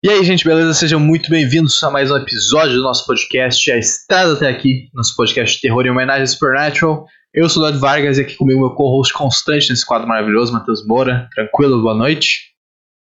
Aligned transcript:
E 0.00 0.08
aí, 0.08 0.22
gente, 0.22 0.44
beleza? 0.44 0.74
Sejam 0.74 1.00
muito 1.00 1.28
bem-vindos 1.28 1.82
a 1.82 1.90
mais 1.90 2.08
um 2.08 2.16
episódio 2.16 2.76
do 2.76 2.84
nosso 2.84 3.04
podcast, 3.04 3.68
A 3.72 3.78
Estrada 3.78 4.34
até 4.34 4.48
aqui, 4.48 4.88
nosso 4.94 5.16
podcast 5.16 5.56
de 5.56 5.60
terror 5.60 5.84
em 5.84 5.90
homenagem 5.90 6.22
a 6.22 6.26
Supernatural. 6.28 7.04
Eu 7.34 7.48
sou 7.48 7.64
o 7.64 7.66
Eduardo 7.66 7.80
Vargas 7.80 8.16
e 8.16 8.20
aqui 8.20 8.36
comigo 8.36 8.60
meu 8.60 8.70
co-host 8.76 9.12
constante 9.12 9.68
nesse 9.68 9.84
quadro 9.84 10.06
maravilhoso, 10.06 10.52
Matheus 10.52 10.86
Moura. 10.86 11.28
Tranquilo, 11.34 11.82
boa 11.82 11.96
noite. 11.96 12.52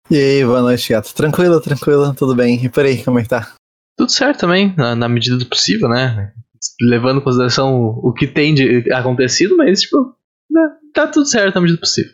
E 0.09 0.17
aí, 0.17 0.43
boa 0.43 0.63
noite, 0.63 0.89
gato. 0.89 1.13
Tranquilo, 1.13 1.61
tranquilo, 1.61 2.11
tudo 2.15 2.35
bem. 2.35 2.65
E 2.65 2.67
por 2.67 2.83
aí, 2.83 3.03
como 3.03 3.19
é 3.19 3.21
que 3.21 3.29
tá? 3.29 3.53
Tudo 3.95 4.11
certo 4.11 4.39
também, 4.39 4.73
na, 4.75 4.95
na 4.95 5.07
medida 5.07 5.37
do 5.37 5.45
possível, 5.45 5.87
né? 5.87 6.33
Levando 6.81 7.19
em 7.19 7.23
consideração 7.23 7.71
o, 7.71 8.09
o 8.09 8.13
que 8.13 8.25
tem 8.25 8.55
de 8.55 8.91
acontecido, 8.91 9.55
mas, 9.55 9.81
tipo, 9.81 10.15
né, 10.49 10.61
tá 10.91 11.05
tudo 11.05 11.27
certo 11.27 11.53
na 11.53 11.61
medida 11.61 11.77
do 11.77 11.81
possível. 11.81 12.13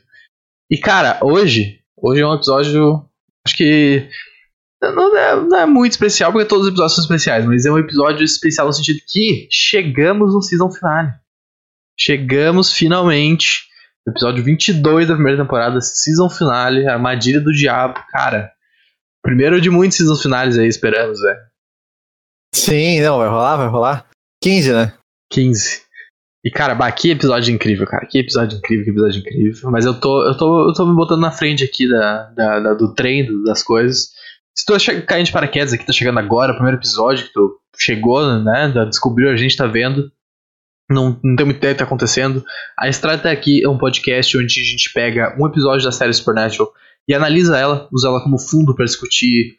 E, 0.69 0.77
cara, 0.77 1.17
hoje, 1.23 1.79
hoje 1.95 2.19
é 2.19 2.27
um 2.27 2.33
episódio, 2.33 3.05
acho 3.47 3.55
que 3.55 4.09
não 4.81 5.17
é, 5.17 5.35
não 5.35 5.57
é, 5.57 5.65
muito 5.65 5.93
especial, 5.93 6.31
porque 6.31 6.47
todos 6.47 6.65
os 6.65 6.71
episódios 6.71 6.95
são 6.95 7.03
especiais, 7.03 7.45
mas 7.45 7.65
é 7.65 7.71
um 7.71 7.77
episódio 7.77 8.23
especial 8.23 8.67
no 8.67 8.73
sentido 8.73 8.99
que 9.07 9.47
chegamos 9.49 10.33
no 10.33 10.41
season 10.41 10.69
finale. 10.71 11.13
Chegamos 11.97 12.71
finalmente 12.71 13.63
no 14.05 14.11
episódio 14.11 14.43
22 14.43 15.07
da 15.07 15.15
primeira 15.15 15.41
temporada, 15.41 15.79
season 15.81 16.29
finale, 16.29 16.87
Armadilha 16.87 17.39
do 17.39 17.51
Diabo. 17.51 17.99
Cara, 18.09 18.51
primeiro 19.23 19.61
de 19.61 19.69
muitos 19.69 19.97
season 19.97 20.15
finales 20.15 20.57
aí, 20.57 20.67
esperamos, 20.67 21.21
velho. 21.21 21.39
Sim, 22.53 23.01
não, 23.01 23.17
vai 23.17 23.27
rolar, 23.27 23.57
vai 23.57 23.67
rolar. 23.67 24.09
15, 24.41 24.73
né? 24.73 24.93
15. 25.31 25.85
E, 26.45 26.51
cara, 26.51 26.75
bah, 26.75 26.91
que 26.91 27.09
episódio 27.09 27.53
incrível, 27.53 27.87
cara. 27.87 28.05
Que 28.05 28.19
episódio 28.19 28.59
incrível, 28.59 28.85
que 28.85 28.91
episódio 28.91 29.19
incrível. 29.19 29.71
Mas 29.71 29.83
eu 29.83 29.99
tô, 29.99 30.27
eu 30.27 30.37
tô, 30.37 30.69
eu 30.69 30.73
tô 30.73 30.85
me 30.85 30.95
botando 30.95 31.21
na 31.21 31.31
frente 31.31 31.63
aqui 31.63 31.89
da, 31.89 32.25
da, 32.31 32.59
da 32.59 32.73
do 32.75 32.93
trem, 32.93 33.27
das 33.43 33.63
coisas. 33.63 34.11
Se 34.57 34.65
tu 34.65 34.73
caindo 35.05 35.25
de 35.25 35.31
paraquedas 35.31 35.73
aqui, 35.73 35.85
tá 35.85 35.91
chegando 35.91 36.17
agora, 36.17 36.53
o 36.53 36.55
primeiro 36.55 36.77
episódio 36.77 37.25
que 37.25 37.33
tu 37.33 37.59
chegou, 37.77 38.39
né? 38.39 38.71
Descobriu, 38.87 39.29
a 39.29 39.35
gente 39.35 39.57
tá 39.57 39.67
vendo. 39.67 40.11
Não, 40.89 41.19
não 41.23 41.35
tem 41.35 41.45
muito 41.45 41.57
ideia 41.57 41.73
do 41.73 41.77
que 41.77 41.83
tá 41.83 41.85
acontecendo. 41.85 42.43
A 42.79 42.87
Estrada 42.87 43.17
até 43.17 43.31
aqui 43.31 43.63
é 43.63 43.67
um 43.67 43.77
podcast 43.77 44.37
onde 44.37 44.61
a 44.61 44.63
gente 44.63 44.93
pega 44.93 45.35
um 45.39 45.45
episódio 45.47 45.83
da 45.83 45.91
série 45.91 46.13
Supernatural 46.13 46.71
e 47.07 47.13
analisa 47.13 47.57
ela, 47.57 47.87
usa 47.91 48.07
ela 48.07 48.21
como 48.21 48.39
fundo 48.39 48.73
para 48.75 48.85
discutir 48.85 49.57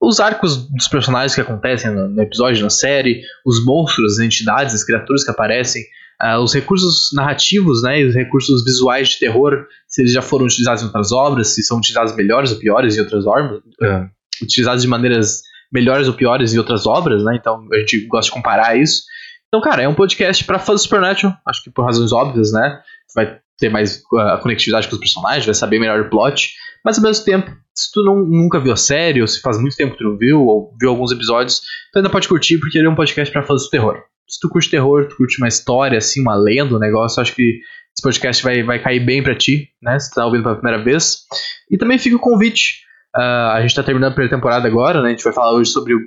os 0.00 0.20
arcos 0.20 0.68
dos 0.68 0.88
personagens 0.88 1.34
que 1.34 1.40
acontecem 1.40 1.90
no, 1.90 2.08
no, 2.08 2.22
episódio, 2.22 2.62
na 2.62 2.70
série, 2.70 3.22
os 3.44 3.64
monstros, 3.64 4.18
as 4.18 4.24
entidades, 4.24 4.74
as 4.74 4.84
criaturas 4.84 5.24
que 5.24 5.30
aparecem, 5.30 5.82
uh, 6.22 6.38
os 6.38 6.52
recursos 6.52 7.10
narrativos, 7.14 7.82
né, 7.82 8.00
e 8.00 8.04
os 8.04 8.14
recursos 8.14 8.64
visuais 8.64 9.10
de 9.10 9.18
terror, 9.18 9.66
se 9.88 10.02
eles 10.02 10.12
já 10.12 10.20
foram 10.20 10.44
utilizados 10.44 10.82
em 10.82 10.86
outras 10.86 11.10
obras, 11.12 11.48
se 11.48 11.62
são 11.62 11.78
utilizados 11.78 12.14
melhores 12.14 12.52
ou 12.52 12.58
piores 12.58 12.96
em 12.96 13.00
outras 13.00 13.26
obras, 13.26 13.58
uh, 13.58 14.10
utilizados 14.42 14.82
de 14.82 14.88
maneiras 14.88 15.42
melhores 15.72 16.06
ou 16.06 16.14
piores 16.14 16.54
em 16.54 16.58
outras 16.58 16.86
obras, 16.86 17.24
né? 17.24 17.36
Então 17.36 17.66
a 17.72 17.78
gente 17.78 18.06
gosta 18.06 18.30
de 18.30 18.34
comparar 18.34 18.76
isso. 18.76 19.02
Então, 19.48 19.60
cara, 19.60 19.82
é 19.82 19.88
um 19.88 19.94
podcast 19.94 20.44
para 20.44 20.58
fãs 20.58 20.80
do 20.80 20.84
Supernatural, 20.84 21.36
acho 21.46 21.62
que 21.62 21.70
por 21.70 21.84
razões 21.84 22.12
óbvias, 22.12 22.52
né? 22.52 22.80
Vai 23.14 23.38
ter 23.58 23.68
mais 23.68 24.02
uh, 24.12 24.40
conectividade 24.40 24.88
com 24.88 24.94
os 24.94 25.00
personagens, 25.00 25.46
vai 25.46 25.54
saber 25.54 25.78
melhor 25.78 26.00
o 26.00 26.10
plot, 26.10 26.50
mas 26.84 26.98
ao 26.98 27.04
mesmo 27.04 27.24
tempo, 27.24 27.56
se 27.74 27.90
tu 27.92 28.02
não, 28.02 28.16
nunca 28.16 28.60
viu 28.60 28.72
a 28.72 28.76
série, 28.76 29.20
ou 29.20 29.26
se 29.26 29.40
faz 29.40 29.60
muito 29.60 29.76
tempo 29.76 29.92
que 29.92 29.98
tu 29.98 30.04
não 30.04 30.18
viu, 30.18 30.44
ou 30.44 30.74
viu 30.80 30.90
alguns 30.90 31.12
episódios, 31.12 31.60
tu 31.92 31.98
ainda 31.98 32.10
pode 32.10 32.28
curtir, 32.28 32.58
porque 32.58 32.78
ele 32.78 32.86
é 32.86 32.90
um 32.90 32.94
podcast 32.94 33.32
para 33.32 33.44
fãs 33.44 33.62
do 33.62 33.70
terror. 33.70 34.02
Se 34.28 34.40
tu 34.40 34.48
curte 34.48 34.70
terror, 34.70 35.06
tu 35.08 35.16
curte 35.16 35.38
uma 35.38 35.48
história, 35.48 35.98
assim, 35.98 36.20
uma 36.20 36.34
lenda, 36.34 36.74
um 36.74 36.78
negócio, 36.80 37.20
acho 37.22 37.34
que 37.34 37.60
esse 37.96 38.02
podcast 38.02 38.42
vai, 38.42 38.62
vai 38.62 38.82
cair 38.82 39.00
bem 39.00 39.22
para 39.22 39.36
ti, 39.36 39.68
né? 39.80 39.98
Se 39.98 40.10
tu 40.10 40.14
tá 40.14 40.26
ouvindo 40.26 40.42
pela 40.42 40.56
primeira 40.56 40.82
vez. 40.82 41.18
E 41.70 41.78
também 41.78 41.98
fica 41.98 42.16
o 42.16 42.20
convite 42.20 42.84
Uh, 43.16 43.50
a 43.52 43.60
gente 43.62 43.74
tá 43.74 43.82
terminando 43.82 44.10
a 44.10 44.14
primeira 44.14 44.36
temporada 44.36 44.66
agora, 44.66 45.00
né? 45.00 45.08
A 45.08 45.10
gente 45.10 45.22
vai 45.22 45.32
falar 45.32 45.52
hoje 45.52 45.70
sobre 45.70 45.94
o, 45.94 45.98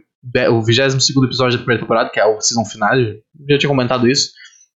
o 0.51 0.61
22 0.61 1.09
episódio 1.09 1.57
da 1.57 1.63
primeira 1.63 1.81
temporada, 1.81 2.09
que 2.09 2.19
é 2.19 2.25
o 2.25 2.41
season 2.41 2.65
final. 2.65 2.97
Já 3.49 3.57
tinha 3.57 3.69
comentado 3.69 4.09
isso. 4.09 4.31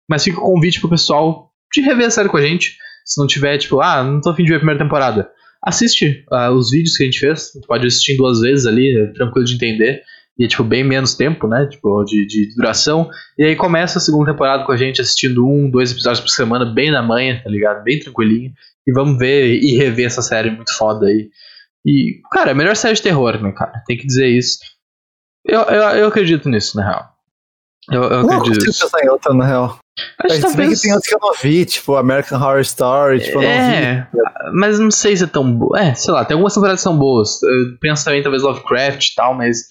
Mas 0.09 0.23
fica 0.23 0.39
o 0.39 0.45
convite 0.45 0.81
pro 0.81 0.91
pessoal 0.91 1.51
de 1.73 1.81
rever 1.81 2.07
a 2.07 2.11
série 2.11 2.29
com 2.29 2.37
a 2.37 2.43
gente. 2.43 2.77
Se 3.05 3.21
não 3.21 3.27
tiver, 3.27 3.59
tipo, 3.59 3.81
ah, 3.81 4.03
não 4.05 4.21
tô 4.21 4.31
afim 4.31 4.45
de 4.45 4.51
ver 4.51 4.57
a 4.57 4.59
primeira 4.61 4.83
temporada. 4.83 5.29
Assiste 5.63 6.25
uh, 6.33 6.53
os 6.53 6.71
vídeos 6.71 6.97
que 6.97 7.03
a 7.03 7.07
gente 7.07 7.19
fez. 7.19 7.51
Tu 7.51 7.61
pode 7.67 7.87
assistir 7.87 8.17
duas 8.17 8.41
vezes 8.41 8.67
ali, 8.67 8.97
é 8.97 9.07
tranquilo 9.09 9.45
de 9.45 9.55
entender. 9.55 10.03
E 10.39 10.45
é, 10.45 10.49
tipo, 10.49 10.65
bem 10.65 10.83
menos 10.83 11.15
tempo, 11.15 11.47
né? 11.47 11.67
Tipo, 11.67 12.03
de, 12.05 12.27
de 12.27 12.55
duração. 12.55 13.11
E 13.39 13.45
aí 13.45 13.57
começa 13.57 13.99
a 13.99 14.01
segunda 14.01 14.31
temporada 14.31 14.65
com 14.65 14.73
a 14.73 14.77
gente 14.77 15.01
assistindo 15.01 15.47
um, 15.47 15.69
dois 15.69 15.93
episódios 15.93 16.21
por 16.21 16.31
semana, 16.31 16.65
bem 16.65 16.91
na 16.91 17.03
manhã, 17.03 17.41
tá 17.43 17.51
ligado? 17.51 17.83
Bem 17.83 17.99
tranquilinho. 17.99 18.53
E 18.87 18.93
vamos 18.93 19.19
ver 19.19 19.61
e 19.61 19.77
rever 19.77 20.07
essa 20.07 20.23
série 20.23 20.51
muito 20.51 20.73
foda 20.75 21.07
aí. 21.07 21.29
E, 21.87 22.21
cara, 22.31 22.51
é 22.51 22.53
a 22.53 22.57
melhor 22.57 22.77
série 22.77 22.95
de 22.95 23.03
terror, 23.03 23.43
né, 23.43 23.53
cara? 23.53 23.83
Tem 23.87 23.97
que 23.97 24.07
dizer 24.07 24.29
isso. 24.29 24.59
Eu, 25.45 25.61
eu, 25.63 25.83
eu 25.83 26.09
acredito 26.09 26.49
nisso, 26.49 26.77
na 26.77 26.89
real. 26.89 27.09
Eu, 27.91 28.03
eu 28.05 28.23
não 28.23 28.39
acredito 28.39 28.67
nisso. 28.67 28.85
pensar 28.85 29.05
em 29.05 29.09
outra, 29.09 29.33
na 29.33 29.47
real. 29.47 29.79
Acho 30.23 30.37
que 30.37 30.43
talvez... 30.43 30.81
tem 30.81 30.93
outros 30.93 31.09
que 31.09 31.15
eu 31.15 31.21
não 31.21 31.35
vi, 31.35 31.65
tipo 31.65 31.97
American 31.97 32.41
Horror 32.41 32.61
Story, 32.61 33.21
tipo, 33.21 33.43
é, 33.43 34.09
mas 34.55 34.79
não 34.79 34.91
sei 34.91 35.17
se 35.17 35.25
é 35.25 35.27
tão 35.27 35.53
boa. 35.53 35.79
É, 35.79 35.95
sei 35.95 36.13
lá, 36.13 36.25
tem 36.25 36.35
algumas 36.35 36.55
temporadas 36.55 36.81
que 36.81 36.85
são 36.85 36.99
boas. 36.99 37.43
Eu 37.43 37.79
penso 37.81 38.05
também, 38.05 38.23
talvez, 38.23 38.43
Lovecraft 38.43 39.07
e 39.07 39.15
tal, 39.15 39.35
mas 39.35 39.69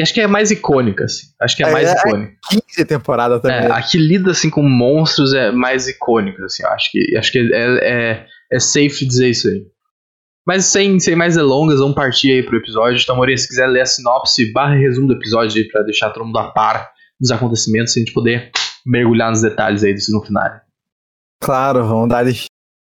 acho 0.00 0.14
que 0.14 0.20
é 0.20 0.26
mais 0.26 0.50
icônica, 0.50 1.04
assim. 1.04 1.26
Acho 1.40 1.56
que 1.56 1.64
é, 1.64 1.68
é 1.68 1.72
mais 1.72 1.88
é, 1.88 1.94
icônica. 1.94 2.32
15 2.50 2.84
temporada 2.84 3.40
também. 3.40 3.66
É, 3.66 3.72
a 3.72 3.82
que 3.82 3.98
lida, 3.98 4.30
assim, 4.30 4.50
com 4.50 4.62
monstros 4.62 5.32
é 5.32 5.50
mais 5.50 5.88
icônica, 5.88 6.44
assim. 6.44 6.64
Acho 6.64 6.90
que, 6.90 7.16
acho 7.16 7.32
que 7.32 7.38
é, 7.38 7.78
é, 7.82 8.26
é 8.52 8.60
safe 8.60 9.06
dizer 9.06 9.30
isso 9.30 9.48
aí. 9.48 9.66
Mas 10.48 10.64
sem, 10.64 10.98
sem 10.98 11.14
mais 11.14 11.34
delongas, 11.34 11.78
vamos 11.78 11.94
partir 11.94 12.30
aí 12.32 12.42
pro 12.42 12.56
episódio. 12.56 12.98
Então, 12.98 13.14
Moreira, 13.14 13.38
se 13.38 13.46
quiser 13.46 13.66
ler 13.66 13.82
a 13.82 13.86
sinopse 13.86 14.50
barra 14.50 14.76
resumo 14.76 15.06
do 15.06 15.12
episódio 15.12 15.68
pra 15.68 15.82
deixar 15.82 16.08
todo 16.08 16.24
mundo 16.24 16.38
a 16.38 16.50
par 16.50 16.90
dos 17.20 17.30
acontecimentos, 17.30 17.94
a 17.94 18.00
gente 18.00 18.14
poder 18.14 18.50
mergulhar 18.86 19.28
nos 19.28 19.42
detalhes 19.42 19.84
aí 19.84 19.92
do 19.92 20.00
no 20.10 20.24
final. 20.24 20.50
Claro, 21.44 21.86
vamos 21.86 22.08
dar 22.08 22.24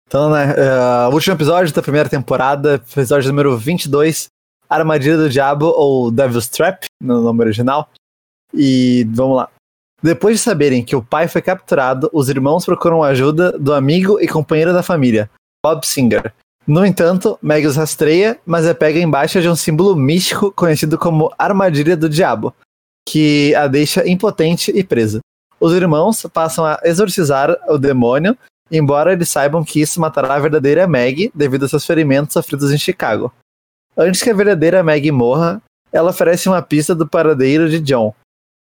Então, 0.08 0.30
né, 0.30 0.54
uh, 0.54 1.12
último 1.12 1.34
episódio 1.34 1.74
da 1.74 1.82
primeira 1.82 2.08
temporada, 2.08 2.76
episódio 2.76 3.28
número 3.28 3.54
22, 3.58 4.28
Armadilha 4.66 5.18
do 5.18 5.28
Diabo, 5.28 5.66
ou 5.66 6.10
Devil's 6.10 6.48
Trap, 6.48 6.86
no 6.98 7.20
nome 7.20 7.44
original. 7.44 7.90
E 8.54 9.06
vamos 9.10 9.36
lá. 9.36 9.50
Depois 10.02 10.38
de 10.38 10.42
saberem 10.42 10.82
que 10.82 10.96
o 10.96 11.02
pai 11.02 11.28
foi 11.28 11.42
capturado, 11.42 12.08
os 12.10 12.30
irmãos 12.30 12.64
procuram 12.64 13.02
ajuda 13.02 13.52
do 13.58 13.74
amigo 13.74 14.18
e 14.18 14.26
companheiro 14.26 14.72
da 14.72 14.82
família, 14.82 15.28
Bob 15.62 15.86
Singer, 15.86 16.32
no 16.66 16.84
entanto, 16.84 17.38
Meg 17.42 17.66
os 17.66 17.76
rastreia, 17.76 18.38
mas 18.44 18.66
é 18.66 18.74
pega 18.74 18.98
embaixo 18.98 19.40
de 19.40 19.48
um 19.48 19.56
símbolo 19.56 19.96
místico 19.96 20.52
conhecido 20.52 20.98
como 20.98 21.32
Armadilha 21.38 21.96
do 21.96 22.08
Diabo, 22.08 22.54
que 23.08 23.54
a 23.54 23.66
deixa 23.66 24.08
impotente 24.08 24.70
e 24.70 24.84
presa. 24.84 25.20
Os 25.58 25.72
irmãos 25.72 26.26
passam 26.32 26.64
a 26.64 26.78
exorcizar 26.84 27.56
o 27.68 27.76
demônio, 27.76 28.36
embora 28.70 29.12
eles 29.12 29.28
saibam 29.28 29.64
que 29.64 29.80
isso 29.80 30.00
matará 30.00 30.34
a 30.34 30.38
verdadeira 30.38 30.86
Meg 30.86 31.30
devido 31.34 31.62
aos 31.62 31.70
seus 31.70 31.84
ferimentos 31.84 32.32
sofridos 32.32 32.70
em 32.70 32.78
Chicago. 32.78 33.32
Antes 33.96 34.22
que 34.22 34.30
a 34.30 34.34
verdadeira 34.34 34.82
Meg 34.82 35.10
morra, 35.10 35.60
ela 35.92 36.10
oferece 36.10 36.48
uma 36.48 36.62
pista 36.62 36.94
do 36.94 37.06
paradeiro 37.06 37.68
de 37.68 37.80
John. 37.80 38.14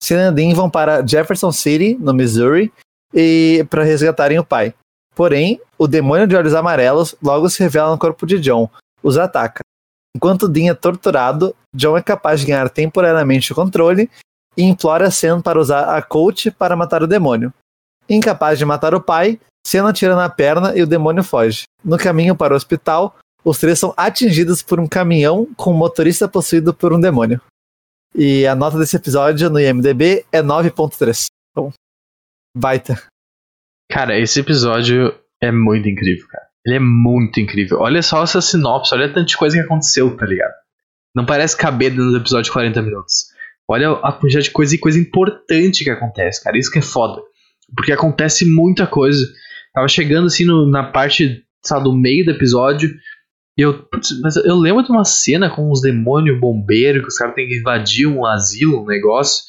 Sin 0.03 0.15
vão 0.53 0.69
para 0.69 1.05
Jefferson 1.05 1.51
City, 1.51 1.97
no 1.99 2.13
Missouri, 2.13 2.71
e 3.13 3.65
para 3.69 3.83
resgatarem 3.83 4.37
o 4.37 4.43
pai. 4.43 4.73
Porém, 5.15 5.59
o 5.77 5.87
demônio 5.87 6.27
de 6.27 6.35
olhos 6.35 6.53
amarelos 6.53 7.15
logo 7.21 7.49
se 7.49 7.61
revela 7.61 7.91
no 7.91 7.97
corpo 7.97 8.25
de 8.25 8.39
John, 8.39 8.69
os 9.01 9.17
ataca. 9.17 9.61
Enquanto 10.15 10.47
Dean 10.47 10.71
é 10.71 10.73
torturado, 10.73 11.55
John 11.73 11.97
é 11.97 12.01
capaz 12.01 12.39
de 12.41 12.47
ganhar 12.47 12.69
temporariamente 12.69 13.51
o 13.51 13.55
controle 13.55 14.09
e 14.55 14.63
implora 14.63 15.09
Sen 15.09 15.41
para 15.41 15.59
usar 15.59 15.95
a 15.95 16.01
coach 16.01 16.51
para 16.51 16.75
matar 16.75 17.01
o 17.03 17.07
demônio. 17.07 17.53
Incapaz 18.07 18.59
de 18.59 18.65
matar 18.65 18.93
o 18.93 19.01
pai, 19.01 19.39
Sen 19.65 19.81
atira 19.81 20.15
na 20.15 20.29
perna 20.29 20.75
e 20.75 20.81
o 20.81 20.87
demônio 20.87 21.23
foge. 21.23 21.63
No 21.83 21.97
caminho 21.97 22.35
para 22.35 22.53
o 22.53 22.57
hospital, 22.57 23.15
os 23.43 23.57
três 23.57 23.79
são 23.79 23.93
atingidos 23.97 24.61
por 24.61 24.79
um 24.79 24.87
caminhão 24.87 25.47
com 25.57 25.71
um 25.71 25.77
motorista 25.77 26.27
possuído 26.27 26.73
por 26.73 26.93
um 26.93 26.99
demônio. 26.99 27.41
E 28.15 28.45
a 28.45 28.55
nota 28.55 28.77
desse 28.77 28.95
episódio 28.95 29.49
no 29.49 29.59
IMDB 29.59 30.25
é 30.31 30.41
9.3. 30.41 31.25
Então, 31.51 31.73
baita. 32.55 33.01
Cara, 33.89 34.17
esse 34.19 34.39
episódio 34.39 35.13
é 35.41 35.51
muito 35.51 35.87
incrível, 35.87 36.25
cara. 36.27 36.45
Ele 36.65 36.77
é 36.77 36.79
muito 36.79 37.39
incrível. 37.39 37.79
Olha 37.79 38.01
só 38.01 38.23
essa 38.23 38.41
sinopse, 38.41 38.93
olha 38.93 39.11
tanta 39.11 39.35
coisa 39.35 39.57
que 39.57 39.63
aconteceu, 39.63 40.15
tá 40.15 40.25
ligado? 40.25 40.53
Não 41.15 41.25
parece 41.25 41.55
caber 41.55 41.91
dentro 41.91 42.11
do 42.11 42.17
episódio 42.17 42.45
de 42.45 42.51
40 42.51 42.81
minutos. 42.81 43.25
Olha 43.67 43.91
a 43.91 44.11
quantidade 44.11 44.45
de 44.45 44.51
coisa 44.51 44.75
e 44.75 44.79
coisa 44.79 44.99
importante 44.99 45.83
que 45.83 45.89
acontece, 45.89 46.43
cara. 46.43 46.57
Isso 46.57 46.71
que 46.71 46.79
é 46.79 46.81
foda. 46.81 47.21
Porque 47.75 47.91
acontece 47.91 48.45
muita 48.45 48.87
coisa. 48.87 49.25
Tava 49.73 49.87
chegando 49.87 50.27
assim 50.27 50.45
no, 50.45 50.69
na 50.69 50.83
parte, 50.83 51.43
sabe, 51.63 51.83
do 51.83 51.93
meio 51.93 52.25
do 52.25 52.31
episódio. 52.31 52.93
E 53.57 53.61
eu. 53.61 53.87
Mas 54.21 54.35
eu 54.37 54.55
lembro 54.55 54.83
de 54.83 54.91
uma 54.91 55.05
cena 55.05 55.49
com 55.49 55.71
uns 55.71 55.81
demônios 55.81 56.39
bombeiros 56.39 57.01
que 57.01 57.07
os 57.07 57.17
caras 57.17 57.35
têm 57.35 57.47
que 57.47 57.59
invadir 57.59 58.07
um 58.07 58.25
asilo, 58.25 58.83
um 58.83 58.85
negócio. 58.85 59.43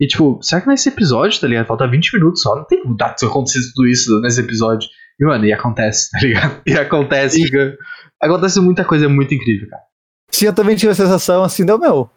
E 0.00 0.06
tipo, 0.06 0.38
será 0.42 0.60
que 0.60 0.68
nesse 0.68 0.88
episódio, 0.88 1.40
tá 1.40 1.46
ligado? 1.46 1.66
Falta 1.66 1.88
20 1.88 2.14
minutos 2.14 2.42
só. 2.42 2.54
Não 2.54 2.64
tem 2.64 2.82
como 2.82 2.96
dar 2.96 3.16
acontecer 3.20 3.60
tudo 3.74 3.88
isso 3.88 4.20
nesse 4.20 4.40
episódio. 4.40 4.88
E, 5.20 5.24
mano, 5.24 5.44
e 5.44 5.52
acontece, 5.52 6.10
tá 6.12 6.18
ligado? 6.20 6.62
E 6.66 6.72
acontece, 6.72 7.42
fica... 7.42 7.76
Acontece 8.20 8.60
muita 8.60 8.84
coisa 8.84 9.08
muito 9.08 9.34
incrível, 9.34 9.68
cara. 9.68 9.82
Sim, 10.30 10.46
eu 10.46 10.54
também 10.54 10.76
tive 10.76 10.92
a 10.92 10.94
sensação 10.94 11.42
assim, 11.42 11.64
deu 11.64 11.78
meu. 11.78 12.10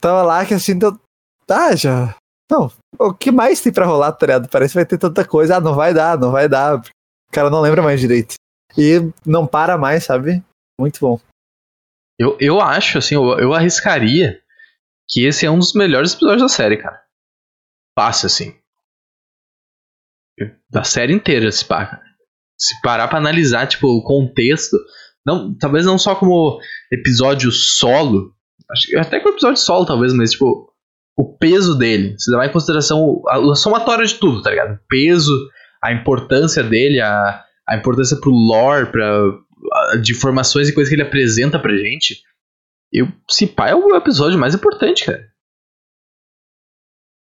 Tava 0.00 0.22
lá 0.22 0.44
que 0.44 0.54
assim, 0.54 0.76
deu. 0.76 0.98
Tá, 1.46 1.74
já. 1.74 2.14
Não, 2.50 2.70
o 2.98 3.14
que 3.14 3.30
mais 3.30 3.60
tem 3.60 3.72
pra 3.72 3.86
rolar, 3.86 4.12
tá 4.12 4.26
ligado? 4.26 4.48
Parece 4.48 4.72
que 4.72 4.78
vai 4.78 4.84
ter 4.84 4.98
tanta 4.98 5.24
coisa. 5.24 5.56
Ah, 5.56 5.60
não 5.60 5.74
vai 5.74 5.94
dar, 5.94 6.18
não 6.18 6.30
vai 6.30 6.48
dar. 6.48 6.78
O 6.78 7.32
cara 7.32 7.48
não 7.48 7.60
lembra 7.60 7.82
mais 7.82 8.00
direito. 8.00 8.34
E 8.76 9.00
não 9.24 9.46
para 9.46 9.78
mais, 9.78 10.04
sabe? 10.04 10.42
Muito 10.78 11.00
bom. 11.00 11.20
Eu, 12.18 12.36
eu 12.40 12.60
acho, 12.60 12.98
assim, 12.98 13.14
eu, 13.14 13.38
eu 13.38 13.54
arriscaria 13.54 14.41
que 15.12 15.26
esse 15.26 15.44
é 15.44 15.50
um 15.50 15.58
dos 15.58 15.74
melhores 15.74 16.14
episódios 16.14 16.42
da 16.42 16.48
série, 16.48 16.78
cara. 16.78 16.98
Fácil, 17.98 18.26
assim. 18.26 18.54
Da 20.70 20.82
série 20.82 21.12
inteira, 21.12 21.52
se 21.52 21.64
pá, 21.64 22.00
Se 22.58 22.80
parar 22.80 23.08
pra 23.08 23.18
analisar, 23.18 23.66
tipo, 23.66 23.86
o 23.86 24.02
contexto. 24.02 24.76
Não, 25.24 25.54
talvez 25.56 25.84
não 25.84 25.98
só 25.98 26.14
como 26.14 26.58
episódio 26.90 27.52
solo. 27.52 28.34
Acho, 28.70 28.98
até 28.98 29.20
como 29.20 29.34
episódio 29.34 29.58
solo, 29.58 29.84
talvez, 29.84 30.14
mas, 30.14 30.32
tipo, 30.32 30.72
o 31.14 31.36
peso 31.36 31.76
dele. 31.76 32.16
Você 32.18 32.30
levar 32.30 32.46
em 32.46 32.52
consideração 32.52 33.22
a, 33.28 33.36
a 33.36 33.54
somatória 33.54 34.06
de 34.06 34.14
tudo, 34.14 34.42
tá 34.42 34.48
ligado? 34.48 34.76
O 34.76 34.80
peso, 34.88 35.32
a 35.84 35.92
importância 35.92 36.62
dele, 36.62 37.00
a, 37.00 37.44
a 37.68 37.76
importância 37.76 38.16
pro 38.18 38.30
lore, 38.30 38.90
pra, 38.90 39.20
a, 39.92 39.96
de 39.96 40.12
informações 40.12 40.70
e 40.70 40.72
coisas 40.72 40.88
que 40.88 40.94
ele 40.94 41.06
apresenta 41.06 41.58
pra 41.58 41.76
gente. 41.76 42.22
Eu, 42.92 43.08
se 43.30 43.46
pá, 43.46 43.68
é 43.68 43.74
o 43.74 43.96
episódio 43.96 44.38
mais 44.38 44.54
importante, 44.54 45.06
cara. 45.06 45.32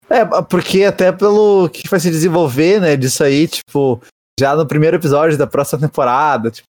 É, 0.09 0.25
porque 0.49 0.83
até 0.83 1.11
pelo 1.11 1.69
que 1.69 1.87
vai 1.87 1.99
se 1.99 2.09
desenvolver, 2.09 2.81
né, 2.81 2.97
disso 2.97 3.23
aí, 3.23 3.47
tipo, 3.47 4.01
já 4.39 4.55
no 4.55 4.65
primeiro 4.65 4.97
episódio 4.97 5.37
da 5.37 5.45
próxima 5.45 5.79
temporada, 5.87 6.49
tipo, 6.49 6.67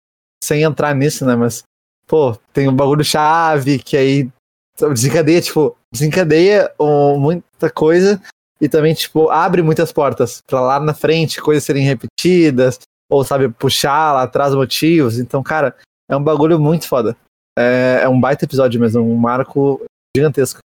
sem 0.44 0.62
entrar 0.62 0.94
nisso, 0.94 1.24
né, 1.24 1.34
mas, 1.34 1.62
pô, 2.06 2.36
tem 2.52 2.68
um 2.68 2.76
bagulho 2.76 3.02
chave 3.02 3.78
que 3.78 3.96
aí 3.96 4.30
desencadeia, 4.78 5.40
tipo, 5.40 5.74
desencadeia 5.90 6.70
um, 6.78 7.18
muita 7.18 7.70
coisa 7.70 8.20
e 8.60 8.68
também, 8.68 8.92
tipo, 8.92 9.30
abre 9.30 9.62
muitas 9.62 9.90
portas 9.90 10.42
para 10.46 10.60
lá 10.60 10.78
na 10.78 10.92
frente, 10.92 11.40
coisas 11.40 11.64
serem 11.64 11.84
repetidas, 11.84 12.80
ou, 13.10 13.24
sabe, 13.24 13.48
puxar 13.48 14.12
lá 14.12 14.22
atrás 14.22 14.54
motivos. 14.54 15.18
Então, 15.18 15.42
cara, 15.42 15.74
é 16.08 16.16
um 16.16 16.22
bagulho 16.22 16.60
muito 16.60 16.86
foda. 16.86 17.16
É, 17.58 18.00
é 18.02 18.08
um 18.08 18.20
baita 18.20 18.44
episódio 18.44 18.80
mesmo, 18.80 19.02
um 19.02 19.16
marco 19.16 19.84
gigantesco. 20.16 20.60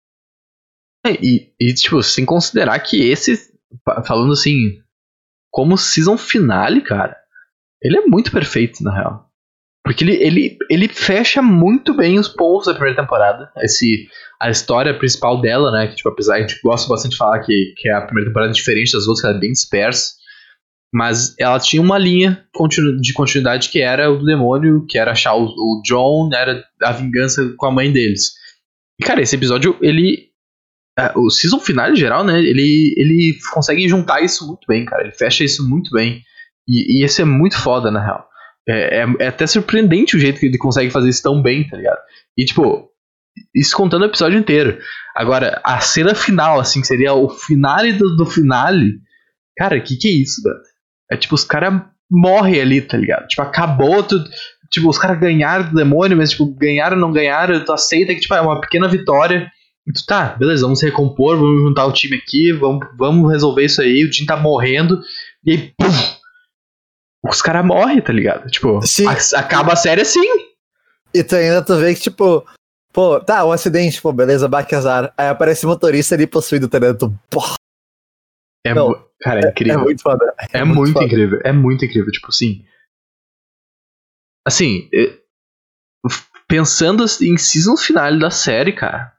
É, 1.06 1.12
e, 1.22 1.52
e, 1.60 1.74
tipo, 1.74 2.02
sem 2.02 2.24
considerar 2.24 2.78
que 2.80 3.08
esse, 3.08 3.52
falando 4.04 4.32
assim, 4.32 4.80
como 5.50 5.78
season 5.78 6.16
finale, 6.16 6.80
cara, 6.80 7.16
ele 7.80 7.98
é 7.98 8.06
muito 8.06 8.32
perfeito, 8.32 8.82
na 8.82 8.92
real. 8.92 9.26
Porque 9.84 10.02
ele, 10.02 10.14
ele, 10.16 10.58
ele 10.68 10.88
fecha 10.88 11.40
muito 11.40 11.94
bem 11.94 12.18
os 12.18 12.26
pontos 12.26 12.66
da 12.66 12.74
primeira 12.74 13.00
temporada. 13.00 13.52
Esse, 13.58 14.08
a 14.40 14.50
história 14.50 14.98
principal 14.98 15.40
dela, 15.40 15.70
né? 15.70 15.86
Que, 15.86 15.94
tipo, 15.94 16.08
apesar 16.08 16.36
a 16.36 16.40
gente 16.40 16.60
gosta 16.60 16.88
bastante 16.88 17.12
de 17.12 17.18
falar 17.18 17.38
que, 17.40 17.72
que 17.76 17.88
a 17.88 18.00
primeira 18.00 18.28
temporada 18.28 18.50
é 18.50 18.54
diferente 18.54 18.92
das 18.92 19.06
outras, 19.06 19.20
que 19.20 19.26
ela 19.28 19.36
é 19.36 19.40
bem 19.40 19.52
dispersa. 19.52 20.14
Mas 20.94 21.34
ela 21.38 21.58
tinha 21.58 21.82
uma 21.82 21.98
linha 21.98 22.46
de 23.00 23.12
continuidade 23.12 23.68
que 23.68 23.80
era 23.80 24.10
o 24.10 24.18
do 24.18 24.24
demônio, 24.24 24.86
que 24.88 24.98
era 24.98 25.12
achar 25.12 25.34
o, 25.34 25.82
John, 25.84 26.30
era 26.32 26.64
a 26.82 26.92
vingança 26.92 27.54
com 27.56 27.66
a 27.66 27.70
mãe 27.70 27.92
deles. 27.92 28.32
E, 29.00 29.04
cara, 29.04 29.20
esse 29.20 29.36
episódio, 29.36 29.76
ele. 29.80 30.30
É, 30.98 31.12
o 31.14 31.28
season 31.28 31.60
final 31.60 31.92
em 31.92 31.96
geral, 31.96 32.24
né? 32.24 32.38
Ele, 32.40 32.94
ele 32.96 33.38
consegue 33.52 33.86
juntar 33.86 34.22
isso 34.22 34.46
muito 34.46 34.64
bem, 34.66 34.86
cara. 34.86 35.02
Ele 35.02 35.12
fecha 35.12 35.44
isso 35.44 35.68
muito 35.68 35.90
bem. 35.90 36.22
E, 36.66 37.00
e 37.00 37.04
esse 37.04 37.20
é 37.20 37.24
muito 37.24 37.58
foda, 37.58 37.90
na 37.90 38.02
real. 38.02 38.26
É, 38.68 39.00
é, 39.00 39.06
é, 39.20 39.26
até 39.28 39.46
surpreendente 39.46 40.16
o 40.16 40.18
jeito 40.18 40.40
que 40.40 40.46
ele 40.46 40.58
consegue 40.58 40.90
fazer 40.90 41.10
isso 41.10 41.22
tão 41.22 41.42
bem, 41.42 41.68
tá 41.68 41.76
ligado? 41.76 41.98
E, 42.36 42.44
tipo, 42.44 42.90
isso 43.54 43.76
contando 43.76 44.02
o 44.02 44.06
episódio 44.06 44.38
inteiro. 44.38 44.78
Agora, 45.14 45.60
a 45.62 45.80
cena 45.80 46.14
final, 46.14 46.58
assim, 46.58 46.80
que 46.80 46.86
seria 46.86 47.12
o 47.12 47.28
finale 47.28 47.92
do, 47.92 48.16
do 48.16 48.26
finale. 48.26 48.94
Cara, 49.56 49.80
que 49.80 49.96
que 49.96 50.08
é 50.08 50.12
isso, 50.12 50.42
velho? 50.42 50.56
É 51.10 51.16
tipo, 51.16 51.34
os 51.34 51.44
caras 51.44 51.82
morrem 52.10 52.60
ali, 52.60 52.80
tá 52.80 52.96
ligado? 52.96 53.26
Tipo, 53.26 53.42
acabou 53.42 54.02
tudo. 54.02 54.28
Tipo, 54.70 54.88
os 54.88 54.98
caras 54.98 55.18
ganharam 55.18 55.68
do 55.68 55.74
demônio, 55.74 56.16
mas, 56.16 56.30
tipo, 56.30 56.46
ganharam 56.46 56.96
ou 56.96 57.00
não 57.00 57.12
ganharam, 57.12 57.64
tu 57.64 57.72
aceita 57.72 58.14
que, 58.14 58.20
tipo, 58.20 58.34
é 58.34 58.40
uma 58.40 58.60
pequena 58.60 58.88
vitória. 58.88 59.50
E 59.86 59.92
tu, 59.92 60.04
tá, 60.04 60.34
beleza, 60.36 60.62
vamos 60.62 60.80
se 60.80 60.86
recompor, 60.86 61.36
vamos 61.36 61.62
juntar 61.62 61.86
o 61.86 61.92
time 61.92 62.16
aqui, 62.16 62.52
vamos, 62.52 62.84
vamos 62.98 63.30
resolver 63.30 63.64
isso 63.64 63.80
aí, 63.80 64.04
o 64.04 64.10
time 64.10 64.26
tá 64.26 64.36
morrendo. 64.36 65.00
E 65.44 65.52
aí, 65.52 65.72
pum, 65.78 65.86
os 67.28 67.40
caras 67.40 67.64
morrem, 67.64 68.00
tá 68.00 68.12
ligado? 68.12 68.50
Tipo, 68.50 68.80
a, 68.80 69.38
acaba 69.38 69.72
a 69.74 69.76
série 69.76 70.02
assim. 70.02 70.26
E 71.14 71.22
tu 71.22 71.36
ainda 71.36 71.62
tu 71.62 71.76
vê 71.76 71.94
que, 71.94 72.00
tipo, 72.00 72.44
pô, 72.92 73.20
tá, 73.20 73.44
um 73.44 73.52
acidente, 73.52 74.02
pô, 74.02 74.12
beleza, 74.12 74.48
baque 74.48 74.74
azar. 74.74 75.12
Aí 75.16 75.28
aparece 75.28 75.64
o 75.64 75.68
motorista 75.68 76.16
ali 76.16 76.26
possuído, 76.26 76.68
tá 76.68 76.78
ligado? 76.78 76.98
Tu, 76.98 77.40
É, 78.66 78.74
Não, 78.74 78.94
cara, 79.20 79.40
é 79.40 79.50
incrível. 79.50 79.78
É, 79.78 79.82
é 79.82 79.84
muito 79.84 80.02
foda. 80.02 80.34
É, 80.38 80.58
é 80.58 80.64
muito, 80.64 80.78
muito 80.78 80.92
foda. 80.92 81.04
incrível, 81.04 81.40
é 81.44 81.52
muito 81.52 81.84
incrível, 81.84 82.10
tipo 82.10 82.28
assim. 82.28 82.64
Assim, 84.46 84.88
pensando 86.48 87.04
em 87.20 87.36
season 87.36 87.76
final 87.76 88.18
da 88.18 88.30
série, 88.30 88.72
cara, 88.72 89.12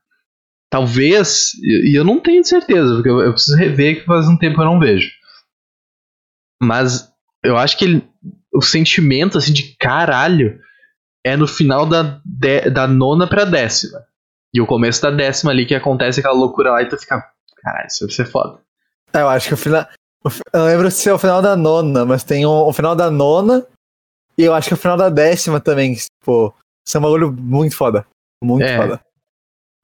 talvez, 0.71 1.53
e 1.61 1.97
eu 1.97 2.03
não 2.03 2.19
tenho 2.19 2.43
certeza, 2.43 2.95
porque 2.95 3.09
eu, 3.09 3.19
eu 3.19 3.33
preciso 3.33 3.57
rever 3.57 3.99
que 3.99 4.05
faz 4.05 4.27
um 4.27 4.37
tempo 4.37 4.61
eu 4.61 4.65
não 4.65 4.79
vejo. 4.79 5.09
Mas 6.61 7.11
eu 7.43 7.57
acho 7.57 7.77
que 7.77 7.85
ele, 7.85 8.09
o 8.53 8.61
sentimento 8.61 9.37
assim 9.37 9.53
de 9.53 9.75
caralho 9.77 10.59
é 11.25 11.35
no 11.35 11.47
final 11.47 11.85
da, 11.85 12.21
de, 12.23 12.69
da 12.69 12.87
nona 12.87 13.27
pra 13.27 13.45
décima. 13.45 13.99
E 14.53 14.61
o 14.61 14.65
começo 14.65 15.01
da 15.01 15.11
décima 15.11 15.51
ali 15.51 15.65
que 15.65 15.75
acontece 15.75 16.19
aquela 16.19 16.35
loucura 16.35 16.71
lá 16.71 16.81
e 16.81 16.87
tu 16.87 16.97
fica. 16.97 17.21
Caralho, 17.61 17.87
isso 17.87 18.05
vai 18.05 18.15
ser 18.15 18.25
foda. 18.25 18.61
É, 19.17 19.21
eu 19.21 19.29
acho 19.29 19.47
que 19.47 19.53
o 19.53 19.57
final. 19.57 19.87
Eu 20.53 20.65
lembro 20.65 20.91
se 20.91 21.09
é 21.09 21.13
o 21.13 21.17
final 21.17 21.41
da 21.41 21.55
nona, 21.55 22.05
mas 22.05 22.23
tem 22.23 22.45
o, 22.45 22.67
o, 22.67 22.73
final 22.73 22.95
da 22.95 23.09
nona 23.09 23.65
e 24.37 24.43
eu 24.43 24.53
acho 24.53 24.67
que 24.67 24.73
é 24.73 24.77
o 24.77 24.79
final 24.79 24.97
da 24.97 25.09
décima 25.09 25.59
também. 25.59 25.95
Tipo, 25.95 26.53
isso 26.85 26.97
é 26.97 26.99
um 26.99 27.03
bagulho 27.03 27.31
muito 27.31 27.75
foda. 27.75 28.05
Muito 28.43 28.65
é, 28.65 28.77
foda. 28.77 29.01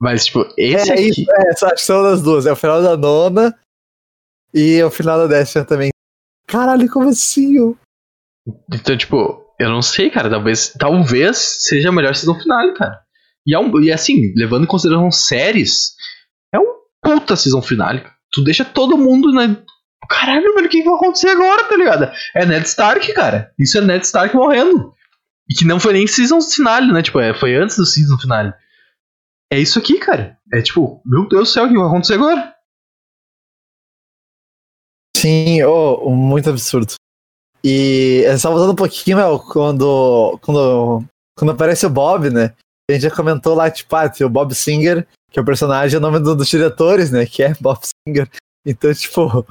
Mas, 0.01 0.25
tipo, 0.25 0.45
esse 0.57 0.89
é, 0.89 0.93
aqui... 0.93 1.09
Isso, 1.09 1.25
é, 1.31 1.49
acho 1.49 1.75
que 1.75 1.81
são 1.81 2.03
das 2.03 2.21
duas. 2.21 2.45
É 2.45 2.51
o 2.51 2.55
final 2.57 2.81
da 2.81 2.97
nona 2.97 3.57
e 4.53 4.83
o 4.83 4.91
final 4.91 5.17
da 5.17 5.27
décima 5.27 5.63
também. 5.63 5.91
Caralho, 6.45 6.91
como 6.91 7.09
assim? 7.09 7.75
Então, 8.71 8.97
tipo, 8.97 9.55
eu 9.59 9.69
não 9.69 9.81
sei, 9.81 10.09
cara. 10.09 10.29
Talvez, 10.29 10.73
talvez 10.77 11.37
seja 11.61 11.89
a 11.89 11.91
melhor 11.91 12.13
season 12.15 12.37
final, 12.39 12.73
cara. 12.73 13.01
E, 13.47 13.55
é 13.55 13.59
um, 13.59 13.81
e 13.81 13.91
assim, 13.91 14.33
levando 14.35 14.63
em 14.63 14.67
consideração 14.67 15.09
séries, 15.09 15.95
é 16.53 16.59
um 16.59 16.75
puta 17.01 17.35
season 17.35 17.61
final. 17.61 17.95
Tu 18.33 18.43
deixa 18.43 18.65
todo 18.65 18.97
mundo, 18.97 19.31
né? 19.31 19.55
Caralho, 20.09 20.53
mano, 20.55 20.67
o 20.67 20.69
que 20.69 20.83
vai 20.83 20.95
acontecer 20.95 21.29
agora, 21.29 21.63
tá 21.65 21.77
ligado? 21.77 22.11
É 22.35 22.45
Ned 22.45 22.65
Stark, 22.67 23.13
cara. 23.13 23.53
Isso 23.57 23.77
é 23.77 23.81
Ned 23.81 24.03
Stark 24.03 24.35
morrendo. 24.35 24.93
E 25.49 25.53
que 25.53 25.65
não 25.65 25.79
foi 25.79 25.93
nem 25.93 26.07
season 26.07 26.41
final, 26.41 26.81
né? 26.87 27.01
Tipo, 27.01 27.19
é, 27.19 27.33
foi 27.33 27.55
antes 27.55 27.77
do 27.77 27.85
season 27.85 28.17
final. 28.17 28.53
É 29.51 29.59
isso 29.59 29.77
aqui, 29.77 29.99
cara. 29.99 30.37
É 30.51 30.61
tipo, 30.61 31.01
meu 31.05 31.27
Deus 31.27 31.49
do 31.49 31.53
céu, 31.53 31.65
o 31.65 31.67
que 31.69 31.77
vai 31.77 31.87
acontecer 31.87 32.15
agora? 32.15 32.53
Sim, 35.15 35.63
oh, 35.63 36.09
muito 36.09 36.49
absurdo. 36.49 36.95
E 37.63 38.25
só 38.39 38.49
voltando 38.49 38.73
um 38.73 38.75
pouquinho, 38.75 39.17
meu, 39.17 39.39
quando, 39.39 40.37
quando, 40.41 41.05
quando 41.37 41.51
aparece 41.51 41.85
o 41.85 41.89
Bob, 41.89 42.29
né? 42.29 42.53
A 42.89 42.93
gente 42.93 43.03
já 43.03 43.11
comentou 43.11 43.55
lá, 43.55 43.71
tipo, 43.71 43.95
ah, 43.95 44.11
o 44.21 44.29
Bob 44.29 44.53
Singer, 44.53 45.07
que 45.33 45.39
é 45.39 45.41
o 45.41 45.45
personagem, 45.45 45.95
é 45.95 45.97
o 45.97 46.01
nome 46.01 46.19
do, 46.19 46.35
dos 46.35 46.47
diretores, 46.47 47.09
né? 47.09 47.25
Que 47.25 47.41
é 47.41 47.55
Bob 47.59 47.79
Singer. 47.81 48.29
Então, 48.63 48.93
tipo. 48.93 49.45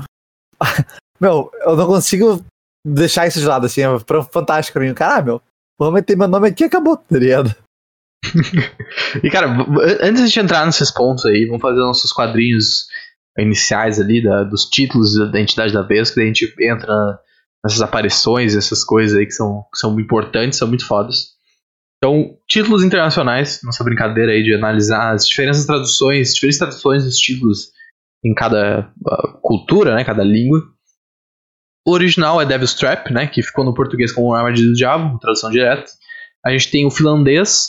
meu, 1.21 1.51
eu 1.63 1.77
não 1.77 1.87
consigo 1.87 2.43
deixar 2.87 3.27
isso 3.27 3.41
de 3.41 3.47
lado, 3.47 3.67
assim, 3.67 3.83
é 3.83 3.89
fantástico 4.33 4.79
pra 4.79 4.87
mim. 4.87 4.95
Cara, 4.95 5.17
ah, 5.17 5.23
meu, 5.23 5.43
vou 5.79 5.91
meter 5.91 6.17
meu 6.17 6.29
nome 6.29 6.49
aqui 6.49 6.63
e 6.63 6.67
acabou, 6.67 6.97
tá 6.97 7.19
ligado? 7.19 7.55
e, 9.23 9.29
cara, 9.29 9.49
antes 10.01 10.31
de 10.31 10.39
entrar 10.39 10.65
nesses 10.65 10.93
pontos 10.93 11.27
aí, 11.27 11.47
vamos 11.47 11.61
fazer 11.61 11.81
nossos 11.81 12.13
quadrinhos 12.13 12.87
iniciais 13.37 14.01
ali 14.01 14.23
da, 14.23 14.45
dos 14.45 14.67
títulos 14.67 15.17
da 15.19 15.27
identidade 15.27 15.73
da 15.73 15.83
vez, 15.83 16.11
que 16.11 16.21
a 16.21 16.25
gente 16.25 16.55
entra 16.61 16.95
nessas 17.65 17.83
aparições, 17.83 18.55
essas 18.55 18.85
coisas 18.85 19.19
aí 19.19 19.27
que 19.27 19.33
são, 19.33 19.65
que 19.73 19.81
são 19.81 19.99
importantes, 19.99 20.59
são 20.59 20.69
muito 20.69 20.87
fodas. 20.87 21.33
Então, 22.03 22.37
títulos 22.49 22.83
internacionais, 22.83 23.61
nossa 23.63 23.85
brincadeira 23.85 24.33
aí 24.33 24.43
de 24.43 24.53
analisar 24.53 25.13
as 25.13 25.25
diferentes 25.25 25.65
traduções, 25.65 26.35
diferentes 26.35 26.59
traduções 26.59 27.05
dos 27.05 27.17
títulos 27.17 27.71
em 28.25 28.35
cada 28.35 28.93
uh, 29.07 29.41
cultura, 29.41 29.95
né, 29.95 30.05
cada 30.05 30.25
língua. 30.25 30.61
O 31.87 31.93
original 31.93 32.41
é 32.41 32.45
Devil's 32.45 32.75
Trap, 32.75 33.13
né, 33.13 33.29
que 33.29 33.41
ficou 33.41 33.65
no 33.65 33.73
português 33.73 34.11
como 34.11 34.35
Armadilha 34.35 34.67
do 34.67 34.75
Diabo, 34.75 35.17
tradução 35.21 35.49
direta. 35.49 35.93
A 36.45 36.51
gente 36.51 36.73
tem 36.73 36.85
o 36.85 36.91
finlandês, 36.91 37.69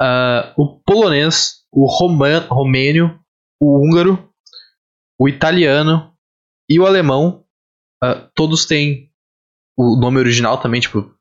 uh, 0.00 0.54
o 0.56 0.80
polonês, 0.86 1.64
o 1.72 1.84
romênio, 1.84 3.18
o 3.60 3.84
húngaro, 3.84 4.32
o 5.18 5.28
italiano 5.28 6.12
e 6.70 6.78
o 6.78 6.86
alemão, 6.86 7.44
uh, 8.04 8.30
todos 8.36 8.66
têm 8.66 9.10
o 9.76 9.96
nome 9.96 10.20
original 10.20 10.58
também, 10.58 10.80
tipo, 10.80 11.12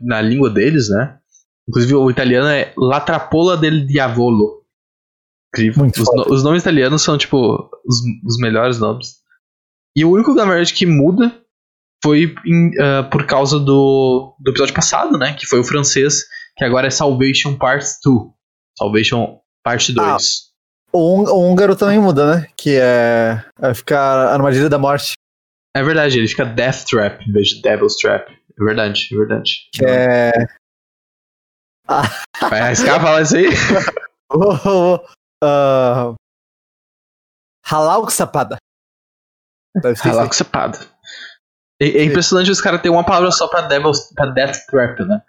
na 0.00 0.20
língua 0.20 0.50
deles, 0.50 0.88
né? 0.88 1.20
Inclusive 1.68 1.94
o 1.94 2.10
italiano 2.10 2.46
é 2.48 2.72
La 2.78 3.00
Trappola 3.00 3.56
del 3.56 3.86
Diavolo. 3.86 4.62
Incrível. 5.52 5.82
Muito 5.84 6.02
Os, 6.02 6.08
no- 6.14 6.34
os 6.34 6.42
nomes 6.44 6.62
italianos 6.62 7.02
são, 7.02 7.16
tipo, 7.18 7.68
os, 7.86 7.96
os 8.24 8.38
melhores 8.38 8.78
nomes. 8.78 9.16
E 9.96 10.04
o 10.04 10.10
único, 10.10 10.34
na 10.34 10.44
verdade, 10.44 10.72
que 10.74 10.84
muda 10.86 11.40
foi 12.04 12.34
em, 12.46 12.70
ah, 12.80 13.02
por 13.10 13.24
causa 13.26 13.58
do, 13.58 14.36
do 14.38 14.50
episódio 14.50 14.74
passado, 14.74 15.16
né? 15.18 15.32
Que 15.34 15.46
foi 15.46 15.58
o 15.58 15.64
francês, 15.64 16.22
que 16.56 16.64
agora 16.64 16.86
é 16.86 16.90
Salvation 16.90 17.56
Part 17.56 17.84
2. 18.04 18.26
Salvation 18.78 19.40
Parte 19.64 19.92
2. 19.92 20.24
O, 20.92 20.98
hún- 20.98 21.28
o 21.28 21.50
húngaro 21.50 21.74
também 21.74 21.98
muda, 21.98 22.36
né? 22.36 22.46
Que 22.56 22.76
é, 22.76 23.42
é 23.60 23.74
ficar 23.74 23.98
a 24.28 24.34
armadilha 24.34 24.68
da 24.68 24.78
morte. 24.78 25.12
É 25.74 25.82
verdade, 25.82 26.18
ele 26.18 26.28
fica 26.28 26.44
Death 26.44 26.84
Trap 26.88 27.22
em 27.28 27.32
vez 27.32 27.48
de 27.48 27.62
Devil's 27.62 27.96
Trap. 27.96 28.28
É 28.30 28.64
verdade, 28.64 29.08
é 29.12 29.16
verdade. 29.16 29.52
Que 29.72 29.84
é. 29.84 30.30
Vai 32.50 32.60
arriscar 32.60 33.00
falar 33.00 33.22
isso 33.22 33.36
aí? 33.36 33.46
uh, 35.44 36.14
Halal 37.64 38.08
Sapada. 38.10 38.56
Isso 39.76 40.02
com 40.02 40.32
sapado. 40.32 40.78
É, 41.80 41.86
é 41.88 42.04
impressionante 42.04 42.50
os 42.50 42.60
caras 42.60 42.80
terem 42.80 42.96
uma 42.96 43.04
palavra 43.04 43.30
só 43.30 43.46
pra, 43.48 43.62
Devil's, 43.62 44.10
pra 44.14 44.26
Death 44.26 44.64
Trap, 44.70 45.00
né? 45.00 45.20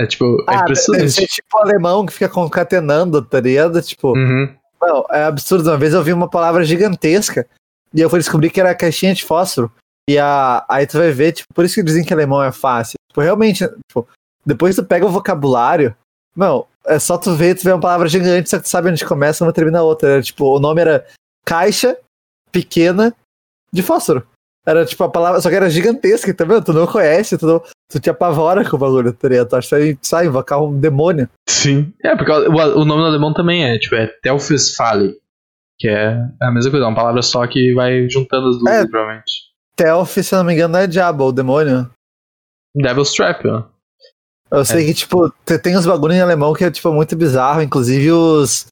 É 0.00 0.06
tipo, 0.06 0.24
é 0.50 0.54
Ah, 0.56 0.60
impressionante. 0.62 1.10
ser 1.12 1.26
tipo 1.28 1.56
alemão 1.58 2.04
que 2.04 2.12
fica 2.12 2.28
concatenando, 2.28 3.22
tá 3.24 3.38
ligado? 3.40 3.80
Tipo, 3.80 4.12
Uhum. 4.16 4.52
não, 4.82 5.04
é 5.10 5.24
absurdo. 5.24 5.70
Uma 5.70 5.78
vez 5.78 5.94
eu 5.94 6.02
vi 6.02 6.12
uma 6.12 6.28
palavra 6.28 6.64
gigantesca 6.64 7.46
e 7.94 8.00
eu 8.00 8.10
fui 8.10 8.18
descobrir 8.18 8.50
que 8.50 8.58
era 8.60 8.70
a 8.72 8.74
caixinha 8.74 9.14
de 9.14 9.24
fósforo. 9.24 9.70
E 10.10 10.18
a, 10.18 10.64
aí 10.68 10.86
tu 10.86 10.98
vai 10.98 11.12
ver, 11.12 11.32
tipo, 11.32 11.54
por 11.54 11.64
isso 11.64 11.76
que 11.76 11.82
dizem 11.84 12.04
que 12.04 12.12
alemão 12.12 12.42
é 12.42 12.50
fácil. 12.50 12.96
Tipo, 13.08 13.20
realmente, 13.20 13.64
tipo, 13.88 14.08
depois 14.44 14.76
tu 14.76 14.84
pega 14.84 15.06
o 15.06 15.10
vocabulário, 15.10 15.94
não, 16.36 16.66
é 16.86 16.98
só 16.98 17.16
tu 17.16 17.34
ver, 17.34 17.54
tu 17.54 17.62
vê 17.64 17.72
uma 17.72 17.80
palavra 17.80 18.08
gigante, 18.08 18.50
só 18.50 18.58
que 18.58 18.64
tu 18.64 18.68
sabe 18.68 18.90
onde 18.90 19.04
começa, 19.04 19.44
uma 19.44 19.52
termina 19.52 19.78
a 19.78 19.82
outra. 19.82 20.10
Era, 20.10 20.22
tipo, 20.22 20.44
o 20.44 20.60
nome 20.60 20.80
era 20.80 21.04
caixa 21.44 21.96
pequena 22.52 23.14
de 23.72 23.82
fósforo. 23.82 24.26
Era 24.66 24.86
tipo 24.86 25.04
a 25.04 25.10
palavra, 25.10 25.40
só 25.42 25.50
que 25.50 25.56
era 25.56 25.68
gigantesca, 25.68 26.32
tá 26.32 26.44
vendo? 26.44 26.64
Tu 26.64 26.72
não 26.72 26.86
conhece, 26.86 27.36
tu, 27.36 27.46
não, 27.46 27.62
tu 27.90 28.00
te 28.00 28.08
apavora 28.08 28.68
com 28.68 28.76
o 28.76 28.78
bagulho, 28.78 29.12
tá 29.12 29.28
ligado? 29.28 29.48
Tu 29.50 29.56
acha 29.56 29.76
que 29.78 29.98
sai, 30.00 30.26
invocar 30.26 30.62
um 30.62 30.78
demônio. 30.80 31.28
Sim. 31.48 31.92
É, 32.02 32.16
porque 32.16 32.32
o, 32.32 32.50
o 32.50 32.84
nome 32.84 33.02
do 33.02 33.06
alemão 33.06 33.34
também 33.34 33.64
é, 33.64 33.78
tipo, 33.78 33.94
é 33.94 34.06
Telfisfale. 34.22 35.18
Que 35.78 35.88
é 35.88 36.16
a 36.40 36.50
mesma 36.50 36.70
coisa, 36.70 36.86
é 36.86 36.88
uma 36.88 36.94
palavra 36.96 37.20
só 37.20 37.46
que 37.46 37.74
vai 37.74 38.08
juntando 38.08 38.48
as 38.48 38.58
duas, 38.58 38.72
É. 38.74 38.86
provavelmente. 38.86 39.32
Telf, 39.76 40.16
se 40.22 40.34
eu 40.34 40.38
não 40.38 40.44
me 40.46 40.54
engano, 40.54 40.76
é 40.76 40.86
diabo, 40.86 41.24
o 41.24 41.32
demônio. 41.32 41.90
Devil's 42.76 43.12
Trap, 43.12 43.44
né? 43.44 43.64
Eu 44.54 44.64
sei 44.64 44.86
que, 44.86 44.94
tipo, 44.94 45.30
te- 45.44 45.58
tem 45.58 45.76
uns 45.76 45.86
bagulho 45.86 46.14
em 46.14 46.20
alemão 46.20 46.54
que 46.54 46.64
é, 46.64 46.70
tipo, 46.70 46.92
muito 46.92 47.16
bizarro, 47.16 47.62
inclusive 47.62 48.10
os. 48.12 48.66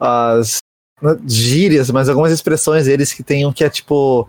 As 0.00 0.58
não, 1.02 1.18
gírias, 1.26 1.90
mas 1.90 2.08
algumas 2.08 2.32
expressões 2.32 2.86
deles 2.86 3.12
que 3.12 3.22
tem 3.22 3.46
um 3.46 3.52
que 3.52 3.64
é 3.64 3.70
tipo. 3.70 4.28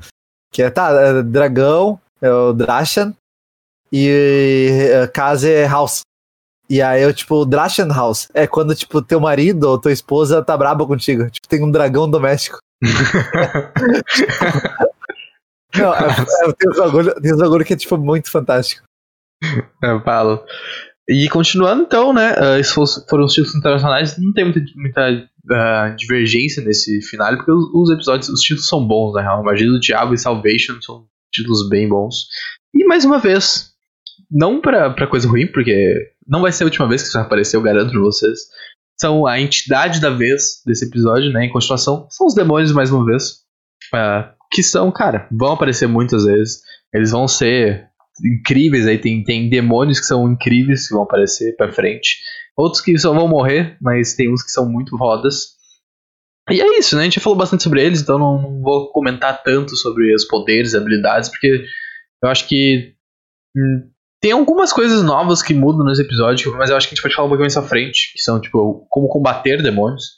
Que 0.52 0.64
é, 0.64 0.70
tá, 0.70 0.90
é 0.92 1.22
dragão, 1.22 2.00
é 2.22 2.32
o 2.32 2.54
Drachen, 2.54 3.14
e 3.92 4.90
é, 4.92 5.08
casa 5.08 5.50
é 5.50 5.68
house. 5.68 6.02
E 6.70 6.82
aí 6.82 7.02
eu, 7.02 7.12
tipo, 7.12 7.46
Drachen 7.46 7.88
House 7.88 8.28
é 8.32 8.46
quando, 8.46 8.76
tipo, 8.76 9.02
teu 9.02 9.20
marido 9.20 9.64
ou 9.64 9.80
tua 9.80 9.92
esposa 9.92 10.44
tá 10.44 10.56
braba 10.56 10.86
contigo. 10.86 11.28
Tipo, 11.30 11.48
tem 11.48 11.64
um 11.64 11.72
dragão 11.72 12.10
doméstico. 12.10 12.60
Não, 15.76 15.94
é, 15.94 16.00
é, 16.00 16.54
tem, 16.54 16.70
uns 16.70 16.78
bagulho, 16.78 17.22
tem 17.22 17.36
bagulho 17.36 17.66
que 17.66 17.74
é, 17.74 17.78
tipo, 17.78 17.98
muito 17.98 18.30
fantástico. 18.30 18.84
Eu 19.82 20.02
falo. 20.02 20.44
E 21.12 21.28
continuando 21.28 21.82
então, 21.82 22.14
né? 22.14 22.36
ah, 22.38 22.60
esses 22.60 22.72
foram 23.10 23.26
os 23.26 23.34
títulos 23.34 23.56
internacionais. 23.56 24.16
Não 24.20 24.32
tem 24.32 24.44
muita, 24.44 24.62
muita 24.76 25.30
ah, 25.52 25.96
divergência 25.98 26.64
nesse 26.64 27.02
final, 27.02 27.36
porque 27.36 27.52
os, 27.52 27.66
os 27.74 27.90
episódios, 27.90 28.30
os 28.30 28.42
títulos 28.42 28.68
são 28.68 28.86
bons, 28.86 29.14
na 29.14 29.22
real. 29.22 29.44
Magia 29.44 29.66
do 29.66 29.80
Diabo 29.80 30.14
e 30.14 30.20
Salvation 30.20 30.80
são 30.80 31.08
títulos 31.34 31.68
bem 31.68 31.90
bons. 31.90 32.28
E 32.76 32.86
mais 32.86 33.06
uma 33.06 33.18
vez, 33.18 33.72
não 34.30 34.62
pra, 34.62 34.92
pra 34.92 35.08
coisa 35.08 35.28
ruim, 35.28 35.48
porque 35.48 35.96
não 36.28 36.42
vai 36.42 36.52
ser 36.52 36.64
a 36.64 36.68
última 36.68 36.88
vez 36.88 37.02
que 37.02 37.08
isso 37.08 37.18
vai 37.18 37.26
aparecer, 37.26 37.58
eu 37.58 37.64
garanto 37.64 37.90
pra 37.90 38.02
vocês. 38.02 38.42
São 39.02 39.26
a 39.26 39.40
entidade 39.40 40.00
da 40.00 40.12
vez 40.12 40.62
desse 40.64 40.86
episódio, 40.86 41.32
né? 41.32 41.46
Em 41.46 41.52
continuação, 41.52 42.06
são 42.12 42.28
os 42.28 42.36
demônios 42.36 42.72
mais 42.72 42.92
uma 42.92 43.04
vez. 43.04 43.40
ah, 43.96 44.32
que 44.52 44.62
são, 44.62 44.92
cara, 44.92 45.28
vão 45.32 45.54
aparecer 45.54 45.88
muitas 45.88 46.26
vezes. 46.26 46.62
Eles 46.94 47.12
vão 47.12 47.28
ser 47.28 47.90
incríveis 48.24 48.88
aí, 48.88 48.98
tem, 48.98 49.24
tem 49.24 49.50
demônios 49.50 50.00
que 50.00 50.06
são 50.06 50.32
incríveis 50.32 50.88
que 50.88 50.94
vão 50.94 51.04
aparecer 51.04 51.56
pra 51.56 51.72
frente. 51.72 52.18
Outros 52.56 52.82
que 52.82 52.98
só 52.98 53.14
vão 53.14 53.28
morrer, 53.28 53.78
mas 53.82 54.16
tem 54.16 54.32
uns 54.32 54.44
que 54.44 54.52
são 54.52 54.70
muito 54.70 54.98
fodas. 54.98 55.58
E 56.50 56.62
é 56.62 56.80
isso, 56.80 56.96
né? 56.96 57.02
A 57.02 57.04
gente 57.06 57.16
já 57.16 57.22
falou 57.22 57.38
bastante 57.38 57.64
sobre 57.64 57.84
eles, 57.84 58.02
então 58.02 58.18
não, 58.18 58.42
não 58.42 58.62
vou 58.62 58.92
comentar 58.92 59.44
tanto 59.44 59.76
sobre 59.76 60.14
os 60.14 60.26
poderes, 60.26 60.74
habilidades, 60.74 61.30
porque 61.30 61.64
eu 62.24 62.30
acho 62.30 62.48
que 62.48 62.94
hum, 63.56 63.90
tem 64.22 64.32
algumas 64.32 64.74
coisas 64.74 65.02
novas 65.04 65.42
que 65.42 65.54
mudam 65.54 65.86
nesse 65.86 66.02
episódio, 66.02 66.52
mas 66.58 66.70
eu 66.70 66.76
acho 66.76 66.88
que 66.88 66.94
a 66.94 66.96
gente 66.96 67.04
pode 67.04 67.16
falar 67.16 67.28
um 67.28 67.30
pouquinho 67.30 67.46
mais 67.46 67.56
à 67.56 67.62
frente, 67.62 68.12
que 68.14 68.22
são, 68.22 68.40
tipo, 68.40 68.86
como 68.90 69.08
combater 69.08 69.62
demônios. 69.62 70.18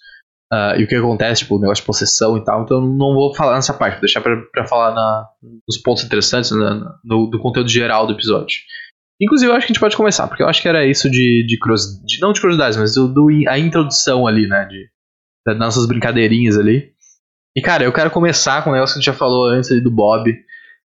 Ah, 0.51 0.75
e 0.77 0.83
o 0.83 0.87
que 0.87 0.95
acontece, 0.95 1.41
tipo, 1.43 1.55
o 1.55 1.59
negócio 1.59 1.81
de 1.81 1.85
possessão 1.87 2.37
e 2.37 2.43
tal. 2.43 2.63
Então 2.63 2.81
não 2.81 3.13
vou 3.13 3.33
falar 3.33 3.55
nessa 3.55 3.73
parte, 3.73 3.93
vou 3.93 4.01
deixar 4.01 4.21
pra, 4.21 4.35
pra 4.51 4.67
falar 4.67 4.93
na, 4.93 5.27
nos 5.67 5.77
pontos 5.77 6.03
interessantes, 6.03 6.51
na- 6.51 6.75
na- 6.75 6.95
no, 7.03 7.27
do 7.27 7.39
conteúdo 7.39 7.69
geral 7.69 8.05
do 8.05 8.13
episódio. 8.13 8.57
Inclusive, 9.21 9.51
eu 9.51 9.55
acho 9.55 9.67
que 9.67 9.71
a 9.71 9.73
gente 9.73 9.79
pode 9.79 9.95
começar, 9.95 10.27
porque 10.27 10.41
eu 10.43 10.47
acho 10.47 10.61
que 10.61 10.67
era 10.67 10.85
isso 10.85 11.09
de, 11.09 11.45
de, 11.47 11.57
curiosi- 11.59 12.03
de- 12.05 12.19
não 12.19 12.33
de 12.33 12.41
curiosidades, 12.41 12.77
mas 12.77 12.95
do, 12.95 13.07
do- 13.07 13.29
a 13.47 13.57
introdução 13.59 14.25
ali, 14.27 14.47
né, 14.47 14.65
de, 14.65 14.89
das 15.45 15.57
nossas 15.57 15.87
brincadeirinhas 15.87 16.57
ali. 16.57 16.91
E, 17.55 17.61
cara, 17.61 17.83
eu 17.83 17.93
quero 17.93 18.09
começar 18.09 18.63
com 18.63 18.69
o 18.71 18.73
negócio 18.73 18.93
que 18.95 18.99
a 18.99 19.01
gente 19.01 19.13
já 19.13 19.17
falou 19.17 19.45
antes 19.47 19.71
ali 19.71 19.79
do 19.81 19.91
Bob. 19.91 20.33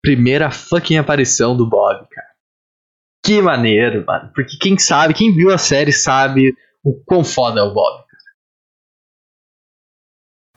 Primeira 0.04 0.52
fucking 0.52 0.98
aparição 0.98 1.56
do 1.56 1.68
Bob, 1.68 2.06
cara. 2.12 2.28
Que 3.26 3.42
maneiro, 3.42 4.04
mano. 4.06 4.32
Porque 4.34 4.58
quem 4.60 4.78
sabe, 4.78 5.14
quem 5.14 5.34
viu 5.36 5.52
a 5.52 5.58
série 5.58 5.92
sabe 5.92 6.54
o 6.84 6.94
quão 7.06 7.24
foda 7.24 7.60
é 7.60 7.64
o 7.64 7.74
Bob. 7.74 8.04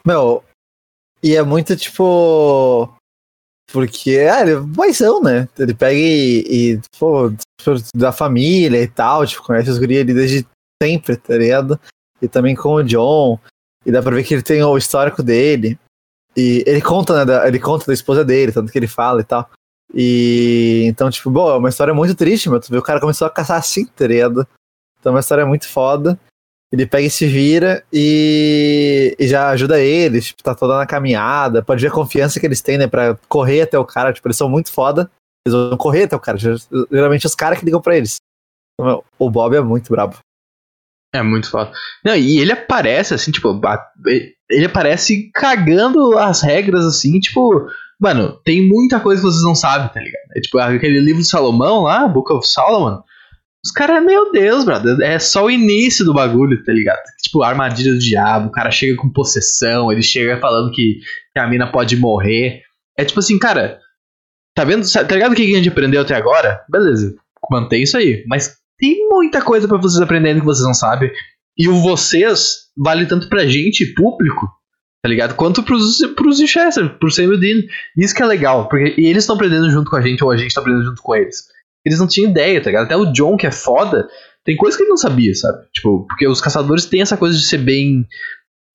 Meu, 0.07 0.43
e 1.23 1.35
é 1.37 1.43
muito 1.43 1.77
tipo. 1.77 2.93
Porque, 3.73 4.19
ah, 4.31 4.41
ele 4.41 4.51
é 4.53 5.21
né? 5.23 5.49
Ele 5.59 5.75
pega 5.75 5.95
e, 5.97 6.41
e 6.75 6.81
pô, 6.99 7.33
da 7.95 8.11
família 8.11 8.83
e 8.83 8.89
tal, 8.89 9.25
tipo, 9.25 9.45
conhece 9.45 9.71
os 9.71 9.79
guri 9.79 9.99
ali 9.99 10.13
desde 10.13 10.45
sempre, 10.83 11.17
tá 11.17 11.37
ligado? 11.37 11.79
E 12.21 12.27
também 12.27 12.57
com 12.57 12.75
o 12.75 12.83
John. 12.83 13.39
E 13.87 13.93
dá 13.93 14.03
pra 14.03 14.15
ver 14.15 14.25
que 14.25 14.35
ele 14.35 14.43
tem 14.43 14.63
o 14.63 14.77
histórico 14.77 15.23
dele. 15.23 15.79
E 16.37 16.65
ele 16.67 16.81
conta, 16.81 17.19
né? 17.19 17.25
da- 17.25 17.47
ele 17.47 17.59
conta 17.61 17.87
da 17.87 17.95
esposa 17.95 18.25
dele, 18.25 18.53
tanto 18.53 18.73
que 18.73 18.79
ele 18.79 18.89
fala 18.89 19.21
e 19.21 19.25
tal. 19.25 19.49
E 19.95 20.85
então, 20.87 21.11
tipo, 21.11 21.31
bom, 21.31 21.51
é 21.51 21.57
uma 21.57 21.69
história 21.69 21.95
muito 21.95 22.15
triste, 22.15 22.49
meu. 22.51 22.61
Tu 22.61 22.71
vê 22.71 22.79
o 22.79 22.83
cara 22.83 23.01
começou 23.01 23.27
a 23.27 23.31
caçar 23.31 23.59
assim, 23.59 23.87
tá 23.87 24.07
ligado? 24.07 24.47
Então 24.99 25.11
é 25.11 25.15
uma 25.15 25.21
história 25.21 25.47
muito 25.47 25.69
foda. 25.69 26.19
Ele 26.73 26.87
pega 26.87 27.07
e 27.07 27.11
se 27.11 27.27
vira 27.27 27.83
e, 27.93 29.17
e 29.19 29.27
já 29.27 29.49
ajuda 29.51 29.81
eles, 29.81 30.27
tipo, 30.27 30.43
tá 30.43 30.55
toda 30.55 30.77
na 30.77 30.87
caminhada. 30.87 31.63
Pode 31.65 31.83
ver 31.83 31.89
a 31.89 31.93
confiança 31.95 32.39
que 32.39 32.47
eles 32.47 32.61
têm, 32.61 32.79
né, 32.79 32.87
pra 32.87 33.17
correr 33.29 33.63
até 33.63 33.77
o 33.79 33.85
cara. 33.85 34.13
Tipo, 34.13 34.29
eles 34.29 34.37
são 34.37 34.49
muito 34.49 34.71
foda. 34.71 35.11
Eles 35.47 35.59
vão 35.59 35.77
correr 35.77 36.05
até 36.05 36.15
o 36.15 36.21
cara. 36.21 36.39
Ger- 36.39 36.59
Geralmente 36.91 37.27
os 37.27 37.35
caras 37.35 37.59
que 37.59 37.65
ligam 37.65 37.81
pra 37.81 37.97
eles. 37.97 38.17
Então, 38.81 39.03
o 39.19 39.31
Bob 39.31 39.55
é 39.57 39.61
muito 39.61 39.91
brabo. 39.91 40.17
É 41.13 41.23
muito 41.23 41.51
foda. 41.51 41.73
Não, 42.05 42.15
e 42.15 42.39
ele 42.39 42.53
aparece 42.53 43.15
assim, 43.15 43.33
tipo, 43.33 43.61
ele 44.49 44.67
aparece 44.67 45.29
cagando 45.35 46.17
as 46.17 46.41
regras 46.41 46.85
assim, 46.87 47.19
tipo, 47.19 47.69
mano, 48.01 48.39
tem 48.45 48.69
muita 48.69 49.01
coisa 49.01 49.21
que 49.21 49.27
vocês 49.27 49.43
não 49.43 49.57
sabem, 49.57 49.89
tá 49.89 49.99
ligado? 49.99 50.23
É 50.37 50.41
tipo 50.41 50.57
aquele 50.59 51.01
livro 51.01 51.21
de 51.21 51.27
Salomão 51.29 51.83
lá, 51.83 52.07
Book 52.07 52.33
of 52.33 52.47
Solomon. 52.47 53.03
Os 53.65 53.73
caras, 53.73 54.03
meu 54.03 54.33
Deus, 54.33 54.65
brother, 54.65 54.99
é 55.03 55.19
só 55.19 55.45
o 55.45 55.51
início 55.51 56.05
do 56.05 56.15
bagulho, 56.15 56.63
tá 56.65 56.73
ligado? 56.73 57.03
Tipo, 57.23 57.43
armadilha 57.43 57.93
do 57.93 57.99
diabo, 57.99 58.49
o 58.49 58.53
cara 58.53 58.71
chega 58.71 58.97
com 58.97 59.13
possessão, 59.13 59.93
ele 59.93 60.03
chega 60.03 60.41
falando 60.41 60.73
que, 60.73 60.99
que 61.33 61.39
a 61.39 61.47
mina 61.47 61.71
pode 61.71 61.97
morrer. 61.97 62.63
É 62.99 63.05
tipo 63.05 63.21
assim, 63.21 63.39
cara, 63.39 63.79
tá 64.55 64.65
vendo? 64.65 64.91
Tá 64.91 65.03
ligado 65.03 65.33
o 65.33 65.35
que 65.35 65.43
a 65.43 65.57
gente 65.59 65.69
aprendeu 65.69 66.01
até 66.01 66.15
agora? 66.15 66.65
Beleza, 66.71 67.15
mantém 67.51 67.83
isso 67.83 67.99
aí. 67.99 68.25
Mas 68.27 68.57
tem 68.79 69.07
muita 69.11 69.43
coisa 69.43 69.69
pra 69.69 69.77
vocês 69.77 70.01
aprenderem 70.01 70.41
que 70.41 70.47
vocês 70.47 70.67
não 70.67 70.75
sabem. 70.75 71.11
E 71.57 71.69
o 71.69 71.75
vocês 71.75 72.71
vale 72.75 73.05
tanto 73.05 73.29
pra 73.29 73.47
gente, 73.47 73.93
público, 73.95 74.49
tá 75.03 75.09
ligado? 75.11 75.35
Quanto 75.35 75.63
pros, 75.63 75.99
pros 76.17 76.39
Winchester, 76.39 76.99
pro 76.99 77.11
Sam 77.11 77.29
o 77.29 77.37
Dean. 77.39 77.59
Isso 77.95 78.15
que 78.15 78.23
é 78.23 78.27
legal, 78.27 78.71
porque 78.71 78.95
eles 78.97 79.25
estão 79.25 79.37
aprendendo 79.37 79.71
junto 79.71 79.91
com 79.91 79.97
a 79.97 80.01
gente, 80.01 80.25
ou 80.25 80.31
a 80.31 80.37
gente 80.39 80.55
tá 80.55 80.63
aprendendo 80.63 80.87
junto 80.87 81.03
com 81.03 81.15
eles. 81.15 81.45
Eles 81.85 81.99
não 81.99 82.07
tinham 82.07 82.31
ideia, 82.31 82.61
tá 82.61 82.71
ligado? 82.71 82.85
Até 82.85 82.97
o 82.97 83.13
John, 83.13 83.37
que 83.37 83.47
é 83.47 83.51
foda, 83.51 84.07
tem 84.45 84.57
coisa 84.57 84.77
que 84.77 84.83
ele 84.83 84.91
não 84.91 84.97
sabia, 84.97 85.35
sabe? 85.35 85.59
Tipo, 85.73 86.07
porque 86.07 86.27
os 86.27 86.41
caçadores 86.41 86.87
têm 86.87 87.03
essa 87.03 87.17
coisa 87.17 87.37
de 87.37 87.45
ser 87.45 87.59
bem 87.59 88.07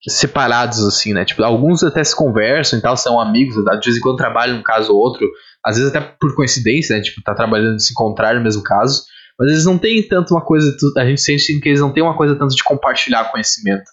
separados, 0.08 0.84
assim, 0.84 1.12
né? 1.12 1.24
Tipo, 1.24 1.42
alguns 1.42 1.82
até 1.82 2.02
se 2.02 2.14
conversam 2.14 2.78
e 2.78 2.82
tal, 2.82 2.96
são 2.96 3.20
amigos, 3.20 3.56
de 3.56 3.84
vez 3.84 3.96
em 3.96 4.00
quando 4.00 4.16
trabalham 4.16 4.58
um 4.58 4.62
caso 4.62 4.92
ou 4.92 4.98
outro, 4.98 5.26
às 5.64 5.76
vezes 5.76 5.92
até 5.92 6.00
por 6.00 6.34
coincidência, 6.34 6.96
né? 6.96 7.02
Tipo, 7.02 7.22
tá 7.22 7.34
trabalhando 7.34 7.76
e 7.76 7.82
se 7.82 7.92
encontrar 7.92 8.34
no 8.34 8.42
mesmo 8.42 8.62
caso. 8.62 9.02
Mas 9.38 9.50
eles 9.50 9.64
não 9.64 9.76
têm 9.76 10.02
tanto 10.02 10.32
uma 10.32 10.40
coisa. 10.40 10.74
A 10.96 11.04
gente 11.04 11.20
sente 11.20 11.60
que 11.60 11.68
eles 11.68 11.80
não 11.80 11.92
têm 11.92 12.02
uma 12.02 12.16
coisa 12.16 12.34
tanto 12.36 12.54
de 12.54 12.64
compartilhar 12.64 13.30
conhecimento. 13.30 13.84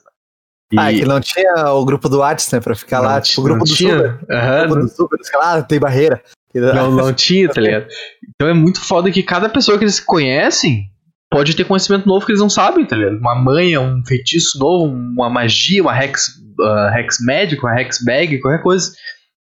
Né? 0.72 0.78
Ah, 0.78 0.92
é 0.92 0.96
que 0.96 1.06
não 1.06 1.20
tinha 1.20 1.72
o 1.74 1.84
grupo 1.84 2.08
do 2.08 2.20
WhatsApp, 2.20 2.56
né? 2.56 2.62
Pra 2.62 2.76
ficar 2.76 2.98
não, 2.98 3.06
lá, 3.06 3.22
tipo, 3.22 3.42
o 3.42 3.44
grupo 3.44 3.66
do 3.66 3.74
tinha. 3.74 3.96
Super. 3.96 4.20
Uhum. 4.30 4.64
O 4.64 4.70
grupo 4.70 4.86
do 4.86 4.90
Super, 4.90 5.20
caras, 5.32 5.48
ah, 5.48 5.62
tem 5.64 5.80
barreira. 5.80 6.24
Não, 6.54 6.92
não 6.92 7.12
tinha, 7.14 7.50
tá 7.50 7.62
ligado? 7.62 7.88
Então 8.30 8.48
é 8.48 8.54
muito 8.54 8.80
foda 8.80 9.12
que 9.12 9.24
cada 9.24 9.50
pessoa 9.50 9.78
que 9.78 9.84
eles 9.84 10.00
conhecem 10.00 10.90
pode 11.32 11.56
ter 11.56 11.66
conhecimento 11.66 12.08
novo 12.08 12.26
que 12.26 12.32
eles 12.32 12.42
não 12.42 12.50
sabem, 12.50 12.86
tá 12.86 12.96
ligado? 12.96 13.18
Uma 13.18 13.36
manha, 13.36 13.82
um 13.82 14.06
feitiço 14.06 14.60
novo, 14.60 14.94
uma 14.94 15.30
magia, 15.30 15.82
uma 15.82 15.98
hex, 15.98 16.28
uh, 16.60 16.96
hex 16.96 17.18
médico, 17.22 17.66
uma 17.66 17.80
hex 17.80 18.04
bag, 18.04 18.40
qualquer 18.40 18.62
coisa. 18.62 18.92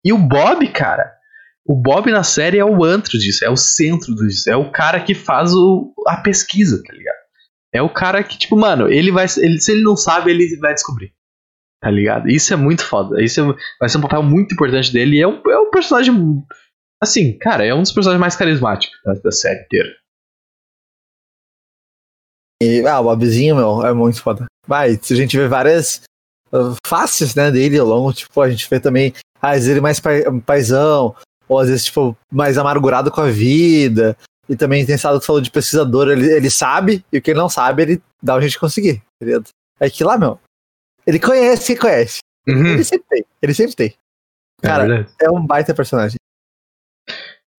E 0.03 0.11
o 0.11 0.17
Bob, 0.17 0.67
cara, 0.69 1.11
o 1.65 1.75
Bob 1.75 2.11
na 2.11 2.23
série 2.23 2.57
é 2.57 2.65
o 2.65 2.83
antro 2.83 3.17
disso, 3.17 3.45
é 3.45 3.49
o 3.49 3.55
centro 3.55 4.15
disso, 4.15 4.49
é 4.49 4.55
o 4.55 4.71
cara 4.71 4.99
que 4.99 5.13
faz 5.13 5.53
o, 5.53 5.93
a 6.07 6.17
pesquisa, 6.17 6.81
tá 6.83 6.93
ligado? 6.93 7.25
É 7.75 7.81
o 7.81 7.89
cara 7.89 8.23
que, 8.23 8.37
tipo, 8.37 8.55
mano, 8.57 8.89
ele 8.89 9.11
vai. 9.11 9.25
Ele, 9.37 9.59
se 9.59 9.73
ele 9.73 9.83
não 9.83 9.97
sabe, 9.97 10.31
ele 10.31 10.57
vai 10.59 10.73
descobrir. 10.73 11.11
Tá 11.81 11.91
ligado? 11.91 12.29
Isso 12.29 12.53
é 12.53 12.55
muito 12.55 12.83
foda. 12.85 13.21
Isso 13.21 13.41
é, 13.41 13.55
vai 13.79 13.89
ser 13.89 13.97
um 13.97 14.01
papel 14.01 14.23
muito 14.23 14.53
importante 14.53 14.93
dele. 14.93 15.17
E 15.17 15.21
é 15.21 15.27
um, 15.27 15.41
é 15.45 15.59
um 15.59 15.69
personagem. 15.69 16.15
Assim, 17.05 17.37
cara, 17.37 17.63
é 17.63 17.71
um 17.71 17.83
dos 17.83 17.91
personagens 17.91 18.19
mais 18.19 18.35
carismáticos 18.35 18.99
da, 19.05 19.13
da 19.13 19.31
série 19.31 19.61
inteira. 19.61 19.95
E, 22.63 22.83
ah, 22.87 22.99
o 22.99 23.03
Bobzinho, 23.03 23.55
meu, 23.55 23.85
é 23.85 23.93
muito 23.93 24.19
foda. 24.23 24.45
Vai, 24.67 24.93
a 24.93 25.13
gente 25.13 25.37
vê 25.37 25.47
várias 25.47 26.01
uh, 26.51 26.75
faces, 26.87 27.35
né, 27.35 27.51
dele 27.51 27.77
ao 27.77 27.85
longo, 27.85 28.11
tipo, 28.11 28.41
a 28.41 28.49
gente 28.49 28.67
vê 28.67 28.79
também, 28.79 29.13
às 29.39 29.53
vezes 29.53 29.69
ele 29.69 29.81
mais 29.81 30.01
paisão, 30.43 31.15
ou 31.47 31.59
às 31.59 31.69
vezes, 31.69 31.85
tipo, 31.85 32.17
mais 32.31 32.57
amargurado 32.57 33.11
com 33.11 33.21
a 33.21 33.29
vida, 33.29 34.17
e 34.49 34.55
também 34.55 34.83
tem 34.83 34.95
esse 34.95 35.05
lado 35.05 35.19
que 35.19 35.27
falou 35.27 35.41
de 35.41 35.51
pesquisador, 35.51 36.09
ele, 36.09 36.25
ele 36.31 36.49
sabe, 36.49 37.05
e 37.13 37.19
o 37.19 37.21
que 37.21 37.29
ele 37.29 37.39
não 37.39 37.49
sabe, 37.49 37.83
ele 37.83 38.03
dá 38.19 38.35
um 38.35 38.39
jeito 38.39 38.53
de 38.53 38.59
conseguir, 38.59 39.03
tá 39.19 39.27
É 39.79 39.91
que 39.91 40.03
lá, 40.03 40.17
meu, 40.17 40.39
ele 41.05 41.19
conhece 41.19 41.67
quem 41.67 41.77
conhece. 41.77 42.17
Uhum. 42.47 42.65
Ele 42.65 42.83
sempre 42.83 43.05
tem, 43.07 43.25
ele 43.43 43.53
sempre 43.53 43.75
tem. 43.75 43.93
É 44.63 44.67
Cara, 44.67 45.07
é, 45.21 45.25
é 45.25 45.29
um 45.29 45.45
baita 45.45 45.71
personagem. 45.71 46.17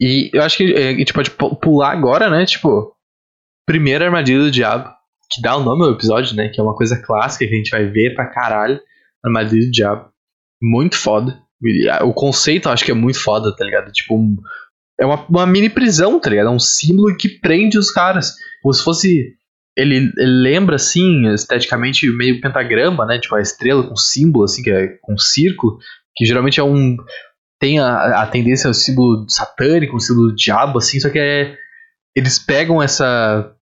E 0.01 0.31
eu 0.33 0.43
acho 0.43 0.59
que 0.59 0.75
a 0.75 0.93
gente 0.93 1.13
pode 1.13 1.31
pular 1.31 1.91
agora, 1.91 2.29
né, 2.29 2.45
tipo, 2.45 2.95
primeira 3.67 4.05
armadilha 4.05 4.41
do 4.41 4.51
diabo, 4.51 4.91
que 5.31 5.43
dá 5.43 5.57
o 5.57 5.63
nome 5.63 5.85
ao 5.85 5.93
episódio, 5.93 6.37
né? 6.37 6.49
Que 6.49 6.61
é 6.61 6.63
uma 6.63 6.77
coisa 6.77 7.01
clássica 7.03 7.47
que 7.47 7.55
a 7.55 7.57
gente 7.57 7.71
vai 7.71 7.87
ver 7.87 8.15
pra 8.15 8.27
caralho. 8.27 8.81
Armadilha 9.25 9.67
do 9.67 9.73
diabo. 9.73 10.09
Muito 10.63 10.97
foda. 10.97 11.43
O 12.05 12.13
conceito 12.13 12.69
eu 12.69 12.73
acho 12.73 12.85
que 12.85 12.91
é 12.91 12.95
muito 12.95 13.19
foda, 13.21 13.55
tá 13.55 13.65
ligado? 13.65 13.91
Tipo, 13.91 14.17
um, 14.17 14.37
é 15.01 15.05
uma, 15.05 15.27
uma 15.27 15.47
mini 15.47 15.69
prisão, 15.69 16.21
tá 16.21 16.31
ligado? 16.31 16.49
É 16.49 16.53
um 16.53 16.61
símbolo 16.61 17.17
que 17.17 17.29
prende 17.29 17.79
os 17.79 17.91
caras. 17.91 18.35
Como 18.63 18.73
se 18.73 18.85
fosse. 18.85 19.35
Ele, 19.77 20.11
ele, 20.17 20.43
lembra, 20.43 20.77
assim, 20.77 21.27
esteticamente, 21.35 22.09
meio 22.11 22.41
pentagrama, 22.41 23.05
né? 23.05 23.19
Tipo, 23.19 23.35
a 23.37 23.43
estrela 23.43 23.87
com 23.87 23.97
símbolo, 23.97 24.45
assim, 24.45 24.63
que 24.63 24.71
é 24.71 24.89
com 25.03 25.15
um 25.15 25.19
círculo, 25.19 25.79
que 26.15 26.25
geralmente 26.25 26.61
é 26.61 26.63
um. 26.63 26.97
Tem 27.61 27.79
a, 27.79 28.23
a 28.23 28.27
tendência 28.27 28.69
ao 28.69 28.75
símbolo 28.75 29.27
satânico, 29.29 29.97
o 29.97 30.01
símbolo 30.01 30.29
do 30.29 30.35
diabo, 30.35 30.79
assim, 30.79 31.01
só 31.01 31.11
que 31.11 31.19
é. 31.19 31.57
Eles 32.15 32.39
pegam 32.39 32.83
essa 32.83 33.57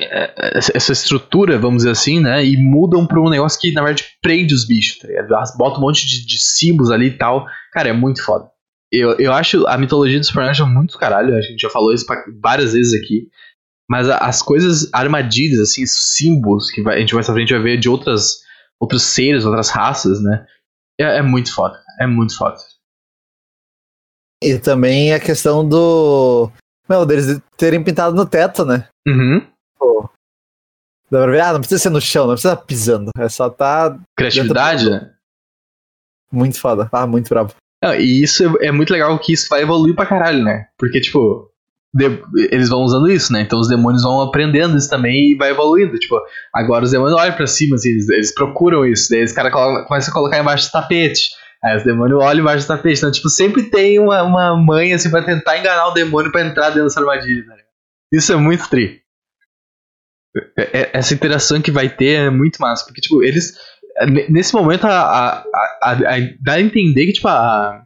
é, 0.00 0.58
essa 0.74 0.92
estrutura, 0.92 1.58
vamos 1.58 1.78
dizer 1.78 1.90
assim, 1.90 2.20
né? 2.20 2.44
E 2.44 2.56
mudam 2.56 3.06
pra 3.06 3.20
um 3.20 3.30
negócio 3.30 3.60
que, 3.60 3.72
na 3.72 3.82
verdade, 3.82 4.04
prende 4.20 4.54
os 4.54 4.66
bichos, 4.66 4.98
tá? 4.98 5.44
Bota 5.56 5.78
um 5.78 5.82
monte 5.82 6.06
de, 6.06 6.26
de 6.26 6.38
símbolos 6.38 6.90
ali 6.90 7.06
e 7.06 7.16
tal. 7.16 7.46
Cara, 7.72 7.88
é 7.88 7.92
muito 7.92 8.22
foda. 8.22 8.50
Eu, 8.92 9.18
eu 9.18 9.32
acho 9.32 9.66
a 9.66 9.76
mitologia 9.78 10.18
dos 10.18 10.30
personagens 10.30 10.68
muito 10.68 10.98
caralho. 10.98 11.34
A 11.34 11.40
gente 11.40 11.60
já 11.60 11.70
falou 11.70 11.92
isso 11.92 12.06
várias 12.40 12.72
vezes 12.72 12.92
aqui. 13.02 13.28
Mas 13.88 14.08
as 14.08 14.42
coisas, 14.42 14.92
armadilhas, 14.92 15.60
assim, 15.60 15.86
símbolos 15.86 16.70
que 16.70 16.82
vai, 16.82 16.96
a 16.96 17.00
gente 17.00 17.14
mais 17.14 17.26
pra 17.26 17.34
frente 17.34 17.52
vai 17.52 17.62
ver 17.62 17.78
de 17.78 17.88
outras, 17.88 18.40
outros 18.80 19.02
seres, 19.02 19.44
outras 19.44 19.70
raças, 19.70 20.20
né? 20.20 20.44
É, 21.00 21.18
é 21.18 21.22
muito 21.22 21.54
foda. 21.54 21.78
É 22.00 22.06
muito 22.06 22.36
foda. 22.36 22.56
E 24.42 24.58
também 24.58 25.12
a 25.14 25.20
questão 25.20 25.66
do. 25.66 26.50
Meu, 26.88 27.04
deles 27.04 27.40
terem 27.56 27.82
pintado 27.82 28.14
no 28.14 28.26
teto, 28.26 28.64
né? 28.64 28.88
Uhum. 29.06 29.40
Dá 31.10 31.22
pra 31.22 31.30
ver? 31.30 31.40
Ah, 31.40 31.52
não 31.52 31.60
precisa 31.60 31.80
ser 31.80 31.90
no 31.90 32.00
chão, 32.00 32.26
não 32.26 32.34
precisa 32.34 32.54
estar 32.54 32.64
pisando. 32.64 33.10
É 33.18 33.28
só 33.28 33.48
tá. 33.48 33.98
Criatividade, 34.16 34.90
né? 34.90 35.12
Muito 36.30 36.60
foda. 36.60 36.88
Ah, 36.92 37.06
muito 37.06 37.28
bravo. 37.28 37.54
Não, 37.82 37.94
e 37.94 38.22
isso 38.22 38.44
é, 38.58 38.66
é, 38.66 38.72
muito 38.72 38.92
legal 38.92 39.16
que 39.18 39.32
isso 39.32 39.48
vai 39.48 39.62
evoluir 39.62 39.94
pra 39.94 40.06
caralho, 40.06 40.42
né? 40.42 40.68
Porque, 40.76 41.00
tipo, 41.00 41.50
de, 41.96 42.22
eles 42.52 42.68
vão 42.68 42.82
usando 42.82 43.08
isso, 43.08 43.32
né? 43.32 43.40
Então 43.40 43.58
os 43.58 43.68
demônios 43.68 44.02
vão 44.02 44.20
aprendendo 44.20 44.76
isso 44.76 44.90
também 44.90 45.32
e 45.32 45.34
vai 45.34 45.50
evoluindo. 45.50 45.98
Tipo, 45.98 46.20
agora 46.54 46.84
os 46.84 46.90
demônios 46.90 47.18
olham 47.18 47.34
pra 47.34 47.46
cima, 47.46 47.76
assim, 47.76 47.88
eles, 47.88 48.08
eles 48.10 48.34
procuram 48.34 48.84
isso. 48.84 49.08
Daí 49.10 49.24
os 49.24 49.32
caras 49.32 49.52
começam 49.86 50.10
a 50.10 50.14
colocar 50.14 50.38
embaixo 50.38 50.68
do 50.68 50.72
tapete. 50.72 51.30
Aí 51.64 51.76
os 51.76 51.84
demônios 51.84 52.22
olham 52.22 52.42
embaixo 52.42 52.66
do 52.66 52.68
tapete. 52.68 52.98
Então, 52.98 53.10
tipo, 53.10 53.30
sempre 53.30 53.64
tem 53.64 53.98
uma, 53.98 54.22
uma 54.22 54.56
mãe, 54.56 54.92
assim, 54.92 55.10
pra 55.10 55.24
tentar 55.24 55.58
enganar 55.58 55.88
o 55.88 55.94
demônio 55.94 56.30
pra 56.30 56.42
entrar 56.42 56.68
dentro 56.68 56.84
dessa 56.84 57.00
armadilha, 57.00 57.44
né? 57.46 57.56
Isso 58.12 58.32
é 58.32 58.36
muito 58.36 58.68
tri. 58.68 59.00
É, 60.56 60.80
é, 60.80 60.90
essa 60.92 61.14
interação 61.14 61.62
que 61.62 61.70
vai 61.70 61.88
ter 61.88 62.26
é 62.26 62.30
muito 62.30 62.60
massa, 62.60 62.84
porque, 62.84 63.00
tipo, 63.00 63.22
eles. 63.22 63.54
Nesse 64.28 64.52
momento, 64.52 64.84
a, 64.84 64.90
a, 64.90 65.44
a, 65.82 65.92
a 65.92 66.16
dá 66.38 66.52
a 66.52 66.60
entender 66.60 67.06
que, 67.06 67.14
tipo, 67.14 67.28
a, 67.28 67.85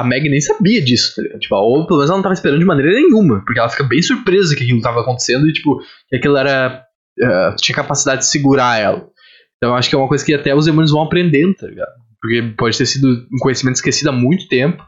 a 0.00 0.04
Meg 0.04 0.28
nem 0.28 0.40
sabia 0.40 0.82
disso, 0.82 1.14
tá? 1.16 1.38
Tipo, 1.38 1.56
ou 1.56 1.86
pelo 1.86 1.98
menos 1.98 2.10
ela 2.10 2.18
não 2.18 2.22
tava 2.22 2.34
esperando 2.34 2.58
de 2.58 2.64
maneira 2.64 2.92
nenhuma, 2.92 3.42
porque 3.44 3.58
ela 3.58 3.68
fica 3.68 3.84
bem 3.84 4.02
surpresa 4.02 4.54
que 4.54 4.64
aquilo 4.64 4.80
tava 4.80 5.00
acontecendo 5.00 5.48
e, 5.48 5.52
tipo, 5.52 5.78
que 6.08 6.16
aquilo 6.16 6.36
era. 6.36 6.84
Uh, 7.20 7.56
tinha 7.56 7.74
capacidade 7.74 8.20
de 8.20 8.26
segurar 8.26 8.78
ela. 8.78 9.08
Então, 9.56 9.74
acho 9.74 9.88
que 9.88 9.96
é 9.96 9.98
uma 9.98 10.06
coisa 10.06 10.24
que 10.24 10.32
até 10.32 10.54
os 10.54 10.66
demônios 10.66 10.92
vão 10.92 11.02
aprendendo, 11.02 11.54
tá 11.54 11.66
ligado? 11.66 11.90
Porque 12.20 12.54
pode 12.56 12.78
ter 12.78 12.86
sido 12.86 13.08
um 13.08 13.38
conhecimento 13.40 13.76
esquecido 13.76 14.08
há 14.08 14.12
muito 14.12 14.46
tempo, 14.48 14.84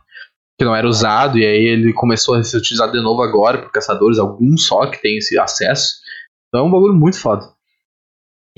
que 0.56 0.64
não 0.64 0.76
era 0.76 0.86
usado, 0.86 1.38
e 1.38 1.44
aí 1.44 1.64
ele 1.64 1.92
começou 1.92 2.36
a 2.36 2.42
ser 2.44 2.58
utilizado 2.58 2.92
de 2.92 3.02
novo 3.02 3.22
agora 3.22 3.58
por 3.58 3.72
caçadores, 3.72 4.18
alguns 4.18 4.64
só 4.64 4.86
que 4.86 5.02
tem 5.02 5.16
esse 5.16 5.38
acesso. 5.38 5.94
Então 6.48 6.64
é 6.64 6.68
um 6.68 6.70
bagulho 6.70 6.94
muito 6.94 7.18
foda. 7.18 7.46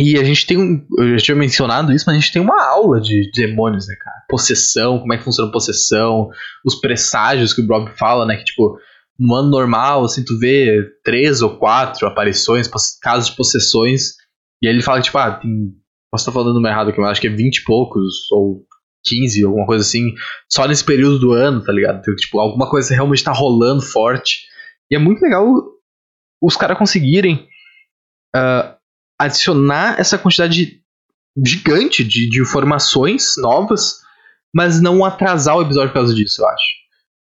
E 0.03 0.19
a 0.19 0.25
gente 0.25 0.45
tem 0.45 0.59
um. 0.59 0.85
Eu 0.99 1.17
já 1.17 1.27
tinha 1.27 1.37
mencionado 1.37 1.93
isso, 1.93 2.05
mas 2.09 2.17
a 2.17 2.19
gente 2.19 2.33
tem 2.33 2.43
uma 2.43 2.61
aula 2.61 3.01
de 3.01 3.31
demônios, 3.31 3.87
né, 3.87 3.95
cara? 3.95 4.17
Possessão, 4.29 4.99
como 4.99 5.13
é 5.13 5.19
que 5.19 5.23
funciona 5.23 5.49
a 5.49 5.53
possessão, 5.53 6.29
os 6.65 6.75
presságios 6.75 7.55
que 7.55 7.61
o 7.61 7.67
Bob 7.67 7.89
fala, 7.97 8.27
né? 8.27 8.37
Que, 8.37 8.45
tipo, 8.45 8.77
no 9.17 9.37
ano 9.37 9.49
normal, 9.49 10.05
assim, 10.05 10.25
tu 10.25 10.37
vê 10.41 10.83
três 11.05 11.41
ou 11.41 11.57
quatro 11.57 12.09
aparições, 12.09 12.69
casos 13.01 13.31
de 13.31 13.37
possessões. 13.37 14.15
E 14.61 14.67
aí 14.67 14.75
ele 14.75 14.83
fala 14.83 15.01
tipo, 15.01 15.17
ah, 15.19 15.31
tem. 15.31 15.73
Posso 16.11 16.29
estar 16.29 16.33
falando 16.33 16.67
errado 16.67 16.91
aqui, 16.91 17.01
mas 17.01 17.13
acho 17.13 17.21
que 17.21 17.29
é 17.29 17.31
20 17.31 17.59
e 17.59 17.65
poucos, 17.65 18.31
ou 18.33 18.67
15, 19.05 19.45
alguma 19.45 19.67
coisa 19.67 19.83
assim, 19.83 20.13
só 20.51 20.67
nesse 20.67 20.85
período 20.85 21.19
do 21.19 21.33
ano, 21.33 21.63
tá 21.63 21.73
ligado? 21.73 22.01
Então, 22.01 22.15
tipo, 22.17 22.39
alguma 22.39 22.69
coisa 22.69 22.93
realmente 22.93 23.25
tá 23.25 23.33
rolando 23.33 23.81
forte. 23.81 24.43
E 24.91 24.97
é 24.97 24.99
muito 24.99 25.23
legal 25.23 25.47
os 26.41 26.57
caras 26.57 26.77
conseguirem 26.77 27.47
uh, 28.37 28.82
adicionar 29.25 29.99
essa 29.99 30.19
quantidade 30.19 30.81
gigante 31.45 32.05
de, 32.05 32.29
de, 32.29 32.41
informações 32.41 33.35
novas, 33.39 34.01
mas 34.55 34.81
não 34.81 35.05
atrasar 35.05 35.57
o 35.57 35.63
episódio 35.63 35.89
por 35.91 35.95
causa 35.95 36.15
disso, 36.15 36.43
eu 36.43 36.49
acho. 36.49 36.67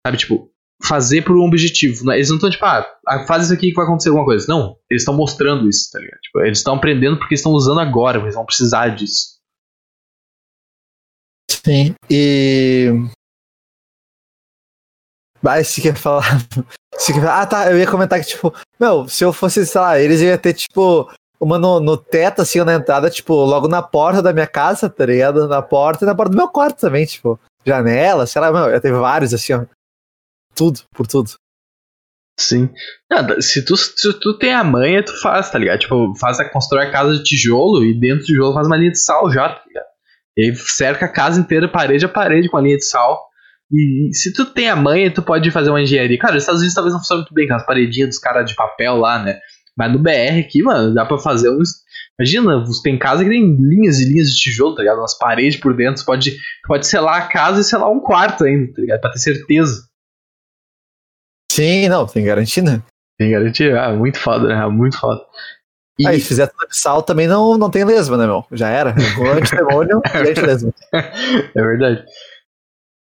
Sabe, 0.07 0.19
tipo, 0.19 0.51
fazer 0.83 1.23
por 1.23 1.37
um 1.37 1.47
objetivo. 1.47 2.05
Né? 2.07 2.17
Eles 2.17 2.29
não 2.29 2.37
estão, 2.37 2.51
tipo, 2.51 2.65
ah, 2.65 2.87
faz 3.27 3.45
isso 3.45 3.55
aqui 3.55 3.69
que 3.69 3.75
vai 3.75 3.85
acontecer 3.85 4.09
alguma 4.09 4.25
coisa. 4.25 4.47
Não, 4.49 4.77
eles 4.91 5.03
estão 5.03 5.15
mostrando 5.15 5.69
isso, 5.69 5.91
tá 5.93 5.99
ligado? 5.99 6.21
Tipo, 6.21 6.41
eles 6.41 6.59
estão 6.59 6.75
aprendendo 6.75 7.19
porque 7.19 7.35
estão 7.35 7.53
usando 7.53 7.81
agora, 7.81 8.19
eles 8.19 8.35
vão 8.35 8.47
precisar 8.47 8.89
disso. 8.89 9.39
Sim, 11.51 11.95
e. 12.09 12.89
Vai, 15.43 15.65
se 15.65 15.81
quer 15.81 15.97
falar. 15.97 16.25
Se 16.99 17.15
quer 17.15 17.21
falar. 17.21 17.41
Ah, 17.41 17.47
tá. 17.47 17.71
Eu 17.71 17.79
ia 17.79 17.91
comentar 17.91 18.21
que, 18.21 18.27
tipo, 18.27 18.53
meu, 18.79 19.09
se 19.09 19.25
eu 19.25 19.33
fosse, 19.33 19.65
sei 19.65 19.81
lá, 19.81 19.99
eles 19.99 20.21
iam 20.21 20.37
ter, 20.37 20.53
tipo, 20.53 21.11
uma 21.41 21.59
no, 21.59 21.81
no 21.81 21.97
teto, 21.97 22.43
assim, 22.43 22.63
na 22.63 22.75
entrada, 22.75 23.09
tipo, 23.09 23.35
logo 23.35 23.67
na 23.67 23.83
porta 23.83 24.21
da 24.21 24.33
minha 24.33 24.47
casa, 24.47 24.91
tá 24.91 25.07
ligado? 25.07 25.49
Na 25.49 25.63
porta 25.63 26.05
e 26.05 26.07
na 26.07 26.15
porta 26.15 26.33
do 26.33 26.37
meu 26.37 26.49
quarto 26.49 26.79
também, 26.81 27.07
tipo, 27.07 27.41
janela, 27.65 28.27
sei 28.27 28.41
lá, 28.41 28.53
meu, 28.53 28.71
ia 28.71 28.81
ter 28.81 28.93
vários, 28.93 29.33
assim, 29.33 29.55
ó. 29.55 29.65
Tudo, 30.55 30.81
por 30.93 31.07
tudo. 31.07 31.31
Sim. 32.39 32.71
Não, 33.11 33.41
se, 33.41 33.65
tu, 33.65 33.77
se 33.77 34.13
tu 34.21 34.39
tem 34.39 34.53
a 34.53 34.65
manha, 34.65 35.05
tu 35.05 35.19
faz, 35.21 35.51
tá 35.51 35.59
ligado? 35.59 35.81
Tipo, 35.81 36.15
faz 36.19 36.41
a 36.41 36.49
constrói 36.49 36.87
a 36.87 36.91
casa 36.91 37.17
de 37.17 37.23
tijolo 37.23 37.85
e 37.85 37.99
dentro 37.99 38.21
do 38.21 38.27
tijolo 38.27 38.55
faz 38.55 38.67
uma 38.67 38.77
linha 38.77 38.93
de 38.93 38.99
sal 38.99 39.31
já, 39.31 39.49
tá 39.49 39.63
ligado? 39.67 39.87
E 40.37 40.55
cerca 40.55 41.07
a 41.07 41.13
casa 41.13 41.41
inteira, 41.41 41.69
parede 41.69 42.05
a 42.05 42.09
parede 42.09 42.49
com 42.49 42.57
a 42.57 42.63
linha 42.63 42.77
de 42.77 42.85
sal. 42.85 43.29
E 43.71 44.11
se 44.13 44.33
tu 44.33 44.47
tem 44.47 44.69
a 44.69 44.75
manha, 44.75 45.13
tu 45.13 45.23
pode 45.23 45.51
fazer 45.51 45.71
uma 45.71 45.83
engenharia. 45.83 46.19
Cara, 46.19 46.37
os 46.37 46.43
Estados 46.43 46.61
Unidos 46.61 46.75
talvez 46.75 46.93
não 46.93 47.01
funcione 47.01 47.21
muito 47.23 47.35
bem, 47.35 47.47
com 47.47 47.55
as 47.55 47.65
paredinhas 47.65 48.09
dos 48.09 48.19
caras 48.19 48.49
de 48.49 48.57
papel 48.57 48.97
lá, 48.97 49.23
né? 49.23 49.39
Mas 49.81 49.91
no 49.91 49.99
BR 49.99 50.41
aqui, 50.41 50.63
mano, 50.63 50.93
dá 50.93 51.07
pra 51.07 51.17
fazer 51.17 51.49
uns. 51.49 51.81
Imagina, 52.19 52.63
tem 52.83 52.99
casa 52.99 53.25
que 53.25 53.31
tem 53.31 53.57
linhas 53.59 53.99
e 53.99 54.05
linhas 54.05 54.29
de 54.29 54.37
tijolo, 54.37 54.75
tá 54.75 54.83
ligado? 54.83 54.99
Umas 54.99 55.17
paredes 55.17 55.59
por 55.59 55.75
dentro. 55.75 55.97
Você 55.97 56.05
pode, 56.05 56.37
pode 56.67 56.87
selar 56.87 57.23
a 57.23 57.29
casa 57.29 57.63
e 57.63 57.65
selar 57.65 57.91
um 57.91 57.99
quarto 57.99 58.45
ainda, 58.45 58.71
tá 58.75 58.83
ligado? 58.83 59.01
Pra 59.01 59.11
ter 59.11 59.21
certeza. 59.21 59.89
Sim, 61.51 61.89
não, 61.89 62.07
tem 62.07 62.23
garantia, 62.23 62.63
né? 62.63 62.83
Tem 63.19 63.31
garantia. 63.31 63.83
Ah, 63.83 63.95
muito 63.95 64.19
foda, 64.19 64.49
né? 64.49 64.67
Muito 64.67 64.99
foda. 64.99 65.23
E... 65.99 66.07
Aí, 66.07 66.21
se 66.21 66.29
fizer 66.29 66.49
tudo 66.49 66.69
sal, 66.69 67.03
também 67.03 67.27
não, 67.27 67.57
não 67.57 67.71
tem 67.71 67.83
lesma, 67.83 68.19
né, 68.19 68.27
meu? 68.27 68.45
Já 68.53 68.69
era. 68.69 68.95
O 69.19 69.25
antidemônio 69.33 70.03
e 70.15 70.31
anti-lesma. 70.31 70.75
É 70.93 71.63
verdade. 71.63 72.05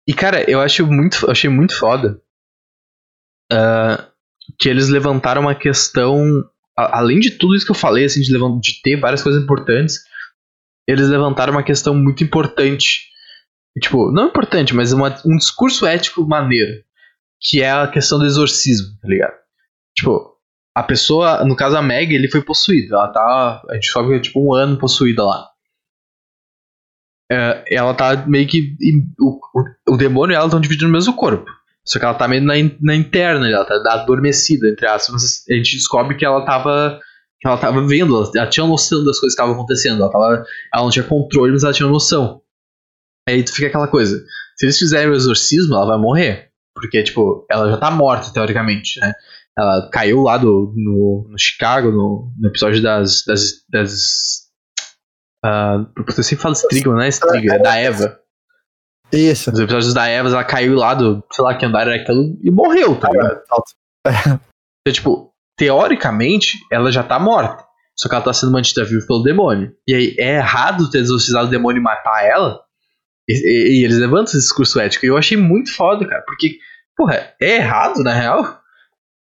E, 0.08 0.14
cara, 0.14 0.50
eu 0.50 0.62
acho 0.62 0.86
muito, 0.86 1.30
achei 1.30 1.50
muito 1.50 1.78
foda 1.78 2.18
uh, 3.52 4.14
que 4.58 4.68
eles 4.68 4.88
levantaram 4.88 5.42
uma 5.42 5.54
questão. 5.54 6.44
Além 6.76 7.20
de 7.20 7.30
tudo 7.32 7.54
isso 7.54 7.64
que 7.64 7.70
eu 7.70 7.76
falei, 7.76 8.04
assim, 8.04 8.20
de, 8.20 8.32
de 8.32 8.82
ter 8.82 8.96
várias 8.96 9.22
coisas 9.22 9.42
importantes, 9.42 10.00
eles 10.88 11.08
levantaram 11.08 11.52
uma 11.52 11.62
questão 11.62 11.94
muito 11.94 12.24
importante. 12.24 13.08
Tipo, 13.80 14.10
não 14.10 14.28
importante, 14.28 14.74
mas 14.74 14.92
uma, 14.92 15.16
um 15.24 15.36
discurso 15.36 15.86
ético 15.86 16.26
maneiro. 16.26 16.82
Que 17.40 17.62
é 17.62 17.70
a 17.70 17.88
questão 17.88 18.18
do 18.18 18.24
exorcismo, 18.24 18.96
tá 19.00 19.08
ligado? 19.08 19.34
Tipo, 19.96 20.34
a 20.74 20.82
pessoa, 20.82 21.44
no 21.44 21.54
caso 21.54 21.76
a 21.76 21.82
Meg, 21.82 22.12
ele 22.12 22.30
foi 22.30 22.42
possuído. 22.42 22.94
Ela 22.94 23.08
tá. 23.08 23.62
A 23.68 23.74
gente 23.74 23.90
sabe 23.90 24.08
que 24.08 24.14
é 24.14 24.20
tipo 24.20 24.44
um 24.44 24.52
ano 24.52 24.78
possuída 24.78 25.24
lá. 25.24 25.48
É, 27.30 27.64
ela 27.70 27.94
tá 27.94 28.26
meio 28.26 28.48
que. 28.48 28.74
O, 29.20 29.38
o, 29.54 29.94
o 29.94 29.96
demônio 29.96 30.34
e 30.34 30.36
ela 30.36 30.46
estão 30.46 30.60
dividindo 30.60 30.88
no 30.88 30.92
mesmo 30.92 31.14
corpo. 31.14 31.48
Só 31.86 31.98
que 31.98 32.04
ela 32.04 32.14
tá 32.14 32.26
meio 32.26 32.42
na, 32.42 32.54
na 32.80 32.94
interna, 32.94 33.46
ela 33.48 33.64
tá 33.64 33.74
adormecida, 33.92 34.68
entre 34.68 34.86
aspas. 34.86 35.44
A 35.48 35.54
gente 35.54 35.76
descobre 35.76 36.16
que 36.16 36.24
ela 36.24 36.44
tava. 36.44 36.98
Que 37.40 37.46
ela 37.46 37.58
tava 37.58 37.86
vendo, 37.86 38.16
ela, 38.16 38.30
ela 38.34 38.46
tinha 38.48 38.66
noção 38.66 39.04
das 39.04 39.20
coisas 39.20 39.34
que 39.34 39.42
estavam 39.42 39.54
acontecendo. 39.54 40.02
Ela, 40.02 40.10
tava, 40.10 40.44
ela 40.72 40.82
não 40.82 40.90
tinha 40.90 41.04
controle, 41.04 41.52
mas 41.52 41.62
ela 41.62 41.74
tinha 41.74 41.88
noção. 41.88 42.40
Aí 43.28 43.42
tu 43.42 43.52
fica 43.52 43.68
aquela 43.68 43.88
coisa. 43.88 44.24
Se 44.56 44.64
eles 44.64 44.78
fizerem 44.78 45.10
o 45.10 45.14
exorcismo, 45.14 45.74
ela 45.74 45.86
vai 45.86 45.98
morrer. 45.98 46.50
Porque, 46.74 47.02
tipo, 47.02 47.46
ela 47.50 47.70
já 47.70 47.76
tá 47.76 47.90
morta, 47.90 48.32
teoricamente, 48.32 48.98
né? 48.98 49.12
Ela 49.56 49.88
caiu 49.90 50.22
lá 50.22 50.36
do, 50.38 50.72
no, 50.74 51.28
no 51.30 51.38
Chicago, 51.38 51.90
no, 51.90 52.32
no 52.36 52.48
episódio 52.48 52.82
das. 52.82 53.24
das, 53.26 53.64
das 53.70 54.48
uh, 55.44 55.86
você 56.06 56.22
sempre 56.22 56.42
fala 56.42 56.54
Strigo, 56.54 56.92
não 56.92 57.02
é 57.02 57.08
Strigo, 57.08 57.52
é 57.52 57.58
da 57.58 57.76
Eva. 57.76 58.18
Isso. 59.16 59.50
Nos 59.50 59.60
episódios 59.60 59.94
da 59.94 60.06
Eva, 60.06 60.28
ela 60.28 60.44
caiu 60.44 60.74
lá 60.74 60.94
do, 60.94 61.22
sei 61.32 61.44
lá, 61.44 61.54
que 61.54 61.64
andar 61.64 61.86
era 61.86 61.96
aquilo 61.96 62.36
e 62.42 62.50
morreu, 62.50 62.96
tá 62.96 63.08
ligado? 63.10 63.40
então, 64.06 64.92
tipo, 64.92 65.32
teoricamente, 65.56 66.58
ela 66.70 66.90
já 66.90 67.02
tá 67.02 67.18
morta. 67.18 67.64
Só 67.96 68.08
que 68.08 68.14
ela 68.14 68.24
tá 68.24 68.32
sendo 68.32 68.52
mantida 68.52 68.84
viva 68.84 69.06
pelo 69.06 69.22
demônio. 69.22 69.72
E 69.86 69.94
aí, 69.94 70.16
é 70.18 70.36
errado 70.36 70.90
ter 70.90 70.98
exorcizado 70.98 71.46
o 71.46 71.50
demônio 71.50 71.80
e 71.80 71.82
matar 71.82 72.24
ela? 72.24 72.60
E, 73.28 73.32
e, 73.32 73.80
e 73.80 73.84
eles 73.84 73.98
levantam 73.98 74.24
esse 74.24 74.38
discurso 74.38 74.80
ético. 74.80 75.06
E 75.06 75.08
eu 75.08 75.16
achei 75.16 75.36
muito 75.36 75.72
foda, 75.74 76.06
cara. 76.06 76.22
Porque, 76.26 76.58
porra, 76.96 77.32
é 77.40 77.56
errado, 77.56 78.02
na 78.02 78.12
real 78.12 78.64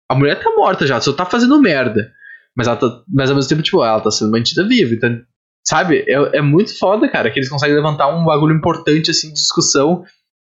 a 0.09 0.15
mulher 0.15 0.41
tá 0.41 0.49
morta 0.55 0.87
já, 0.87 0.99
só 1.01 1.11
tá 1.13 1.25
fazendo 1.25 1.61
merda. 1.61 2.11
Mas, 2.55 2.67
ela 2.67 2.77
tá, 2.77 3.03
mas 3.07 3.29
ao 3.29 3.35
mesmo 3.35 3.49
tempo, 3.49 3.61
tipo, 3.61 3.83
ela 3.83 3.99
tá 3.99 4.09
sendo 4.09 4.31
mantida 4.31 4.67
viva. 4.67 4.93
Então, 4.93 5.21
sabe? 5.67 6.05
É, 6.07 6.37
é 6.37 6.41
muito 6.41 6.77
foda, 6.77 7.09
cara, 7.09 7.29
que 7.29 7.39
eles 7.39 7.49
conseguem 7.49 7.75
levantar 7.75 8.07
um 8.07 8.23
bagulho 8.23 8.55
importante, 8.55 9.11
assim, 9.11 9.27
de 9.27 9.33
discussão. 9.33 10.03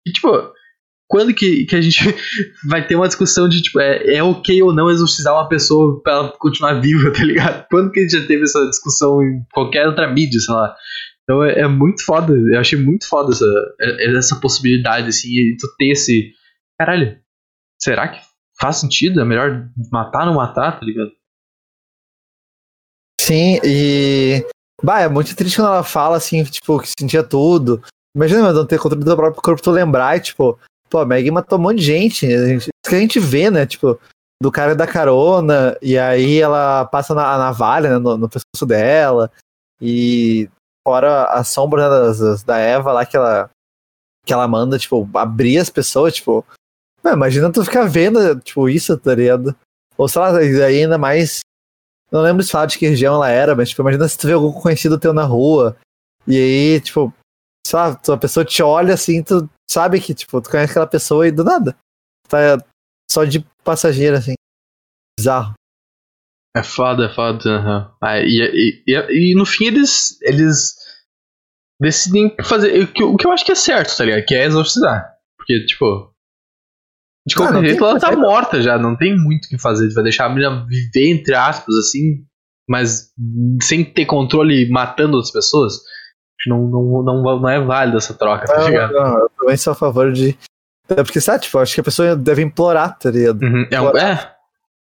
E, 0.06 0.12
tipo, 0.12 0.28
quando 1.08 1.32
que, 1.32 1.64
que 1.64 1.74
a 1.74 1.80
gente 1.80 2.00
vai 2.68 2.86
ter 2.86 2.96
uma 2.96 3.08
discussão 3.08 3.48
de, 3.48 3.62
tipo, 3.62 3.80
é, 3.80 4.16
é 4.16 4.22
ok 4.22 4.62
ou 4.62 4.74
não 4.74 4.90
exorcizar 4.90 5.32
uma 5.32 5.48
pessoa 5.48 6.02
pra 6.02 6.12
ela 6.12 6.32
continuar 6.38 6.80
viva, 6.80 7.10
tá 7.16 7.24
ligado? 7.24 7.66
Quando 7.70 7.90
que 7.90 8.00
a 8.00 8.02
gente 8.02 8.20
já 8.20 8.26
teve 8.26 8.44
essa 8.44 8.66
discussão 8.66 9.22
em 9.22 9.42
qualquer 9.52 9.86
outra 9.86 10.12
mídia, 10.12 10.38
sei 10.38 10.54
lá? 10.54 10.76
Então 11.22 11.42
é, 11.42 11.60
é 11.60 11.66
muito 11.66 12.04
foda, 12.04 12.32
eu 12.32 12.60
achei 12.60 12.78
muito 12.78 13.08
foda 13.08 13.32
essa, 13.32 13.74
é, 13.80 14.16
essa 14.16 14.38
possibilidade, 14.38 15.08
assim, 15.08 15.28
e 15.28 15.56
tu 15.58 15.66
ter 15.78 15.92
esse. 15.92 16.32
Caralho, 16.78 17.18
será 17.80 18.06
que 18.08 18.20
faz 18.60 18.76
sentido, 18.76 19.20
é 19.20 19.24
melhor 19.24 19.66
matar 19.90 20.20
ou 20.20 20.26
não 20.26 20.34
matar, 20.34 20.78
tá 20.78 20.84
ligado? 20.84 21.10
Sim, 23.20 23.58
e. 23.64 24.44
Bah, 24.82 25.00
é 25.00 25.08
muito 25.08 25.34
triste 25.34 25.56
quando 25.56 25.68
ela 25.68 25.82
fala 25.84 26.16
assim, 26.16 26.44
tipo, 26.44 26.78
que 26.80 26.88
sentia 26.98 27.22
tudo. 27.22 27.82
Imagina, 28.14 28.42
mas 28.42 28.54
não 28.54 28.66
ter 28.66 28.78
controle 28.78 29.04
do 29.04 29.16
próprio 29.16 29.42
corpo, 29.42 29.62
tu 29.62 29.70
lembrar 29.70 30.16
e, 30.16 30.20
tipo, 30.20 30.58
pô, 30.88 30.98
a 30.98 31.06
Maggie 31.06 31.30
matou 31.30 31.58
um 31.58 31.62
monte 31.62 31.78
de 31.78 31.84
gente. 31.84 32.26
A 32.26 32.46
gente. 32.46 32.62
Isso 32.62 32.90
que 32.90 32.94
a 32.94 32.98
gente 32.98 33.18
vê, 33.18 33.50
né? 33.50 33.66
Tipo, 33.66 33.98
do 34.42 34.52
cara 34.52 34.74
da 34.74 34.86
carona, 34.86 35.76
e 35.80 35.98
aí 35.98 36.40
ela 36.40 36.84
passa 36.86 37.14
na, 37.14 37.34
a 37.34 37.38
navalha 37.38 37.90
né, 37.90 37.98
no, 37.98 38.16
no 38.18 38.28
pescoço 38.28 38.66
dela, 38.66 39.30
e 39.80 40.48
fora 40.86 41.24
a 41.24 41.42
sombra 41.42 41.88
né, 41.88 42.12
das, 42.12 42.42
da 42.42 42.58
Eva 42.58 42.92
lá 42.92 43.06
que 43.06 43.16
ela, 43.16 43.50
que 44.24 44.32
ela 44.32 44.46
manda, 44.46 44.78
tipo, 44.78 45.08
abrir 45.14 45.58
as 45.58 45.70
pessoas, 45.70 46.14
tipo, 46.14 46.44
não, 47.02 47.12
imagina 47.12 47.52
tu 47.52 47.64
ficar 47.64 47.84
vendo, 47.84 48.38
tipo, 48.40 48.68
isso, 48.68 48.96
tá 48.98 49.14
ligado? 49.14 49.56
Ou 49.96 50.08
sei 50.08 50.20
lá, 50.20 50.36
ainda 50.36 50.98
mais. 50.98 51.40
Não 52.10 52.22
lembro 52.22 52.42
se 52.42 52.50
falar 52.50 52.66
de 52.66 52.78
que 52.78 52.88
região 52.88 53.14
ela 53.14 53.28
era, 53.28 53.54
mas, 53.54 53.70
tipo, 53.70 53.82
imagina 53.82 54.08
se 54.08 54.16
tu 54.18 54.26
vê 54.26 54.32
algum 54.32 54.52
conhecido 54.52 54.98
teu 54.98 55.12
na 55.12 55.24
rua. 55.24 55.76
E 56.26 56.36
aí, 56.36 56.80
tipo, 56.80 57.12
lá, 57.72 58.00
a 58.08 58.16
pessoa 58.16 58.44
te 58.44 58.62
olha 58.62 58.94
assim, 58.94 59.22
tu 59.22 59.48
sabe 59.68 60.00
que, 60.00 60.14
tipo, 60.14 60.40
tu 60.40 60.50
conhece 60.50 60.70
aquela 60.70 60.86
pessoa 60.86 61.26
e 61.26 61.32
do 61.32 61.44
nada. 61.44 61.76
Tá 62.28 62.58
só 63.10 63.24
de 63.24 63.44
passageiro, 63.64 64.16
assim. 64.16 64.34
Bizarro. 65.18 65.54
É 66.56 66.62
foda, 66.62 67.06
é 67.06 67.14
foda. 67.14 67.48
Uhum. 67.48 67.94
Ah, 68.00 68.18
e, 68.18 68.82
e, 68.86 68.92
e, 68.94 69.32
e, 69.32 69.34
no 69.36 69.44
fim 69.44 69.66
eles. 69.66 70.20
Eles 70.22 70.74
decidem 71.80 72.34
fazer 72.42 72.82
o 72.82 72.92
que, 72.92 73.04
o 73.04 73.16
que 73.16 73.26
eu 73.26 73.32
acho 73.32 73.44
que 73.44 73.52
é 73.52 73.56
certo, 73.56 73.96
tá 73.96 74.04
ligado? 74.04 74.24
Que 74.24 74.34
é 74.34 74.44
exorcizar. 74.44 75.14
Porque, 75.36 75.66
tipo, 75.66 76.10
de 77.26 77.34
qualquer 77.34 77.60
jeito, 77.64 77.84
ela 77.84 77.98
tá 77.98 78.12
morta 78.16 78.62
já, 78.62 78.78
não 78.78 78.96
tem 78.96 79.16
muito 79.16 79.46
o 79.46 79.48
que 79.48 79.58
fazer. 79.58 79.92
Vai 79.92 80.04
deixar 80.04 80.26
a 80.26 80.28
menina 80.28 80.64
viver, 80.66 81.10
entre 81.10 81.34
aspas, 81.34 81.74
assim, 81.74 82.24
mas 82.68 83.10
sem 83.62 83.84
ter 83.84 84.06
controle 84.06 84.68
matando 84.70 85.16
outras 85.16 85.32
pessoas. 85.32 85.80
Não, 86.46 86.68
não, 86.68 87.02
não, 87.02 87.40
não 87.40 87.48
é 87.48 87.60
válido 87.60 87.98
essa 87.98 88.14
troca, 88.14 88.46
tá 88.46 88.68
ligado? 88.68 88.92
Não, 88.92 89.02
não, 89.02 89.18
eu 89.18 89.30
também 89.36 89.56
sou 89.56 89.72
a 89.72 89.76
favor 89.76 90.12
de. 90.12 90.38
É 90.88 91.02
porque, 91.02 91.20
sabe, 91.20 91.42
tipo, 91.42 91.58
acho 91.58 91.74
que 91.74 91.80
a 91.80 91.84
pessoa 91.84 92.14
deve 92.14 92.42
implorar, 92.42 92.96
tá 92.96 93.10
ligado? 93.10 93.42
Uhum. 93.42 93.66
É, 93.72 94.12
é, 94.12 94.30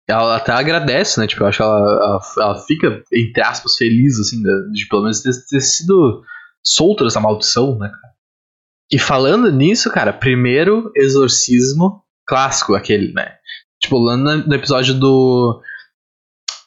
ela 0.07 0.37
até 0.37 0.52
agradece, 0.52 1.18
né? 1.18 1.26
Tipo, 1.26 1.44
eu 1.44 1.46
acho 1.46 1.57
que 1.57 1.62
ela, 1.62 1.78
ela, 1.78 2.20
ela 2.37 2.59
fica, 2.66 3.02
entre 3.11 3.42
aspas, 3.42 3.76
feliz, 3.76 4.20
assim, 4.20 4.42
de, 4.42 4.72
de 4.72 4.87
pelo 4.87 5.02
menos 5.02 5.22
ter, 5.22 5.33
ter 5.48 5.61
sido 5.62 6.22
solta 6.62 7.04
dessa 7.04 7.20
maldição, 7.20 7.78
né, 7.78 7.88
cara? 7.88 8.14
E 8.92 8.98
falando 8.98 9.50
nisso, 9.50 9.90
cara, 9.90 10.12
primeiro 10.12 10.92
exorcismo 10.94 12.04
clássico 12.27 12.75
aquele, 12.75 13.13
né? 13.13 13.35
Tipo, 13.81 13.99
lá 13.99 14.17
no 14.17 14.55
episódio 14.55 14.95
do 14.95 15.61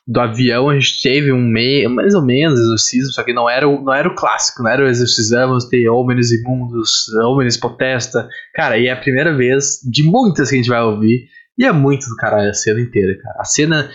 do 0.08 0.22
avião 0.22 0.70
a 0.70 0.74
gente 0.80 1.02
teve 1.02 1.34
um 1.34 1.42
meio, 1.42 1.90
mais 1.90 2.16
ou 2.16 2.22
menos 2.24 2.58
exorcismo, 2.58 3.12
só 3.12 3.24
que 3.24 3.34
não 3.34 3.50
era 3.50 3.68
o, 3.68 3.84
não 3.84 3.94
era 3.94 4.08
o 4.08 4.16
clássico, 4.16 4.64
não 4.64 4.72
era 4.72 4.84
o 4.84 4.88
exorcizamos, 4.88 5.66
tem 5.66 5.90
homens 5.90 6.32
imundos, 6.32 7.10
homens 7.26 7.58
protesta. 7.58 8.30
Cara, 8.56 8.78
e 8.78 8.88
é 8.88 8.92
a 8.92 8.96
primeira 8.96 9.36
vez 9.36 9.80
de 9.84 10.04
muitas 10.04 10.48
que 10.48 10.56
a 10.56 10.58
gente 10.58 10.70
vai 10.70 10.82
ouvir, 10.82 11.28
e 11.58 11.66
é 11.66 11.72
muito 11.74 12.08
do 12.08 12.16
caralho 12.16 12.50
a 12.50 12.54
cena 12.54 12.80
inteira, 12.80 13.18
cara. 13.22 13.36
A 13.40 13.44
cena 13.44 13.92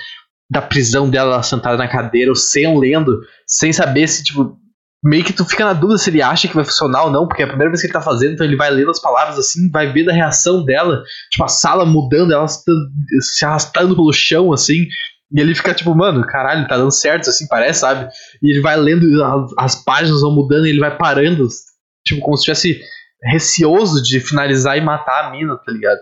da 0.50 0.60
prisão 0.60 1.08
dela 1.08 1.42
sentada 1.42 1.78
na 1.78 1.88
cadeira, 1.88 2.30
o 2.30 2.36
Sam 2.36 2.78
lendo, 2.78 3.18
sem 3.46 3.72
saber 3.72 4.06
se, 4.06 4.22
tipo, 4.22 4.58
meio 5.02 5.24
que 5.24 5.32
tu 5.32 5.44
fica 5.44 5.64
na 5.64 5.72
dúvida 5.72 5.98
se 5.98 6.10
ele 6.10 6.22
acha 6.22 6.46
que 6.46 6.54
vai 6.54 6.64
funcionar 6.64 7.04
ou 7.04 7.10
não, 7.10 7.26
porque 7.26 7.42
é 7.42 7.44
a 7.44 7.48
primeira 7.48 7.70
vez 7.70 7.80
que 7.80 7.86
ele 7.86 7.92
tá 7.92 8.00
fazendo, 8.00 8.34
então 8.34 8.46
ele 8.46 8.56
vai 8.56 8.70
lendo 8.70 8.90
as 8.90 9.00
palavras 9.00 9.38
assim, 9.38 9.68
vai 9.70 9.92
ver 9.92 10.04
da 10.04 10.12
reação 10.12 10.64
dela, 10.64 11.02
tipo, 11.30 11.44
a 11.44 11.48
sala 11.48 11.84
mudando, 11.84 12.32
ela 12.32 12.46
se 12.46 13.44
arrastando 13.44 13.96
pelo 13.96 14.12
chão, 14.12 14.52
assim, 14.52 14.86
e 15.32 15.40
ele 15.40 15.54
fica 15.54 15.74
tipo, 15.74 15.94
mano, 15.94 16.24
caralho, 16.26 16.68
tá 16.68 16.76
dando 16.76 16.92
certo, 16.92 17.30
assim, 17.30 17.48
parece, 17.48 17.80
sabe? 17.80 18.08
E 18.40 18.50
ele 18.52 18.60
vai 18.60 18.76
lendo, 18.76 19.06
as 19.58 19.74
páginas 19.74 20.20
vão 20.20 20.34
mudando 20.34 20.66
e 20.66 20.70
ele 20.70 20.80
vai 20.80 20.96
parando, 20.96 21.48
tipo, 22.06 22.20
como 22.20 22.36
se 22.36 22.50
estivesse 22.50 22.80
receoso 23.24 24.02
de 24.02 24.20
finalizar 24.20 24.76
e 24.76 24.80
matar 24.80 25.26
a 25.26 25.30
mina, 25.30 25.56
tá 25.56 25.72
ligado? 25.72 25.98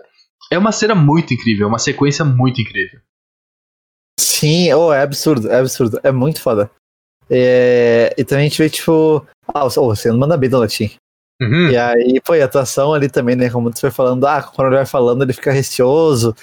É 0.51 0.57
uma 0.57 0.71
cena 0.71 0.93
muito 0.93 1.33
incrível, 1.33 1.65
é 1.65 1.69
uma 1.69 1.79
sequência 1.79 2.25
muito 2.25 2.61
incrível. 2.61 2.99
Sim, 4.19 4.73
oh, 4.73 4.91
é 4.91 5.01
absurdo, 5.01 5.49
é 5.49 5.59
absurdo, 5.59 5.99
é 6.03 6.11
muito 6.11 6.41
foda. 6.41 6.69
É, 7.33 8.13
e 8.17 8.25
também 8.25 8.45
a 8.45 8.49
gente 8.49 8.61
vê, 8.61 8.69
tipo, 8.69 9.25
ah, 9.47 9.63
você 9.63 10.09
não 10.09 10.19
manda 10.19 10.35
bem 10.35 10.49
do 10.49 10.59
latim. 10.59 10.91
Uhum. 11.41 11.69
E 11.69 11.77
aí, 11.77 12.21
pô, 12.21 12.33
a 12.33 12.43
atuação 12.43 12.93
ali 12.93 13.09
também, 13.09 13.37
né? 13.37 13.49
Como 13.49 13.71
você 13.71 13.79
foi 13.79 13.91
falando, 13.91 14.27
ah, 14.27 14.43
quando 14.43 14.67
ele 14.67 14.75
vai 14.75 14.85
falando, 14.85 15.23
ele 15.23 15.33
fica 15.33 15.51
receoso. 15.51 16.35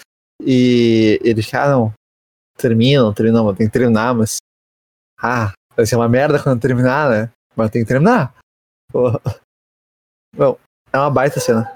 E 0.42 1.20
ele 1.22 1.42
fica, 1.42 1.64
ah, 1.64 1.70
não, 1.70 1.92
termina, 2.56 3.02
não 3.02 3.12
termina, 3.12 3.42
não, 3.42 3.54
tem 3.54 3.66
que 3.66 3.72
terminar, 3.72 4.14
mas. 4.14 4.38
Ah, 5.20 5.52
vai 5.76 5.84
ser 5.84 5.96
uma 5.96 6.08
merda 6.08 6.42
quando 6.42 6.60
terminar, 6.60 7.10
né? 7.10 7.30
Mas 7.54 7.70
tem 7.70 7.82
que 7.82 7.88
terminar. 7.88 8.34
Pô. 8.90 9.12
Bom, 10.34 10.58
é 10.92 10.98
uma 10.98 11.10
baita 11.10 11.38
cena. 11.38 11.74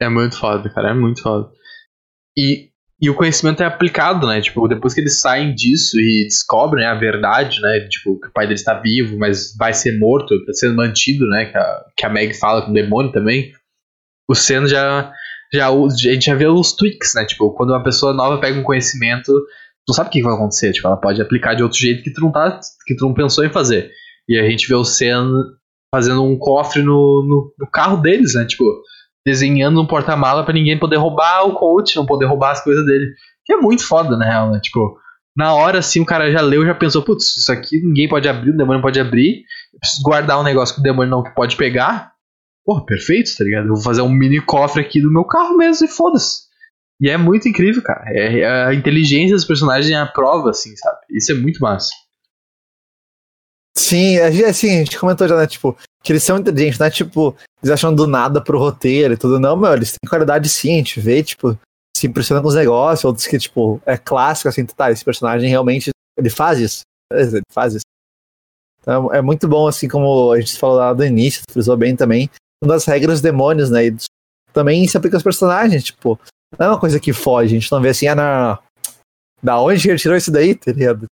É 0.00 0.08
muito 0.08 0.36
foda, 0.38 0.68
cara, 0.72 0.90
é 0.90 0.94
muito 0.94 1.22
foda. 1.22 1.52
E 2.36 2.71
e 3.02 3.10
o 3.10 3.14
conhecimento 3.16 3.60
é 3.64 3.66
aplicado, 3.66 4.28
né? 4.28 4.40
Tipo, 4.40 4.68
depois 4.68 4.94
que 4.94 5.00
eles 5.00 5.20
saem 5.20 5.52
disso 5.52 6.00
e 6.00 6.22
descobrem 6.22 6.86
a 6.86 6.94
verdade, 6.94 7.60
né? 7.60 7.80
Tipo, 7.88 8.20
que 8.20 8.28
o 8.28 8.32
pai 8.32 8.46
dele 8.46 8.60
está 8.60 8.74
vivo, 8.74 9.18
mas 9.18 9.56
vai 9.58 9.74
ser 9.74 9.98
morto, 9.98 10.32
está 10.32 10.52
sendo 10.52 10.76
mantido, 10.76 11.26
né? 11.26 11.46
Que 11.46 11.58
a, 11.58 11.84
que 11.96 12.06
a 12.06 12.08
Meg 12.08 12.32
fala 12.34 12.62
com 12.62 12.70
o 12.70 12.74
demônio 12.74 13.10
também. 13.10 13.50
O 14.30 14.36
Sen 14.36 14.68
já, 14.68 15.12
já. 15.52 15.68
A 15.68 15.88
gente 15.96 16.26
já 16.26 16.36
vê 16.36 16.46
os 16.46 16.76
tweaks, 16.76 17.14
né? 17.16 17.24
Tipo, 17.24 17.52
quando 17.54 17.70
uma 17.70 17.82
pessoa 17.82 18.12
nova 18.12 18.40
pega 18.40 18.60
um 18.60 18.62
conhecimento, 18.62 19.32
não 19.88 19.96
sabe 19.96 20.08
o 20.08 20.12
que 20.12 20.22
vai 20.22 20.34
acontecer. 20.34 20.70
Tipo, 20.72 20.86
ela 20.86 20.96
pode 20.96 21.20
aplicar 21.20 21.54
de 21.54 21.64
outro 21.64 21.78
jeito 21.78 22.04
que 22.04 22.12
tu 22.12 22.20
não, 22.20 22.30
tá, 22.30 22.60
que 22.86 22.94
tu 22.94 23.04
não 23.04 23.12
pensou 23.12 23.44
em 23.44 23.50
fazer. 23.50 23.90
E 24.28 24.38
a 24.38 24.48
gente 24.48 24.68
vê 24.68 24.76
o 24.76 24.84
Sen 24.84 25.26
fazendo 25.92 26.22
um 26.24 26.38
cofre 26.38 26.82
no, 26.82 27.26
no, 27.28 27.52
no 27.58 27.68
carro 27.68 27.96
deles, 27.96 28.34
né? 28.34 28.44
Tipo, 28.44 28.64
desenhando 29.24 29.80
um 29.80 29.86
porta-mala 29.86 30.44
para 30.44 30.54
ninguém 30.54 30.78
poder 30.78 30.96
roubar 30.96 31.46
o 31.46 31.54
coach, 31.54 31.96
não 31.96 32.06
poder 32.06 32.26
roubar 32.26 32.52
as 32.52 32.62
coisas 32.62 32.84
dele. 32.84 33.14
Que 33.44 33.54
é 33.54 33.56
muito 33.56 33.86
foda, 33.86 34.16
na 34.16 34.24
real, 34.24 34.50
né? 34.50 34.60
Tipo, 34.60 34.98
na 35.36 35.54
hora 35.54 35.78
assim 35.78 36.00
o 36.00 36.06
cara 36.06 36.30
já 36.30 36.40
leu, 36.40 36.64
já 36.64 36.74
pensou, 36.74 37.02
putz, 37.02 37.36
isso 37.36 37.50
aqui 37.50 37.80
ninguém 37.80 38.08
pode 38.08 38.28
abrir, 38.28 38.50
o 38.50 38.56
demônio 38.56 38.82
pode 38.82 39.00
abrir. 39.00 39.44
Eu 39.72 39.80
preciso 39.80 40.02
guardar 40.02 40.40
um 40.40 40.44
negócio 40.44 40.74
que 40.74 40.80
o 40.80 40.84
demônio 40.84 41.10
não 41.10 41.22
pode 41.22 41.56
pegar. 41.56 42.12
Porra, 42.64 42.84
perfeito, 42.84 43.30
tá 43.36 43.44
ligado? 43.44 43.66
Eu 43.66 43.74
vou 43.74 43.82
fazer 43.82 44.02
um 44.02 44.08
mini 44.08 44.40
cofre 44.40 44.82
aqui 44.82 45.00
do 45.00 45.12
meu 45.12 45.24
carro 45.24 45.56
mesmo 45.56 45.86
e 45.86 45.90
foda-se. 45.90 46.42
E 47.00 47.10
é 47.10 47.16
muito 47.16 47.48
incrível, 47.48 47.82
cara. 47.82 48.04
É, 48.06 48.40
é 48.40 48.66
a 48.66 48.74
inteligência 48.74 49.34
dos 49.34 49.44
personagens 49.44 49.90
é 49.90 49.96
a 49.96 50.06
prova, 50.06 50.50
assim, 50.50 50.76
sabe? 50.76 50.98
Isso 51.10 51.32
é 51.32 51.34
muito 51.34 51.58
massa. 51.60 51.90
Sim, 53.76 54.18
assim, 54.18 54.76
a 54.76 54.78
gente 54.84 54.98
comentou 54.98 55.26
já, 55.26 55.36
né? 55.36 55.46
Tipo, 55.46 55.76
que 56.04 56.12
eles 56.12 56.22
são 56.22 56.38
inteligentes, 56.38 56.78
não 56.78 56.86
é 56.86 56.90
tipo, 56.90 57.36
eles 57.62 57.72
acham 57.72 57.94
do 57.94 58.06
nada 58.06 58.40
pro 58.40 58.58
roteiro 58.58 59.14
e 59.14 59.16
tudo. 59.16 59.38
Não, 59.38 59.56
meu, 59.56 59.72
eles 59.72 59.92
têm 59.92 60.08
qualidade 60.08 60.48
sim, 60.48 60.74
a 60.74 60.76
gente 60.78 61.00
vê, 61.00 61.22
tipo, 61.22 61.56
se 61.96 62.06
impressiona 62.06 62.42
com 62.42 62.48
os 62.48 62.54
negócios, 62.54 63.04
outros 63.04 63.26
que, 63.26 63.38
tipo, 63.38 63.80
é 63.86 63.96
clássico, 63.96 64.48
assim, 64.48 64.66
tá, 64.66 64.90
esse 64.90 65.04
personagem 65.04 65.48
realmente, 65.48 65.90
ele 66.18 66.30
faz 66.30 66.58
isso. 66.58 66.80
Ele 67.12 67.42
faz 67.52 67.74
isso. 67.74 67.84
Então, 68.80 69.12
é 69.14 69.22
muito 69.22 69.46
bom, 69.46 69.68
assim, 69.68 69.88
como 69.88 70.32
a 70.32 70.40
gente 70.40 70.58
falou 70.58 70.76
lá 70.76 70.92
do 70.92 71.04
início, 71.04 71.44
frisou 71.48 71.76
bem 71.76 71.94
também, 71.94 72.28
uma 72.60 72.72
das 72.72 72.84
regras 72.84 73.20
demônios, 73.20 73.70
né? 73.70 73.86
E 73.86 73.96
também 74.52 74.86
se 74.88 74.96
aplica 74.96 75.16
aos 75.16 75.22
personagens, 75.22 75.84
tipo, 75.84 76.18
não 76.58 76.66
é 76.66 76.70
uma 76.70 76.80
coisa 76.80 76.98
que 76.98 77.12
foge, 77.12 77.56
a 77.56 77.60
gente 77.60 77.70
não 77.70 77.80
vê 77.80 77.90
assim, 77.90 78.08
ah, 78.08 78.14
não, 78.14 78.24
não, 78.24 78.48
não. 78.48 78.58
Da 79.40 79.60
onde 79.60 79.88
ele 79.88 79.98
tirou 79.98 80.16
isso 80.16 80.32
daí, 80.32 80.54
tá 80.54 80.72
ligado? 80.72 81.06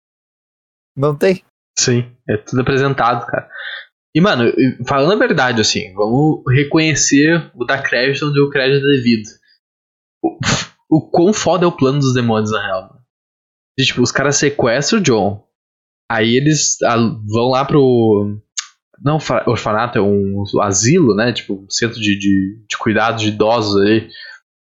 Não 0.97 1.17
tem. 1.17 1.43
Sim, 1.79 2.11
é 2.29 2.37
tudo 2.37 2.63
apresentado, 2.63 3.27
cara. 3.27 3.49
E, 4.17 4.21
mano, 4.21 4.51
falando 4.89 5.13
a 5.13 5.27
verdade, 5.27 5.61
assim, 5.61 5.93
vamos 5.93 6.43
reconhecer 6.49 7.51
o 7.55 7.67
da 7.67 7.83
crédito 7.83 8.27
onde 8.27 8.41
o 8.41 8.49
crédito 8.49 8.83
é 8.87 8.97
devido. 8.97 9.29
O, 10.25 10.39
o 10.89 11.11
quão 11.11 11.35
foda 11.35 11.67
é 11.67 11.69
o 11.69 11.77
plano 11.77 11.99
dos 11.99 12.15
demônios, 12.15 12.51
na 12.51 12.65
real. 12.65 12.99
E, 13.79 13.85
tipo, 13.85 14.01
os 14.01 14.11
caras 14.11 14.37
sequestram 14.37 15.01
o 15.01 15.03
John. 15.03 15.45
Aí 16.11 16.35
eles 16.35 16.79
vão 17.31 17.51
lá 17.51 17.63
pro. 17.67 18.41
Não, 19.05 19.19
orfanato, 19.47 19.99
é 19.99 20.01
um 20.01 20.45
asilo, 20.63 21.15
né? 21.15 21.35
Tipo, 21.35 21.67
um 21.67 21.69
centro 21.69 22.01
de, 22.01 22.19
de, 22.19 22.65
de 22.67 22.79
cuidados 22.79 23.21
de 23.21 23.29
idosos 23.29 23.79
aí. 23.83 24.09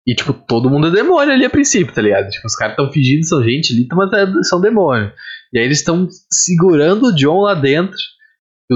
E, 0.04 0.16
tipo, 0.16 0.32
todo 0.32 0.68
mundo 0.68 0.88
é 0.88 0.90
demônio 0.90 1.32
ali 1.32 1.44
a 1.44 1.50
princípio, 1.50 1.94
tá 1.94 2.02
ligado? 2.02 2.28
Tipo, 2.28 2.44
os 2.44 2.56
caras 2.56 2.72
estão 2.72 2.90
fingindo 2.90 3.20
que 3.20 3.26
são 3.26 3.44
gente 3.44 3.72
ali, 3.72 3.86
mas 3.92 4.12
é, 4.14 4.42
são 4.42 4.60
demônio. 4.60 5.12
E 5.52 5.60
aí 5.60 5.64
eles 5.64 5.78
estão 5.78 6.08
segurando 6.28 7.06
o 7.06 7.14
John 7.14 7.42
lá 7.42 7.54
dentro. 7.54 7.96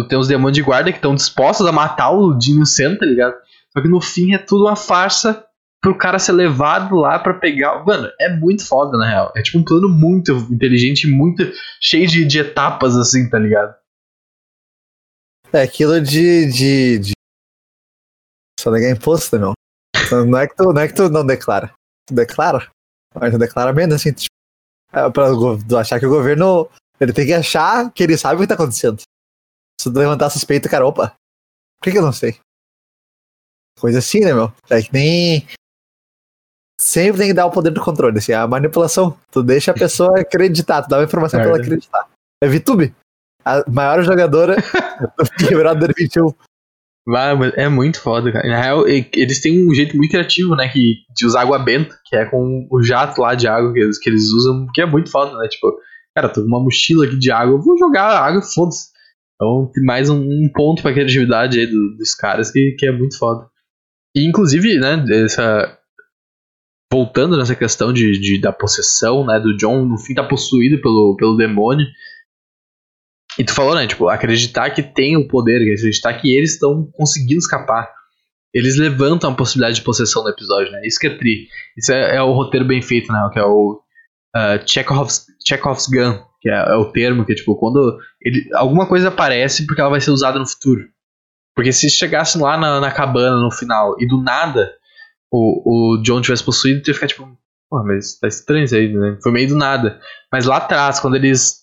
Tem 0.09 0.19
os 0.19 0.29
demônios 0.29 0.57
de 0.57 0.63
guarda 0.63 0.91
que 0.91 0.99
estão 0.99 1.15
dispostos 1.15 1.67
a 1.67 1.73
matar 1.73 2.11
o 2.11 2.33
Dino 2.35 2.65
Sen, 2.65 2.97
tá 2.97 3.05
ligado? 3.05 3.35
Só 3.73 3.83
que 3.83 3.89
no 3.89 4.01
fim 4.01 4.35
é 4.35 4.39
tudo 4.39 4.65
uma 4.65 4.77
farsa 4.77 5.45
pro 5.83 5.99
cara 5.99 6.19
ser 6.19 6.33
levado 6.33 6.97
lá 6.97 7.19
para 7.19 7.35
pegar. 7.35 7.85
Mano, 7.85 8.09
é 8.21 8.35
muito 8.35 8.65
foda, 8.65 8.97
na 8.97 9.07
real. 9.07 9.33
É 9.37 9.43
tipo 9.43 9.59
um 9.59 9.65
plano 9.65 9.89
muito 9.89 10.33
inteligente, 10.51 11.07
muito 11.07 11.43
cheio 11.81 12.07
de, 12.07 12.25
de 12.25 12.39
etapas, 12.39 12.97
assim, 12.97 13.29
tá 13.29 13.39
ligado? 13.39 13.75
É 15.53 15.63
aquilo 15.63 16.01
de. 16.01 16.47
de, 16.51 16.99
de... 16.99 17.13
Só 18.59 18.71
negar 18.71 18.91
imposto, 18.91 19.39
não. 19.39 19.53
Não 20.27 20.39
é, 20.39 20.47
que 20.47 20.55
tu, 20.55 20.73
não 20.73 20.81
é 20.81 20.89
que 20.89 20.95
tu 20.95 21.09
não 21.09 21.27
declara. 21.27 21.73
Tu 22.07 22.15
declara. 22.15 22.71
Mas 23.15 23.33
tu 23.33 23.39
declara 23.39 23.73
menos, 23.73 23.97
assim. 23.97 24.13
Tipo, 24.13 24.35
é 24.93 25.11
pra 25.11 25.81
achar 25.81 25.99
que 25.99 26.07
o 26.07 26.11
governo. 26.11 26.69
Ele 27.01 27.13
tem 27.13 27.27
que 27.27 27.33
achar 27.33 27.91
que 27.93 28.03
ele 28.03 28.17
sabe 28.17 28.37
o 28.37 28.41
que 28.41 28.47
tá 28.47 28.55
acontecendo. 28.55 29.03
Se 29.83 29.93
tu 29.93 29.99
levantar 29.99 30.31
suspeita, 30.31 30.69
cara, 30.69 30.87
opa. 30.87 31.09
Por 31.09 31.85
que, 31.85 31.91
que 31.91 31.99
eu 31.99 32.03
não 32.03 32.13
sei? 32.13 32.37
Coisa 33.81 33.99
assim, 33.99 34.21
né, 34.21 34.33
meu? 34.33 34.53
É 34.71 34.81
que 34.81 34.93
nem. 34.93 35.45
Sempre 36.81 37.19
tem 37.19 37.29
que 37.29 37.35
dar 37.35 37.47
o 37.47 37.51
poder 37.51 37.71
do 37.71 37.83
controle, 37.83 38.17
assim, 38.17 38.33
a 38.33 38.47
manipulação. 38.47 39.19
Tu 39.33 39.43
deixa 39.43 39.73
a 39.73 39.75
pessoa 39.75 40.15
acreditar, 40.23 40.83
tu 40.83 40.89
dá 40.89 40.99
uma 40.99 41.05
informação 41.05 41.41
é. 41.41 41.43
pra 41.43 41.53
ela 41.53 41.61
acreditar. 41.61 42.09
É 42.41 42.47
VTube, 42.47 42.95
a 43.45 43.69
maior 43.69 44.05
jogadora 44.05 44.55
do 44.55 45.31
Big 45.37 45.53
Brother 45.53 45.93
21. 45.97 46.33
É 47.57 47.69
muito 47.69 48.01
foda, 48.01 48.31
cara. 48.31 48.49
Na 48.49 48.63
real, 48.63 48.87
eles 48.87 49.41
têm 49.41 49.69
um 49.69 49.75
jeito 49.75 49.97
muito 49.97 50.13
criativo, 50.13 50.55
né? 50.55 50.69
Que, 50.69 50.99
de 51.13 51.27
usar 51.27 51.41
água 51.41 51.59
benta, 51.59 51.99
que 52.07 52.15
é 52.15 52.25
com 52.25 52.69
o 52.71 52.81
jato 52.85 53.21
lá 53.21 53.35
de 53.35 53.49
água 53.49 53.73
que 53.73 53.81
eles, 53.81 53.99
que 53.99 54.09
eles 54.09 54.31
usam, 54.31 54.69
que 54.73 54.81
é 54.81 54.87
muito 54.87 55.11
foda, 55.11 55.37
né? 55.37 55.49
Tipo, 55.49 55.77
cara, 56.15 56.29
tô 56.29 56.41
com 56.41 56.47
uma 56.47 56.63
mochila 56.63 57.05
aqui 57.05 57.19
de 57.19 57.33
água, 57.33 57.57
eu 57.57 57.61
vou 57.61 57.77
jogar 57.77 58.17
água 58.17 58.41
e 58.41 58.55
foda-se. 58.55 58.92
Então 59.43 59.73
mais 59.85 60.09
um, 60.09 60.21
um 60.21 60.49
ponto 60.55 60.83
pra 60.83 60.93
criatividade 60.93 61.59
aí 61.59 61.67
do, 61.67 61.97
dos 61.97 62.15
caras 62.15 62.53
que, 62.53 62.77
que 62.79 62.87
é 62.87 62.93
muito 62.93 63.19
foda. 63.19 63.49
E 64.15 64.27
inclusive, 64.29 64.79
né, 64.79 65.05
essa. 65.25 65.79
Voltando 66.93 67.39
nessa 67.39 67.57
questão 67.57 67.91
de, 67.93 68.21
de, 68.21 68.39
da 68.39 68.53
possessão, 68.53 69.25
né, 69.25 69.41
do 69.41 69.57
John 69.57 69.87
no 69.87 69.97
fim 69.97 70.15
tá 70.15 70.23
possuído 70.23 70.81
pelo, 70.81 71.17
pelo 71.17 71.37
demônio. 71.37 71.87
E 73.39 73.45
tu 73.45 73.55
falou, 73.55 73.75
né? 73.75 73.87
Tipo, 73.87 74.09
acreditar 74.11 74.71
que 74.71 74.83
tem 74.83 75.17
o 75.17 75.27
poder, 75.27 75.63
acreditar 75.63 76.13
que 76.15 76.37
eles 76.37 76.53
estão 76.53 76.87
conseguindo 76.93 77.39
escapar. 77.39 77.91
Eles 78.53 78.77
levantam 78.77 79.31
a 79.31 79.35
possibilidade 79.35 79.77
de 79.77 79.83
possessão 79.83 80.23
no 80.23 80.29
episódio, 80.29 80.71
né? 80.71 80.83
Isso 80.85 81.01
que 81.01 81.07
é 81.07 81.17
tri. 81.17 81.49
Isso 81.79 81.91
é, 81.91 82.17
é 82.17 82.23
o 82.23 82.35
roteiro 82.35 82.67
bem 82.67 82.83
feito, 82.83 83.11
né? 83.11 83.31
Que 83.33 83.39
é 83.39 83.45
o 83.45 83.81
uh, 84.37 84.67
Chekhov's, 84.67 85.27
Chekhov's 85.47 85.87
Gun, 85.87 86.23
que 86.41 86.49
é, 86.49 86.55
é, 86.55 86.75
o 86.75 86.91
termo 86.91 87.25
que, 87.25 87.35
tipo, 87.35 87.57
quando 87.57 87.99
ele, 88.21 88.49
alguma 88.55 88.87
coisa 88.87 89.09
aparece 89.09 89.67
porque 89.67 89.81
ela 89.81 89.91
vai 89.91 90.01
ser 90.01 90.11
usada 90.11 90.39
no 90.39 90.47
futuro. 90.47 90.89
Porque 91.55 91.73
se 91.73 91.91
chegasse 91.91 92.39
lá 92.39 92.57
na, 92.57 92.81
na 92.81 92.91
cabana 92.91 93.37
no 93.37 93.51
final 93.51 93.95
e 94.01 94.07
do 94.07 94.23
nada 94.23 94.73
o, 95.31 95.97
o 95.97 96.03
John 96.03 96.21
tivesse 96.21 96.45
possuído, 96.45 96.83
tu 96.83 96.89
ia 96.89 96.95
ficar 96.95 97.07
tipo, 97.07 97.29
pô, 97.69 97.83
mas 97.85 98.19
tá 98.19 98.29
estranho 98.29 98.65
isso 98.65 98.75
aí, 98.75 98.93
né? 98.93 99.19
Foi 99.23 99.33
meio 99.33 99.49
do 99.49 99.57
nada. 99.57 100.01
Mas 100.31 100.47
lá 100.47 100.59
atrás, 100.59 101.01
quando 101.01 101.17
eles. 101.17 101.63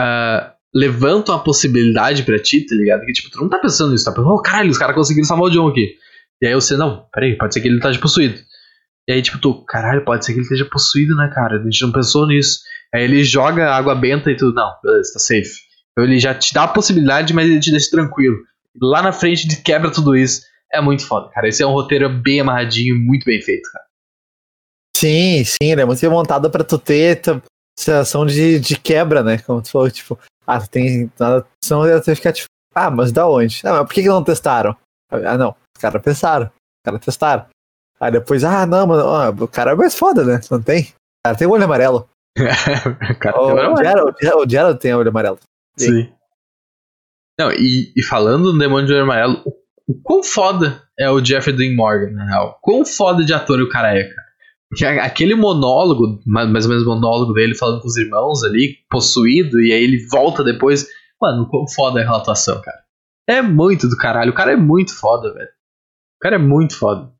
Uh, 0.00 0.50
levantam 0.74 1.34
a 1.34 1.38
possibilidade 1.38 2.22
pra 2.22 2.38
ti, 2.38 2.64
tá 2.64 2.74
ligado? 2.74 3.04
Que 3.04 3.12
tipo, 3.12 3.30
tu 3.30 3.40
não 3.40 3.48
tá 3.48 3.58
pensando 3.58 3.90
nisso, 3.90 4.04
tá 4.04 4.12
pensando, 4.12 4.30
oh 4.30 4.40
caralho, 4.40 4.70
os 4.70 4.78
caras 4.78 4.94
conseguiram 4.94 5.26
salvar 5.26 5.46
o 5.46 5.50
John 5.50 5.68
aqui. 5.68 5.96
E 6.40 6.46
aí 6.46 6.54
você, 6.54 6.76
não, 6.76 7.06
peraí, 7.12 7.36
pode 7.36 7.52
ser 7.52 7.60
que 7.60 7.68
ele 7.68 7.76
esteja 7.76 7.98
possuído. 7.98 8.40
E 9.08 9.12
aí, 9.12 9.22
tipo, 9.22 9.38
tu, 9.38 9.64
caralho, 9.64 10.04
pode 10.04 10.24
ser 10.24 10.32
que 10.32 10.38
ele 10.38 10.44
esteja 10.44 10.64
possuído, 10.64 11.16
né, 11.16 11.30
cara? 11.34 11.58
A 11.58 11.62
gente 11.62 11.82
não 11.82 11.92
pensou 11.92 12.26
nisso. 12.26 12.60
Aí 12.94 13.04
ele 13.04 13.24
joga 13.24 13.74
água 13.74 13.94
benta 13.94 14.30
e 14.30 14.36
tudo, 14.36 14.54
não, 14.54 14.72
beleza, 14.82 15.12
tá 15.12 15.18
safe. 15.18 15.70
Então 15.92 16.04
ele 16.04 16.18
já 16.18 16.34
te 16.34 16.52
dá 16.52 16.64
a 16.64 16.68
possibilidade, 16.68 17.32
mas 17.32 17.48
ele 17.48 17.60
te 17.60 17.70
deixa 17.70 17.90
tranquilo. 17.90 18.36
Lá 18.80 19.02
na 19.02 19.12
frente 19.12 19.46
ele 19.46 19.56
quebra 19.56 19.90
tudo 19.90 20.16
isso. 20.16 20.42
É 20.72 20.80
muito 20.80 21.04
foda, 21.06 21.28
cara. 21.30 21.48
Esse 21.48 21.62
é 21.62 21.66
um 21.66 21.72
roteiro 21.72 22.08
bem 22.08 22.40
amarradinho, 22.40 22.96
muito 22.96 23.24
bem 23.24 23.40
feito, 23.42 23.68
cara. 23.72 23.84
Sim, 24.96 25.44
sim, 25.44 25.70
ele 25.72 25.80
é 25.80 25.84
muito 25.84 26.00
bem 26.00 26.10
montado 26.10 26.50
pra 26.50 26.62
tu 26.62 26.78
ter 26.78 27.20
sensação 27.78 28.26
de, 28.26 28.60
de 28.60 28.78
quebra, 28.78 29.22
né? 29.22 29.38
Como 29.38 29.62
tu 29.62 29.70
falou, 29.70 29.90
tipo, 29.90 30.18
ah, 30.46 30.60
tem. 30.66 31.10
Senão 31.62 31.86
ia 31.86 32.02
ficar 32.02 32.32
tipo, 32.32 32.48
ah, 32.74 32.90
mas 32.90 33.10
da 33.10 33.26
onde? 33.26 33.60
Ah, 33.64 33.72
mas 33.72 33.86
por 33.86 33.94
que, 33.94 34.02
que 34.02 34.08
não 34.08 34.22
testaram? 34.22 34.76
Ah, 35.10 35.38
não. 35.38 35.56
Os 35.76 35.80
caras 35.80 36.02
pensaram. 36.02 36.46
Os 36.46 36.84
caras 36.84 37.04
testaram. 37.04 37.46
Aí 38.02 38.10
depois, 38.10 38.44
ah, 38.44 38.64
não, 38.64 38.86
mano, 38.86 39.08
ah, 39.08 39.30
o 39.30 39.48
cara 39.48 39.72
é 39.72 39.74
mais 39.74 39.94
foda, 39.94 40.24
né? 40.24 40.40
Não 40.50 40.62
tem? 40.62 40.84
O 40.84 41.26
cara 41.26 41.36
tem 41.36 41.46
o 41.46 41.50
olho 41.50 41.64
amarelo. 41.64 42.08
o, 42.38 43.18
cara 43.18 43.40
o, 43.40 43.46
tem 43.46 43.66
olho 43.66 43.76
Gerald, 43.76 44.14
o 44.36 44.50
Gerald 44.50 44.80
tem 44.80 44.94
olho 44.94 45.10
amarelo. 45.10 45.38
Sim. 45.76 46.04
Sim. 46.04 46.12
Não, 47.38 47.50
e, 47.52 47.92
e 47.96 48.02
falando 48.04 48.52
no 48.52 48.58
Demônio 48.58 48.86
de 48.86 48.92
Olho 48.92 49.04
Amarelo, 49.04 49.42
o, 49.46 49.50
o 49.88 50.02
quão 50.02 50.22
foda 50.22 50.82
é 50.98 51.10
o 51.10 51.24
Jeffrey 51.24 51.56
Dean 51.56 51.74
Morgan, 51.74 52.10
na 52.10 52.26
real? 52.26 52.58
Quão 52.60 52.84
foda 52.84 53.24
de 53.24 53.32
ator 53.32 53.60
o 53.62 53.68
cara 53.68 53.96
é, 53.96 54.04
cara? 54.04 54.30
Porque 54.68 54.84
aquele 54.84 55.34
monólogo, 55.34 56.20
mais 56.26 56.64
ou 56.64 56.70
menos 56.70 56.86
monólogo 56.86 57.32
dele 57.32 57.56
falando 57.56 57.80
com 57.80 57.88
os 57.88 57.96
irmãos 57.96 58.44
ali, 58.44 58.76
possuído, 58.88 59.60
e 59.60 59.72
aí 59.72 59.82
ele 59.82 60.06
volta 60.06 60.44
depois. 60.44 60.86
Mano, 61.20 61.48
quão 61.48 61.66
foda 61.66 61.98
é 61.98 62.02
aquela 62.02 62.18
atuação, 62.18 62.60
cara. 62.60 62.78
É 63.26 63.42
muito 63.42 63.88
do 63.88 63.96
caralho. 63.96 64.30
O 64.30 64.34
cara 64.34 64.52
é 64.52 64.56
muito 64.56 64.94
foda, 64.94 65.32
velho. 65.32 65.48
O 65.48 66.20
cara 66.20 66.36
é 66.36 66.38
muito 66.38 66.78
foda. 66.78 67.10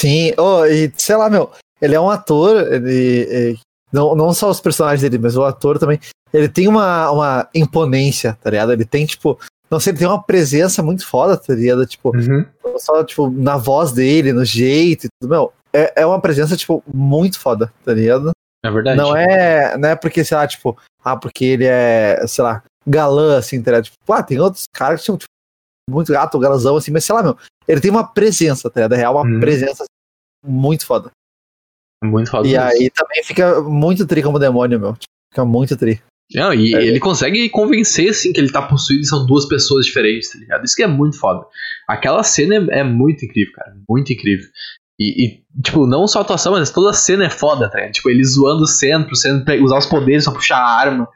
Sim, 0.00 0.32
oh, 0.38 0.64
e 0.64 0.92
sei 0.96 1.16
lá, 1.16 1.28
meu, 1.28 1.50
ele 1.80 1.94
é 1.94 2.00
um 2.00 2.10
ator, 2.10 2.72
ele, 2.72 3.26
ele, 3.30 3.58
não, 3.92 4.14
não 4.14 4.32
só 4.32 4.50
os 4.50 4.60
personagens 4.60 5.02
dele, 5.02 5.18
mas 5.18 5.36
o 5.36 5.44
ator 5.44 5.78
também. 5.78 5.98
Ele 6.32 6.48
tem 6.48 6.68
uma, 6.68 7.10
uma 7.10 7.48
imponência, 7.54 8.36
tá 8.42 8.50
ligado? 8.50 8.72
Ele 8.72 8.84
tem, 8.84 9.06
tipo, 9.06 9.38
não 9.70 9.80
sei, 9.80 9.92
ele 9.92 9.98
tem 9.98 10.08
uma 10.08 10.22
presença 10.22 10.82
muito 10.82 11.06
foda, 11.06 11.36
tá 11.36 11.54
ligado? 11.54 11.86
Tipo, 11.86 12.14
uhum. 12.14 12.44
só, 12.78 13.02
tipo, 13.02 13.30
na 13.30 13.56
voz 13.56 13.92
dele, 13.92 14.32
no 14.32 14.44
jeito 14.44 15.06
e 15.06 15.08
tudo, 15.20 15.30
meu 15.30 15.52
é, 15.72 16.02
é 16.02 16.06
uma 16.06 16.20
presença, 16.20 16.56
tipo, 16.56 16.82
muito 16.92 17.38
foda, 17.38 17.72
tá 17.84 17.92
ligado? 17.92 18.30
É 18.64 18.70
verdade. 18.70 18.96
Não 18.96 19.16
é, 19.16 19.76
não 19.76 19.88
é 19.90 19.96
porque, 19.96 20.24
sei 20.24 20.36
lá, 20.36 20.46
tipo, 20.46 20.76
ah, 21.04 21.16
porque 21.16 21.44
ele 21.44 21.64
é, 21.64 22.24
sei 22.26 22.42
lá, 22.42 22.62
galã, 22.86 23.38
assim, 23.38 23.62
tá 23.62 23.70
ligado? 23.70 23.84
Tipo, 23.84 24.12
ah, 24.12 24.22
tem 24.22 24.40
outros 24.40 24.64
caras 24.72 25.00
que 25.00 25.06
são, 25.06 25.16
tipo, 25.16 25.30
muito 25.88 26.12
gato, 26.12 26.38
galãzão, 26.38 26.76
assim, 26.76 26.90
mas 26.90 27.04
sei 27.04 27.14
lá, 27.14 27.22
meu, 27.22 27.36
ele 27.66 27.80
tem 27.80 27.90
uma 27.90 28.06
presença, 28.06 28.70
tá 28.70 28.80
ligado? 28.80 28.94
É 28.94 28.96
real, 28.98 29.14
uma 29.16 29.26
hum. 29.26 29.40
presença 29.40 29.84
muito 30.46 30.86
foda. 30.86 31.10
Muito 32.04 32.30
foda. 32.30 32.46
E 32.46 32.52
isso. 32.52 32.60
aí 32.60 32.90
também 32.90 33.24
fica 33.24 33.60
muito 33.60 34.06
tri 34.06 34.22
como 34.22 34.38
demônio, 34.38 34.78
meu. 34.78 34.96
Fica 35.32 35.44
muito 35.44 35.76
tri. 35.76 36.00
Não, 36.34 36.52
e 36.52 36.74
É. 36.74 36.86
ele 36.86 37.00
consegue 37.00 37.48
convencer, 37.48 38.10
assim, 38.10 38.32
que 38.32 38.40
ele 38.40 38.52
tá 38.52 38.60
possuído 38.62 39.02
e 39.02 39.06
são 39.06 39.24
duas 39.26 39.46
pessoas 39.46 39.86
diferentes, 39.86 40.30
tá 40.30 40.38
ligado? 40.38 40.64
Isso 40.64 40.76
que 40.76 40.82
é 40.82 40.86
muito 40.86 41.18
foda. 41.18 41.44
Aquela 41.88 42.22
cena 42.22 42.54
é, 42.70 42.80
é 42.80 42.84
muito 42.84 43.24
incrível, 43.24 43.52
cara. 43.54 43.74
Muito 43.88 44.12
incrível. 44.12 44.46
E, 45.00 45.24
e, 45.26 45.42
tipo, 45.62 45.86
não 45.86 46.06
só 46.06 46.18
a 46.18 46.22
atuação, 46.22 46.52
mas 46.52 46.70
toda 46.70 46.90
a 46.90 46.94
cena 46.94 47.24
é 47.24 47.30
foda, 47.30 47.68
tá 47.70 47.78
ligado? 47.78 47.92
Tipo, 47.94 48.10
ele 48.10 48.24
zoando 48.24 48.64
o 48.64 48.66
Sen, 48.66 49.04
pro 49.04 49.16
Sen 49.16 49.44
pe- 49.44 49.60
usar 49.60 49.78
os 49.78 49.86
poderes 49.86 50.24
pra 50.24 50.34
puxar 50.34 50.58
a 50.58 50.78
arma, 50.78 51.08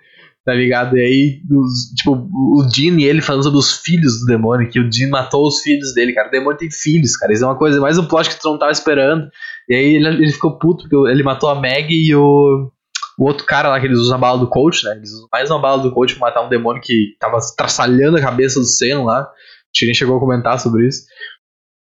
tá 0.44 0.52
ligado? 0.54 0.96
E 0.96 1.00
aí, 1.00 1.40
os- 1.50 1.92
tipo, 1.96 2.12
o 2.12 2.68
Jean 2.74 2.98
e 3.00 3.04
ele 3.04 3.20
falando 3.20 3.44
sobre 3.44 3.58
os 3.58 3.72
filhos 3.78 4.20
do 4.20 4.26
demônio, 4.26 4.68
que 4.70 4.80
o 4.80 4.90
Jean 4.92 5.08
matou 5.10 5.46
os 5.46 5.60
filhos 5.60 5.94
dele, 5.94 6.12
cara. 6.12 6.28
O 6.28 6.30
demônio 6.30 6.58
tem 6.58 6.70
filhos, 6.70 7.16
cara. 7.16 7.32
Isso 7.32 7.44
é 7.44 7.46
uma 7.46 7.56
coisa, 7.58 7.80
mais 7.80 7.98
um 7.98 8.06
plot 8.06 8.28
que 8.28 8.40
tu 8.40 8.50
não 8.50 8.58
tava 8.58 8.72
esperando. 8.72 9.28
E 9.68 9.74
aí 9.74 9.94
ele, 9.96 10.08
ele 10.08 10.32
ficou 10.32 10.58
puto, 10.58 10.88
porque 10.88 11.10
ele 11.10 11.22
matou 11.22 11.48
a 11.48 11.60
Meg 11.60 11.92
e 11.92 12.14
o 12.14 12.70
o 13.18 13.26
outro 13.26 13.44
cara 13.44 13.68
lá 13.68 13.78
que 13.78 13.86
eles 13.86 13.98
usam 13.98 14.16
a 14.16 14.18
bala 14.20 14.38
do 14.38 14.48
coach, 14.48 14.84
né? 14.86 14.96
Eles 14.96 15.12
usam 15.12 15.28
mais 15.30 15.50
uma 15.50 15.60
bala 15.60 15.82
do 15.82 15.92
coach 15.92 16.14
pra 16.16 16.28
matar 16.28 16.42
um 16.46 16.48
demônio 16.48 16.80
que 16.82 17.14
tava 17.20 17.38
traçalhando 17.56 18.16
a 18.16 18.20
cabeça 18.22 18.58
do 18.58 18.64
Sen 18.64 19.04
lá. 19.04 19.22
O 19.22 19.26
Tirin 19.72 19.92
chegou 19.94 20.16
a 20.16 20.20
comentar 20.20 20.58
sobre 20.58 20.88
isso. 20.88 21.02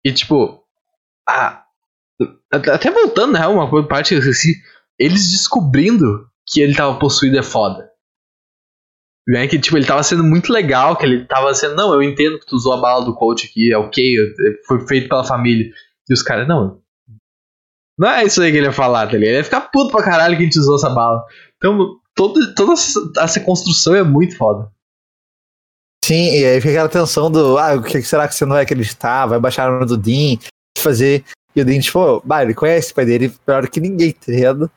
E 0.06 0.14
tipo. 0.14 0.62
Ah, 1.28 1.64
até 2.52 2.92
voltando, 2.92 3.36
real, 3.36 3.54
uma 3.54 3.88
parte 3.88 4.10
que 4.10 4.16
eu 4.16 4.20
esqueci. 4.20 4.56
Eles 4.98 5.32
descobrindo 5.32 6.28
que 6.48 6.62
ele 6.62 6.76
tava 6.76 6.98
possuído 7.00 7.38
é 7.38 7.44
foda. 7.44 7.87
Né? 9.28 9.48
Que 9.48 9.60
tipo, 9.60 9.78
ele 9.78 9.86
tava 9.86 10.04
sendo 10.04 10.24
muito 10.24 10.54
legal, 10.54 10.96
que 10.96 11.06
ele 11.06 11.26
tava 11.26 11.54
sendo. 11.54 11.76
Não, 11.76 11.94
eu 11.94 12.02
entendo 12.02 12.40
que 12.40 12.46
tu 12.46 12.56
usou 12.56 12.74
a 12.74 12.82
bala 12.82 13.04
do 13.04 13.14
coach 13.14 13.48
aqui, 13.48 13.74
é 13.74 13.78
ok, 13.78 14.16
foi 14.66 14.88
feito 14.88 15.10
pela 15.10 15.24
família. 15.24 15.70
E 16.10 16.14
os 16.14 16.22
caras, 16.22 16.48
não, 16.48 16.80
não 17.98 18.10
é 18.10 18.24
isso 18.24 18.42
aí 18.42 18.52
que 18.52 18.58
ele 18.58 18.68
ia 18.68 18.72
falar, 18.72 19.08
tá 19.08 19.14
ligado? 19.14 19.30
Ele 19.30 19.38
ia 19.38 19.44
ficar 19.44 19.62
puto 19.62 19.92
pra 19.92 20.04
caralho 20.04 20.38
que 20.38 20.44
a 20.44 20.46
gente 20.46 20.60
usou 20.60 20.76
essa 20.76 20.90
bala. 20.90 21.26
Então, 21.58 22.00
todo, 22.14 22.54
toda 22.54 22.74
essa, 22.74 23.40
construção 23.40 23.96
é 23.96 24.04
muito 24.04 24.38
foda. 24.38 24.72
Sim, 26.06 26.38
e 26.38 26.46
aí 26.46 26.62
fica 26.62 26.74
aquela 26.74 26.90
tensão 26.90 27.30
do, 27.32 27.58
ah, 27.58 27.74
o 27.74 27.84
que 27.84 28.02
será 28.04 28.28
que 28.28 28.36
você 28.36 28.46
não 28.46 28.54
vai 28.54 28.64
acreditar? 28.64 29.26
Vai 29.26 29.40
baixar 29.40 29.64
a 29.64 29.74
arma 29.74 29.86
do 29.86 29.98
Dean, 29.98 30.38
fazer. 30.78 31.26
E 31.56 31.62
o 31.62 31.66
Dean, 31.66 31.80
tipo, 31.80 32.22
bah, 32.24 32.44
ele 32.44 32.54
conhece 32.54 32.92
o 32.92 32.96
pai 32.96 33.06
dele 33.06 33.34
pior 33.46 33.68
que 33.68 33.82
ninguém, 33.82 34.14
tá 34.14 34.32
ligado? 34.32 34.72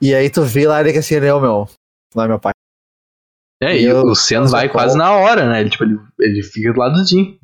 E 0.00 0.14
aí 0.14 0.30
tu 0.30 0.42
vê 0.42 0.66
lá 0.66 0.80
ele 0.80 0.92
que 0.92 0.98
assim, 0.98 1.16
ele 1.16 1.26
é 1.26 1.34
o 1.34 1.40
meu, 1.40 1.68
não 2.14 2.24
é 2.24 2.28
meu 2.28 2.38
pai. 2.38 2.52
É, 3.62 3.76
e 3.78 3.84
Eu- 3.84 4.02
o 4.06 4.14
Sen 4.14 4.38
eu 4.38 4.46
vai 4.48 4.66
sou 4.66 4.72
quase 4.72 4.96
na 4.98 5.12
hora, 5.12 5.48
né? 5.48 5.60
Ele, 5.60 5.70
tipo, 5.70 5.84
ele, 5.84 5.98
ele 6.20 6.42
fica 6.42 6.72
do 6.72 6.78
lado 6.80 6.94
do 7.00 7.06
Jim. 7.06 7.38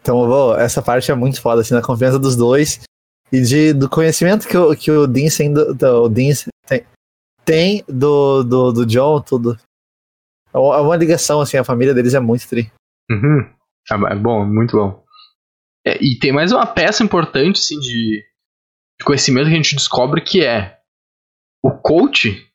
Então, 0.00 0.54
essa 0.56 0.82
parte 0.82 1.10
é 1.10 1.14
muito 1.14 1.40
foda, 1.40 1.62
assim, 1.62 1.74
da 1.74 1.82
confiança 1.82 2.18
dos 2.18 2.36
dois 2.36 2.80
e 3.32 3.40
de, 3.40 3.72
do 3.72 3.88
conhecimento 3.88 4.46
que, 4.46 4.56
o- 4.56 4.76
que 4.76 4.90
o 4.90 5.06
Dean, 5.06 5.28
tem, 6.66 6.86
tem 7.44 7.84
do, 7.88 8.42
do, 8.44 8.72
do 8.72 8.86
John, 8.86 9.20
tudo. 9.22 9.58
É 10.52 10.58
uma 10.58 10.76
é 10.76 10.80
uma 10.80 10.96
ligação, 10.96 11.40
assim, 11.40 11.56
a 11.56 11.64
família 11.64 11.94
deles 11.94 12.14
é 12.14 12.20
muito 12.20 12.46
tri. 12.46 12.70
Uhum. 13.10 13.40
É 13.90 14.12
é 14.12 14.14
bom, 14.14 14.44
muito 14.46 14.76
bom. 14.76 15.02
É, 15.86 15.96
e 16.02 16.18
tem 16.18 16.32
mais 16.32 16.52
uma 16.52 16.66
peça 16.66 17.02
importante, 17.02 17.58
assim, 17.60 17.78
de, 17.80 18.22
de 18.98 19.04
conhecimento 19.04 19.46
que 19.46 19.52
a 19.52 19.56
gente 19.56 19.74
descobre 19.74 20.20
que 20.22 20.44
é 20.44 20.78
o 21.62 21.70
coach, 21.70 22.46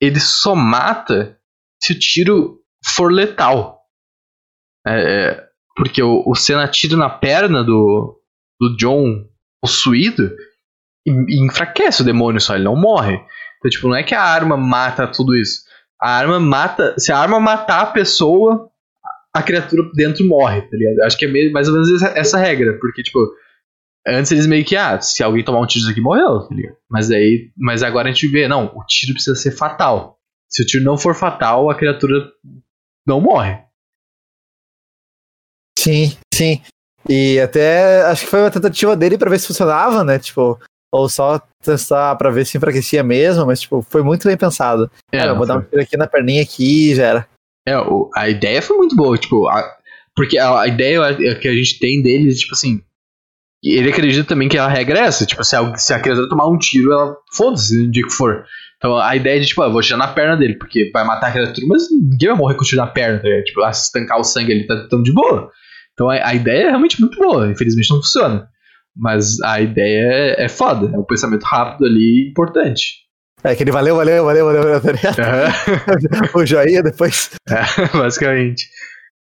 ele 0.00 0.20
só 0.20 0.54
mata 0.54 1.38
se 1.84 1.92
o 1.92 1.98
tiro 1.98 2.60
for 2.82 3.12
letal. 3.12 3.80
É, 4.86 4.92
é, 4.92 5.44
porque 5.76 6.02
o, 6.02 6.22
o 6.26 6.34
Senna 6.34 6.66
tira 6.68 6.96
na 6.96 7.10
perna 7.10 7.62
do, 7.62 8.18
do 8.60 8.76
John 8.76 9.24
possuído 9.60 10.34
e, 11.06 11.10
e 11.10 11.44
enfraquece 11.44 12.02
o 12.02 12.04
demônio 12.04 12.40
só, 12.40 12.54
ele 12.54 12.64
não 12.64 12.76
morre. 12.76 13.14
Então, 13.58 13.70
tipo, 13.70 13.88
não 13.88 13.96
é 13.96 14.02
que 14.02 14.14
a 14.14 14.22
arma 14.22 14.56
mata 14.56 15.06
tudo 15.06 15.36
isso. 15.36 15.62
A 16.00 16.10
arma 16.10 16.40
mata. 16.40 16.94
Se 16.98 17.12
a 17.12 17.18
arma 17.18 17.40
matar 17.40 17.80
a 17.80 17.86
pessoa, 17.86 18.70
a 19.34 19.42
criatura 19.42 19.82
dentro 19.94 20.26
morre, 20.26 20.62
tá 20.62 20.76
ligado? 20.76 21.02
Acho 21.02 21.18
que 21.18 21.24
é 21.26 21.28
meio, 21.28 21.52
mais 21.52 21.68
ou 21.68 21.74
menos 21.74 21.90
essa, 21.90 22.18
essa 22.18 22.38
regra, 22.38 22.78
porque, 22.78 23.02
tipo, 23.02 23.18
antes 24.06 24.32
eles 24.32 24.46
meio 24.46 24.64
que, 24.64 24.76
ah, 24.76 25.00
se 25.00 25.22
alguém 25.22 25.44
tomar 25.44 25.60
um 25.60 25.66
tiro 25.66 25.88
aqui, 25.90 26.00
morreu, 26.00 26.40
tá? 26.40 26.54
Mas 26.90 27.10
aí, 27.10 27.50
mas 27.56 27.82
agora 27.82 28.08
a 28.08 28.12
gente 28.12 28.28
vê, 28.28 28.46
não, 28.48 28.66
o 28.74 28.84
tiro 28.86 29.14
precisa 29.14 29.34
ser 29.34 29.50
fatal. 29.50 30.13
Se 30.54 30.62
o 30.62 30.66
tiro 30.66 30.84
não 30.84 30.96
for 30.96 31.14
fatal, 31.14 31.68
a 31.70 31.74
criatura 31.74 32.30
não 33.06 33.20
morre. 33.20 33.58
Sim, 35.78 36.16
sim. 36.32 36.62
E 37.08 37.38
até 37.40 38.02
acho 38.02 38.24
que 38.24 38.30
foi 38.30 38.40
uma 38.40 38.50
tentativa 38.50 38.96
dele 38.96 39.18
pra 39.18 39.28
ver 39.30 39.38
se 39.38 39.46
funcionava, 39.48 40.02
né? 40.04 40.18
Tipo, 40.18 40.58
ou 40.92 41.08
só 41.08 41.40
testar 41.62 42.14
pra 42.16 42.30
ver 42.30 42.46
se 42.46 42.56
enfraquecia 42.56 43.02
mesmo, 43.02 43.44
mas 43.46 43.60
tipo, 43.60 43.82
foi 43.82 44.02
muito 44.02 44.26
bem 44.26 44.36
pensado. 44.36 44.90
É, 45.12 45.18
Cara, 45.18 45.32
eu 45.32 45.36
vou 45.36 45.46
não 45.46 45.54
dar 45.54 45.58
um 45.58 45.62
foi- 45.62 45.70
tiro 45.70 45.82
aqui 45.82 45.96
na 45.96 46.06
perninha 46.06 46.42
aqui 46.42 46.92
e 46.92 46.94
já 46.94 47.06
era. 47.06 47.28
é, 47.66 47.78
o- 47.78 48.10
a 48.14 48.28
ideia 48.28 48.60
foi 48.62 48.76
muito 48.76 48.94
boa, 48.94 49.16
tipo, 49.18 49.48
a- 49.48 49.76
porque 50.14 50.38
a, 50.38 50.60
a 50.60 50.68
ideia 50.68 51.00
é 51.02 51.34
que 51.34 51.48
a 51.48 51.52
gente 51.54 51.78
tem 51.78 52.00
dele, 52.02 52.34
tipo 52.34 52.52
assim, 52.54 52.82
ele 53.62 53.90
acredita 53.90 54.28
também 54.28 54.48
que 54.48 54.58
a 54.58 54.68
regra 54.68 54.98
é 55.00 55.02
essa, 55.02 55.24
tipo, 55.26 55.42
se 55.42 55.56
a, 55.56 55.74
se 55.76 55.92
a 55.94 56.00
criatura 56.00 56.28
tomar 56.28 56.46
um 56.48 56.58
tiro, 56.58 56.92
ela 56.92 57.16
foda-se 57.32 57.74
no 57.86 57.90
dia 57.90 58.04
que 58.04 58.12
for. 58.12 58.46
Então 58.84 58.98
a 58.98 59.16
ideia 59.16 59.40
de, 59.40 59.46
tipo, 59.46 59.62
ah, 59.62 59.66
eu 59.66 59.72
vou 59.72 59.80
tirar 59.80 59.96
na 59.96 60.08
perna 60.08 60.36
dele, 60.36 60.58
porque 60.58 60.90
vai 60.92 61.06
matar 61.06 61.28
a 61.28 61.32
criatura, 61.32 61.66
mas 61.66 61.84
ninguém 61.90 62.28
vai 62.28 62.36
morrer 62.36 62.54
com 62.54 62.64
tiro 62.64 62.82
na 62.82 62.86
perna, 62.86 63.18
ligado? 63.22 63.44
Tipo, 63.44 63.62
ah, 63.62 63.72
se 63.72 63.84
estancar 63.84 64.20
o 64.20 64.24
sangue 64.24 64.52
ali, 64.52 64.66
tá 64.66 64.86
tão 64.90 65.02
de 65.02 65.10
boa. 65.10 65.50
Então 65.94 66.10
a, 66.10 66.16
a 66.16 66.34
ideia 66.34 66.64
é 66.64 66.68
realmente 66.68 67.00
muito 67.00 67.18
boa, 67.18 67.50
infelizmente 67.50 67.88
não 67.88 67.96
funciona. 67.96 68.46
Mas 68.94 69.40
a 69.40 69.58
ideia 69.58 70.36
é, 70.36 70.44
é 70.44 70.48
foda, 70.50 70.94
é 70.94 70.98
um 70.98 71.04
pensamento 71.04 71.44
rápido 71.44 71.86
ali 71.86 72.28
importante. 72.28 73.04
É 73.42 73.54
que 73.54 73.62
ele 73.62 73.72
valeu, 73.72 73.96
valeu, 73.96 74.22
valeu, 74.22 74.44
valeu, 74.44 74.62
valeu, 74.62 74.80
tá 74.82 74.92
ligado? 74.92 75.18
Aham. 75.18 76.30
o 76.36 76.44
joinha 76.44 76.82
depois. 76.82 77.30
É, 77.48 77.62
basicamente. 77.96 78.66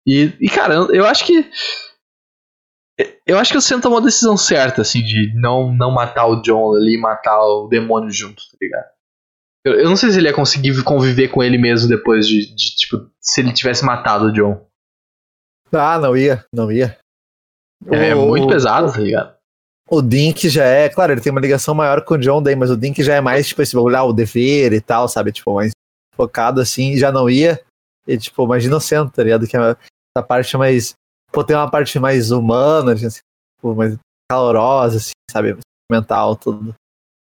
E, 0.06 0.32
e, 0.40 0.48
cara, 0.48 0.74
eu, 0.74 1.04
acho 1.06 1.26
que. 1.26 1.44
Eu 3.26 3.36
acho 3.36 3.50
que 3.50 3.58
o 3.58 3.60
Sen 3.60 3.80
tomou 3.80 3.98
a 3.98 4.02
decisão 4.02 4.36
certa, 4.36 4.82
assim, 4.82 5.02
de 5.02 5.32
não, 5.34 5.74
não 5.74 5.90
matar 5.90 6.26
o 6.26 6.40
John 6.40 6.72
ali 6.76 6.94
e 6.94 7.00
matar 7.00 7.40
o 7.40 7.66
demônio 7.66 8.10
junto, 8.10 8.36
tá 8.36 8.56
ligado? 8.60 8.99
Eu, 9.64 9.74
eu 9.74 9.88
não 9.88 9.96
sei 9.96 10.10
se 10.10 10.18
ele 10.18 10.28
ia 10.28 10.34
conseguir 10.34 10.82
conviver 10.84 11.28
com 11.28 11.42
ele 11.42 11.58
mesmo 11.58 11.88
depois 11.88 12.26
de, 12.26 12.46
de, 12.54 12.76
tipo, 12.76 13.10
se 13.20 13.40
ele 13.40 13.52
tivesse 13.52 13.84
matado 13.84 14.26
o 14.26 14.32
John. 14.32 14.66
Ah, 15.72 15.98
não 15.98 16.16
ia, 16.16 16.44
não 16.52 16.70
ia. 16.72 16.98
É, 17.90 18.14
O- 18.14 18.26
muito 18.28 18.48
pesado, 18.48 18.92
tá 18.92 18.98
ligado? 18.98 19.34
O 19.88 20.00
Dink 20.00 20.48
já 20.48 20.64
é, 20.64 20.88
claro, 20.88 21.12
ele 21.12 21.20
tem 21.20 21.32
uma 21.32 21.40
ligação 21.40 21.74
maior 21.74 22.04
com 22.04 22.14
o 22.14 22.18
John 22.18 22.40
Day, 22.42 22.54
mas 22.54 22.70
o 22.70 22.76
Dink 22.76 23.02
já 23.02 23.14
é 23.16 23.20
mais, 23.20 23.48
tipo, 23.48 23.60
esse 23.60 23.74
bagulho, 23.74 23.96
ah, 23.96 24.04
o 24.04 24.12
dever 24.12 24.72
e 24.72 24.80
tal, 24.80 25.08
sabe? 25.08 25.32
Tipo, 25.32 25.54
mais 25.54 25.72
focado 26.14 26.60
assim, 26.60 26.96
já 26.96 27.10
não 27.10 27.28
ia. 27.28 27.60
E, 28.06 28.16
tipo, 28.16 28.46
mais 28.46 28.64
inocente, 28.64 29.12
tá 29.12 29.22
ligado? 29.22 29.46
Que 29.48 29.56
é 29.56 29.60
essa 29.60 30.24
parte 30.26 30.56
mais. 30.56 30.94
Pô, 31.32 31.42
tem 31.44 31.56
uma 31.56 31.70
parte 31.70 31.98
mais 31.98 32.30
humana, 32.30 32.92
assim, 32.92 33.08
tipo, 33.08 33.74
mais 33.74 33.96
calorosa, 34.30 34.96
assim, 34.98 35.10
sabe? 35.30 35.56
Mental, 35.90 36.36
tudo. 36.36 36.72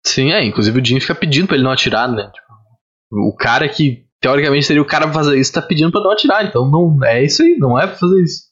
Sim, 0.06 0.32
é. 0.32 0.44
Inclusive 0.44 0.80
o 0.80 0.84
Jim 0.84 1.00
fica 1.00 1.14
pedindo 1.14 1.46
pra 1.46 1.56
ele 1.56 1.64
não 1.64 1.70
atirar, 1.72 2.11
né? 2.11 2.30
Tipo, 2.32 3.28
o 3.28 3.34
cara 3.37 3.68
que, 3.68 4.06
teoricamente, 4.20 4.66
seria 4.66 4.82
o 4.82 4.87
cara 4.87 5.04
pra 5.06 5.14
fazer 5.14 5.38
isso, 5.38 5.52
tá 5.52 5.62
pedindo 5.62 5.90
pra 5.92 6.00
não 6.00 6.11
atirar. 6.12 6.44
Então 6.46 6.68
não 6.70 7.04
é 7.04 7.24
isso 7.24 7.42
aí, 7.42 7.56
não 7.58 7.78
é 7.78 7.87
pra 7.87 7.96
fazer 7.96 8.22
isso. 8.22 8.48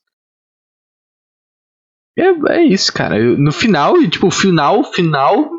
É, 2.19 2.29
é 2.59 2.63
isso, 2.65 2.93
cara. 2.93 3.19
Eu- 3.19 3.37
no 3.39 3.53
final, 3.53 4.01
e 4.01 4.09
tipo, 4.09 4.27
o 4.29 4.31
final, 4.31 4.85
final. 4.93 5.51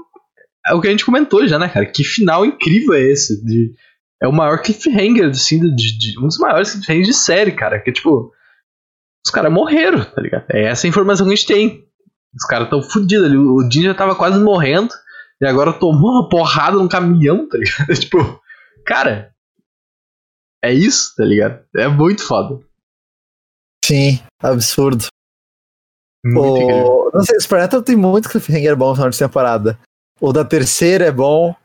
É 0.65 0.73
o 0.73 0.81
que 0.81 0.87
a 0.87 0.91
gente 0.91 1.05
comentou 1.05 1.47
já, 1.47 1.57
né, 1.57 1.69
cara? 1.69 1.85
Que 1.85 2.03
final 2.03 2.45
incrível 2.45 2.93
é 2.93 3.01
esse? 3.01 3.41
De, 3.45 3.71
é 4.21 4.27
o 4.27 4.33
maior 4.33 4.61
cliffhanger, 4.61 5.29
assim, 5.29 5.59
de, 5.75 5.97
de- 5.97 6.19
um 6.19 6.23
dos 6.27 6.37
maiores 6.39 6.71
cliffhangers 6.73 7.07
de 7.07 7.13
série, 7.13 7.51
cara. 7.53 7.79
Que 7.79 7.91
tipo. 7.91 8.31
Os 9.25 9.31
caras 9.31 9.51
morreram, 9.51 10.03
tá 10.05 10.21
ligado? 10.21 10.45
É 10.49 10.63
essa 10.63 10.87
a 10.87 10.89
informação 10.89 11.25
que 11.27 11.33
a 11.33 11.35
gente 11.35 11.47
tem. 11.47 11.83
Os 12.33 12.45
caras 12.47 12.69
tão 12.69 12.81
fodidos 12.81 13.25
ali. 13.25 13.37
O 13.37 13.61
Jim 13.71 13.83
já 13.83 13.93
tava 13.93 14.15
quase 14.15 14.39
morrendo. 14.39 14.89
E 15.41 15.45
agora 15.45 15.71
tomou 15.73 16.11
uma 16.11 16.29
porrada 16.29 16.77
num 16.77 16.87
caminhão, 16.87 17.47
tá 17.47 17.57
ligado? 17.57 17.93
tipo, 17.99 18.41
cara. 18.85 19.33
É 20.63 20.73
isso, 20.73 21.13
tá 21.15 21.23
ligado? 21.23 21.63
É 21.75 21.87
muito 21.87 22.23
foda. 22.25 22.59
Sim, 23.85 24.19
absurdo. 24.41 25.05
Muito. 26.25 26.73
O... 26.73 27.11
Não 27.13 27.23
sei, 27.23 27.37
o 27.37 27.41
Supernatural 27.41 27.83
tem 27.83 27.95
muito 27.95 28.27
cliffhanger 28.29 28.75
bom 28.75 28.89
no 28.89 28.95
final 28.95 29.09
de 29.09 29.19
temporada. 29.19 29.79
O 30.19 30.33
da 30.33 30.43
terceira 30.43 31.05
é 31.05 31.11
bom. 31.11 31.55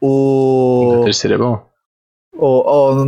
O. 0.00 1.00
A 1.02 1.04
terceira 1.04 1.34
é 1.36 1.38
bom? 1.38 1.70
O, 2.34 2.46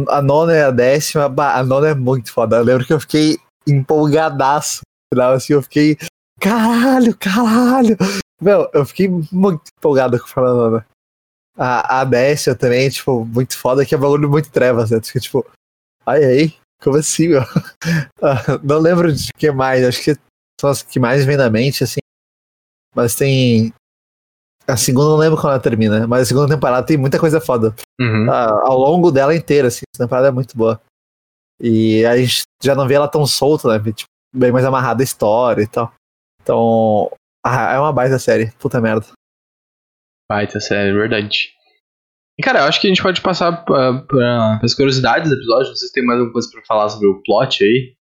o- 0.05 0.11
a 0.11 0.21
nona 0.23 0.53
e 0.55 0.63
a 0.63 0.71
décima, 0.71 1.29
bah, 1.29 1.55
a 1.57 1.65
nona 1.65 1.89
é 1.89 1.95
muito 1.95 2.31
foda. 2.31 2.57
Eu 2.59 2.63
lembro 2.65 2.87
que 2.87 2.93
eu 2.93 3.01
fiquei 3.01 3.39
empolgadaço. 3.67 4.83
Assim, 5.35 5.55
eu 5.55 5.63
fiquei. 5.63 5.97
Caralho, 6.41 7.17
caralho! 7.17 7.97
Meu, 8.41 8.69
eu 8.73 8.85
fiquei 8.85 9.09
muito 9.09 9.63
empolgado 9.79 10.19
com 10.19 10.25
a 10.25 10.29
final 10.29 10.45
da 10.45 10.55
nona. 10.55 10.87
A, 11.57 12.01
a 12.01 12.05
décima 12.05 12.57
também, 12.57 12.91
tipo, 12.91 13.25
muito 13.25 13.57
foda, 13.57 13.87
que 13.87 13.95
é 13.95 13.99
um 13.99 14.01
bagulho 14.01 14.29
muito 14.29 14.51
trevas, 14.51 14.91
né? 14.91 15.01
Fica 15.03 15.21
tipo, 15.21 15.47
ai 16.05 16.25
ai, 16.25 16.55
como 16.83 16.97
assim, 16.97 17.29
meu? 17.29 17.43
Ah, 18.23 18.59
Não 18.63 18.79
lembro 18.79 19.13
de 19.13 19.33
que 19.37 19.51
mais, 19.51 19.85
acho 19.85 20.03
que 20.03 20.17
são 20.61 20.71
as 20.71 20.83
que 20.83 20.99
mais 20.99 21.25
vem 21.25 21.37
na 21.37 21.51
mente, 21.51 21.85
assim. 21.85 22.01
Mas 22.95 23.15
tem. 23.15 23.73
A 24.67 24.77
segunda 24.77 25.11
não 25.11 25.17
lembro 25.17 25.39
quando 25.39 25.53
ela 25.53 25.61
termina, 25.63 26.07
mas 26.07 26.23
a 26.23 26.25
segunda 26.25 26.55
temporada 26.55 26.87
tem 26.87 26.97
muita 26.97 27.19
coisa 27.21 27.41
foda. 27.41 27.75
Uhum. 28.01 28.31
Ah, 28.31 28.67
ao 28.67 28.79
longo 28.79 29.11
dela 29.11 29.35
inteira, 29.35 29.69
assim, 29.69 29.83
essa 29.95 30.05
temporada 30.05 30.29
é 30.29 30.31
muito 30.31 30.57
boa. 30.57 30.81
E 31.61 32.05
a 32.07 32.17
gente 32.17 32.43
já 32.63 32.75
não 32.75 32.89
vê 32.89 32.95
ela 32.95 33.09
tão 33.09 33.27
solta, 33.27 33.69
né? 33.69 33.93
Tipo, 33.93 34.09
bem 34.35 34.51
mais 34.51 34.65
amarrada 34.65 35.03
a 35.03 35.05
história 35.05 35.63
e 35.63 35.67
tal. 35.67 35.93
Então, 36.43 37.11
ah, 37.45 37.73
é 37.75 37.79
uma 37.79 37.93
baita 37.93 38.19
série, 38.19 38.51
puta 38.59 38.81
merda. 38.81 39.07
Baita 40.31 40.59
série, 40.61 40.93
verdade. 40.93 41.53
E, 42.39 42.43
cara, 42.43 42.61
eu 42.61 42.65
acho 42.65 42.81
que 42.81 42.87
a 42.87 42.91
gente 42.91 43.03
pode 43.03 43.21
passar 43.21 43.65
pra, 43.65 44.03
pra, 44.03 44.59
as 44.63 44.75
curiosidades 44.75 45.29
do 45.29 45.37
episódio. 45.37 45.69
Não 45.69 45.77
sei 45.77 45.89
se 45.89 45.95
tem 45.95 46.05
mais 46.05 46.19
alguma 46.19 46.33
coisa 46.33 46.51
pra 46.51 46.65
falar 46.65 46.89
sobre 46.89 47.07
o 47.07 47.23
plot 47.23 47.63
aí. 47.63 47.95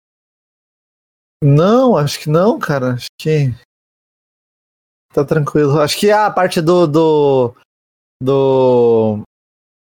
Não, 1.43 1.95
acho 1.97 2.19
que 2.19 2.29
não, 2.29 2.57
cara. 2.57 2.93
Acho 2.93 3.07
que. 3.19 3.53
Tá 5.13 5.23
tranquilo. 5.23 5.79
Acho 5.79 5.97
que 5.99 6.09
a 6.09 6.31
parte 6.31 6.61
do. 6.61 6.87
do. 6.87 7.55
do 8.21 9.21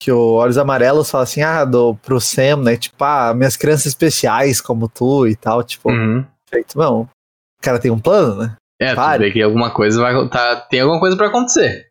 que 0.01 0.11
o 0.11 0.33
Olhos 0.33 0.57
Amarelos 0.57 1.09
fala 1.09 1.23
assim, 1.23 1.41
ah, 1.41 1.63
do, 1.63 1.95
pro 1.95 2.19
Sam, 2.19 2.57
né? 2.63 2.75
Tipo, 2.75 3.03
ah, 3.05 3.33
minhas 3.33 3.55
crianças 3.55 3.85
especiais 3.85 4.59
como 4.59 4.89
tu 4.89 5.25
e 5.27 5.35
tal, 5.35 5.63
tipo, 5.63 5.89
Uhum. 5.89 6.25
feito, 6.49 6.77
não. 6.77 7.03
O 7.03 7.61
cara 7.61 7.79
tem 7.79 7.89
um 7.89 7.99
plano, 7.99 8.43
né? 8.43 8.57
É, 8.79 8.95
Pare. 8.95 9.17
tu 9.17 9.25
vê 9.25 9.31
que 9.31 9.41
alguma 9.41 9.73
coisa 9.73 10.01
vai. 10.01 10.29
Tá, 10.29 10.61
tem 10.61 10.81
alguma 10.81 10.99
coisa 10.99 11.15
pra 11.15 11.27
acontecer. 11.27 11.85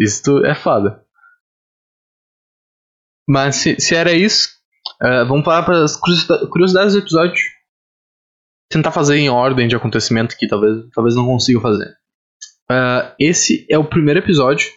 Isso 0.00 0.44
é 0.44 0.54
foda. 0.54 1.04
Mas 3.28 3.56
se, 3.56 3.78
se 3.78 3.94
era 3.94 4.12
isso, 4.12 4.48
ah, 5.00 5.24
vamos 5.24 5.44
falar 5.44 5.62
para 5.62 5.84
as 5.84 5.96
curiosidades 5.96 6.94
do 6.94 7.00
episódio. 7.00 7.42
Tentar 8.70 8.92
fazer 8.92 9.16
em 9.16 9.30
ordem 9.30 9.66
de 9.66 9.76
acontecimento 9.76 10.36
que 10.36 10.46
talvez, 10.46 10.88
talvez 10.92 11.14
não 11.14 11.26
consiga 11.26 11.60
fazer. 11.60 11.94
Ah, 12.70 13.14
esse 13.18 13.66
é 13.70 13.78
o 13.78 13.84
primeiro 13.84 14.20
episódio. 14.20 14.68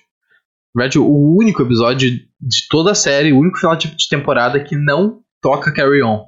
Na 0.74 0.84
verdade, 0.84 1.00
o 1.00 1.38
único 1.38 1.62
episódio 1.62 2.10
de 2.10 2.68
toda 2.70 2.92
a 2.92 2.96
série, 2.96 3.34
o 3.34 3.40
único 3.40 3.58
final 3.58 3.76
de, 3.76 3.94
de 3.94 4.08
temporada 4.10 4.64
que 4.64 4.76
não 4.76 5.22
toca 5.42 5.74
Carry 5.74 6.02
On. 6.02 6.26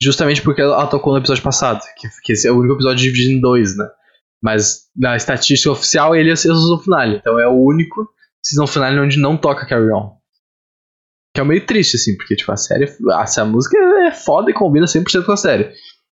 Justamente 0.00 0.40
porque 0.40 0.62
ela 0.62 0.86
tocou 0.86 1.12
no 1.12 1.18
episódio 1.18 1.42
passado. 1.42 1.80
Que, 1.98 2.08
que 2.22 2.32
esse 2.32 2.46
é 2.46 2.52
o 2.52 2.58
único 2.58 2.74
episódio 2.74 3.04
dividido 3.04 3.32
em 3.32 3.40
dois, 3.40 3.76
né? 3.76 3.86
Mas 4.42 4.88
na 4.96 5.16
estatística 5.16 5.70
oficial 5.70 6.14
ele 6.14 6.30
é 6.30 6.36
season 6.36 6.78
finale. 6.78 7.16
Então 7.16 7.38
é 7.38 7.48
o 7.48 7.56
único 7.56 8.08
season 8.42 8.66
finale 8.66 9.00
onde 9.00 9.18
não 9.18 9.36
toca 9.36 9.66
Carry 9.66 9.90
On. 9.92 10.16
Que 11.34 11.40
é 11.40 11.44
meio 11.44 11.64
triste, 11.66 11.96
assim, 11.96 12.16
porque 12.16 12.36
tipo, 12.36 12.50
a 12.52 12.56
série. 12.56 12.88
Essa 13.20 13.44
música 13.44 13.76
é 14.06 14.12
foda 14.12 14.50
e 14.50 14.54
combina 14.54 14.86
100% 14.86 15.24
com 15.24 15.32
a 15.32 15.36
série. 15.36 15.72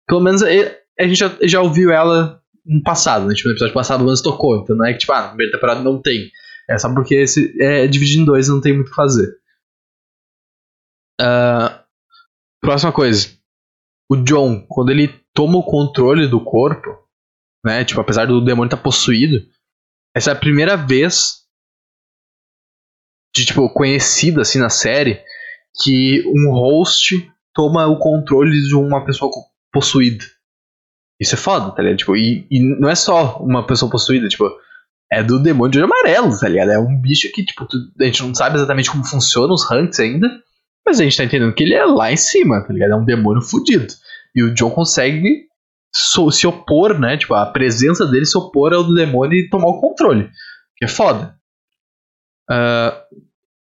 Pelo 0.06 0.20
menos 0.20 0.42
a 0.42 1.02
gente 1.02 1.18
já, 1.18 1.36
já 1.42 1.60
ouviu 1.60 1.90
ela 1.90 2.40
no 2.64 2.82
passado, 2.82 3.26
né? 3.26 3.34
Tipo, 3.34 3.48
no 3.48 3.54
episódio 3.54 3.74
passado 3.74 4.00
o 4.00 4.04
menos 4.04 4.22
tocou. 4.22 4.60
Então 4.60 4.76
não 4.76 4.86
é 4.86 4.92
que, 4.92 5.00
tipo, 5.00 5.12
ah, 5.12 5.22
na 5.22 5.28
primeira 5.28 5.52
temporada 5.52 5.82
não 5.82 6.00
tem. 6.00 6.30
É 6.68 6.78
só 6.78 6.92
porque 6.92 7.16
esse 7.16 7.54
é 7.60 7.86
dividido 7.86 8.22
em 8.22 8.24
dois 8.24 8.48
não 8.48 8.60
tem 8.60 8.72
muito 8.72 8.86
o 8.86 8.90
que 8.90 8.96
fazer. 8.96 9.28
Ah, 11.20 11.84
próxima 12.60 12.92
coisa. 12.92 13.28
O 14.08 14.16
John, 14.16 14.64
quando 14.68 14.90
ele 14.90 15.08
toma 15.34 15.58
o 15.58 15.64
controle 15.64 16.28
do 16.28 16.42
corpo, 16.42 17.01
né? 17.64 17.84
Tipo, 17.84 18.00
apesar 18.00 18.26
do 18.26 18.44
demônio 18.44 18.68
estar 18.68 18.82
possuído, 18.82 19.46
essa 20.14 20.30
é 20.30 20.32
a 20.32 20.38
primeira 20.38 20.76
vez 20.76 21.42
de, 23.34 23.44
tipo, 23.46 23.68
conhecida 23.70 24.42
assim 24.42 24.58
na 24.58 24.68
série 24.68 25.20
que 25.82 26.22
um 26.26 26.50
host 26.52 27.30
toma 27.54 27.86
o 27.86 27.98
controle 27.98 28.60
de 28.62 28.74
uma 28.74 29.04
pessoa 29.04 29.30
possuída. 29.72 30.24
Isso 31.20 31.34
é 31.34 31.38
foda, 31.38 31.70
tá 31.74 31.82
ligado? 31.82 31.98
Tipo, 31.98 32.16
e, 32.16 32.46
e 32.50 32.60
não 32.78 32.88
é 32.90 32.94
só 32.94 33.38
uma 33.38 33.66
pessoa 33.66 33.90
possuída, 33.90 34.28
tipo, 34.28 34.44
é 35.10 35.22
do 35.22 35.38
demônio 35.38 35.70
de 35.72 35.78
olho 35.78 35.86
amarelo, 35.86 36.38
tá 36.38 36.48
ligado? 36.48 36.70
É 36.72 36.78
um 36.78 37.00
bicho 37.00 37.30
que, 37.32 37.44
tipo, 37.44 37.66
tu- 37.66 37.78
a 38.00 38.04
gente 38.04 38.22
não 38.22 38.34
sabe 38.34 38.56
exatamente 38.56 38.90
como 38.90 39.04
funcionam 39.04 39.54
os 39.54 39.64
ranks 39.68 40.00
ainda, 40.00 40.28
mas 40.84 41.00
a 41.00 41.04
gente 41.04 41.16
tá 41.16 41.24
entendendo 41.24 41.54
que 41.54 41.62
ele 41.62 41.74
é 41.74 41.84
lá 41.84 42.10
em 42.12 42.16
cima, 42.16 42.62
tá 42.66 42.72
ligado? 42.72 42.92
É 42.92 42.96
um 42.96 43.04
demônio 43.04 43.40
fudido. 43.42 43.86
E 44.34 44.42
o 44.42 44.52
John 44.54 44.70
consegue 44.70 45.46
so- 45.94 46.30
se 46.30 46.46
opor, 46.46 46.98
né? 46.98 47.16
Tipo, 47.16 47.34
a 47.34 47.46
presença 47.46 48.06
dele 48.06 48.24
se 48.26 48.36
opor 48.38 48.72
ao 48.72 48.82
do 48.84 48.94
demônio 48.94 49.38
e 49.38 49.48
tomar 49.48 49.68
o 49.68 49.80
controle. 49.80 50.30
Que 50.76 50.84
é 50.86 50.88
foda. 50.88 51.34
Ah, 52.50 53.02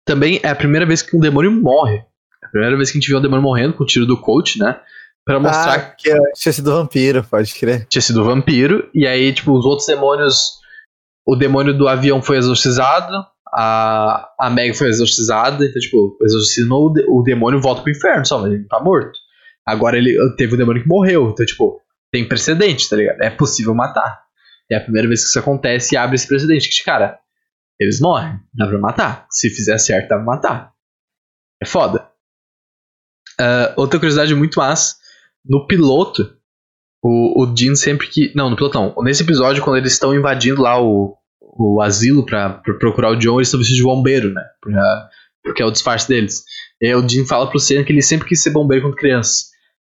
também 0.05 0.39
é 0.43 0.49
a 0.49 0.55
primeira 0.55 0.85
vez 0.85 1.01
que 1.01 1.15
um 1.15 1.19
demônio 1.19 1.51
morre. 1.51 1.97
É 2.43 2.45
a 2.45 2.49
primeira 2.49 2.75
vez 2.77 2.91
que 2.91 2.97
a 2.97 3.01
gente 3.01 3.09
vê 3.09 3.17
um 3.17 3.21
demônio 3.21 3.43
morrendo 3.43 3.73
com 3.73 3.83
o 3.83 3.87
tiro 3.87 4.05
do 4.05 4.19
coach, 4.19 4.59
né? 4.59 4.79
Pra 5.25 5.39
mostrar 5.39 5.73
Ah, 5.73 5.79
que 5.79 6.13
tinha 6.35 6.53
sido 6.53 6.71
vampiro, 6.71 7.23
pode 7.23 7.53
crer. 7.55 7.87
tinha 7.87 8.01
sido 8.01 8.23
vampiro, 8.23 8.87
e 8.93 9.07
aí, 9.07 9.33
tipo, 9.33 9.51
os 9.57 9.65
outros 9.65 9.87
demônios. 9.87 10.63
O 11.27 11.35
demônio 11.35 11.75
do 11.75 11.87
avião 11.87 12.21
foi 12.21 12.37
exorcizado, 12.37 13.11
a, 13.51 14.29
a 14.39 14.47
Meg 14.51 14.75
foi 14.75 14.89
exorcizada, 14.89 15.65
então, 15.65 15.81
tipo, 15.81 16.15
exorcizou 16.21 16.85
o, 16.85 16.93
de- 16.93 17.05
o 17.09 17.23
demônio 17.23 17.59
volta 17.59 17.81
pro 17.81 17.91
inferno, 17.91 18.23
só, 18.23 18.37
mas 18.37 18.51
ele 18.51 18.61
não 18.61 18.67
tá 18.67 18.79
morto. 18.79 19.17
Agora 19.65 19.97
ele 19.97 20.15
teve 20.37 20.53
o 20.53 20.57
demônio 20.57 20.83
que 20.83 20.87
morreu, 20.87 21.31
então, 21.31 21.43
tipo, 21.43 21.81
tem 22.15 22.27
precedente, 22.27 22.89
tá 22.89 22.95
ligado? 22.95 23.21
É 23.21 23.29
possível 23.29 23.75
matar. 23.75 24.23
É 24.71 24.75
a 24.77 24.81
primeira 24.81 25.07
vez 25.07 25.21
que 25.23 25.27
isso 25.29 25.39
acontece 25.39 25.93
e 25.93 25.97
abre 25.97 26.15
esse 26.15 26.27
precedente, 26.27 26.69
que, 26.69 26.83
cara, 26.83 27.19
eles 27.79 27.99
morrem, 27.99 28.39
dá 28.53 28.65
pra 28.67 28.79
matar. 28.79 29.27
Se 29.29 29.49
fizer 29.49 29.77
certo, 29.77 30.07
dá 30.07 30.15
pra 30.15 30.23
matar. 30.25 30.71
É 31.61 31.65
foda. 31.65 32.09
Ah, 33.39 33.73
outra 33.75 33.99
curiosidade 33.99 34.33
muito 34.33 34.59
massa, 34.59 34.95
no 35.45 35.67
piloto, 35.67 36.35
o, 37.03 37.43
o 37.43 37.45
Dean 37.45 37.75
sempre 37.75 38.07
que. 38.07 38.31
Não, 38.35 38.49
no 38.49 38.55
piloto 38.55 38.79
não. 38.79 38.95
Nesse 39.03 39.23
episódio, 39.23 39.63
quando 39.63 39.77
eles 39.77 39.91
estão 39.93 40.15
invadindo 40.15 40.61
lá 40.61 40.81
o, 40.81 41.17
o 41.41 41.81
asilo 41.81 42.25
pra, 42.25 42.49
pra 42.49 42.73
procurar 42.75 43.09
o 43.11 43.15
John, 43.17 43.35
eles 43.37 43.49
estão 43.49 43.59
vestidos 43.59 43.77
de 43.77 43.83
bombeiro, 43.83 44.33
né? 44.33 44.43
Pra- 44.61 45.09
porque 45.43 45.61
é 45.61 45.65
o 45.65 45.71
disfarce 45.71 46.07
deles. 46.07 46.43
E 46.81 46.87
aí 46.87 46.95
o 46.95 47.03
Dean 47.03 47.23
fala 47.25 47.47
pro 47.47 47.59
Senna 47.59 47.83
que 47.83 47.91
ele 47.91 48.01
sempre 48.01 48.27
quis 48.27 48.41
ser 48.41 48.49
bombeiro 48.49 48.85
quando 48.85 48.95
criança. 48.95 49.43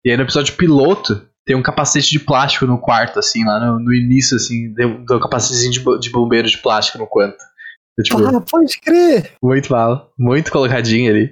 E 0.03 0.11
aí 0.11 0.16
no 0.16 0.23
episódio 0.23 0.55
piloto, 0.57 1.29
tem 1.45 1.57
um 1.57 1.62
capacete 1.62 2.11
de 2.11 2.20
plástico 2.20 2.66
no 2.66 2.78
quarto, 2.78 3.18
assim, 3.18 3.45
lá 3.45 3.59
no, 3.59 3.80
no 3.80 3.95
início, 3.95 4.36
assim, 4.36 4.72
tem 4.74 4.86
um 4.86 5.05
capacetezinho 5.05 5.72
de, 5.72 6.01
de 6.01 6.11
bombeiro 6.11 6.49
de 6.49 6.59
plástico 6.59 6.99
no. 6.99 7.09
É, 7.99 8.03
tipo, 8.03 8.24
Ah, 8.24 8.40
pode 8.40 8.80
crer. 8.80 9.32
muito 9.43 9.72
mal. 9.72 10.12
Muito 10.18 10.51
colocadinho 10.53 11.11
ali. 11.11 11.30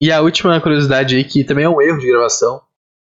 E 0.00 0.12
a 0.12 0.20
última 0.20 0.60
curiosidade 0.60 1.16
aí, 1.16 1.24
que 1.24 1.42
também 1.42 1.64
é 1.64 1.68
um 1.68 1.82
erro 1.82 1.98
de 1.98 2.06
gravação, 2.06 2.60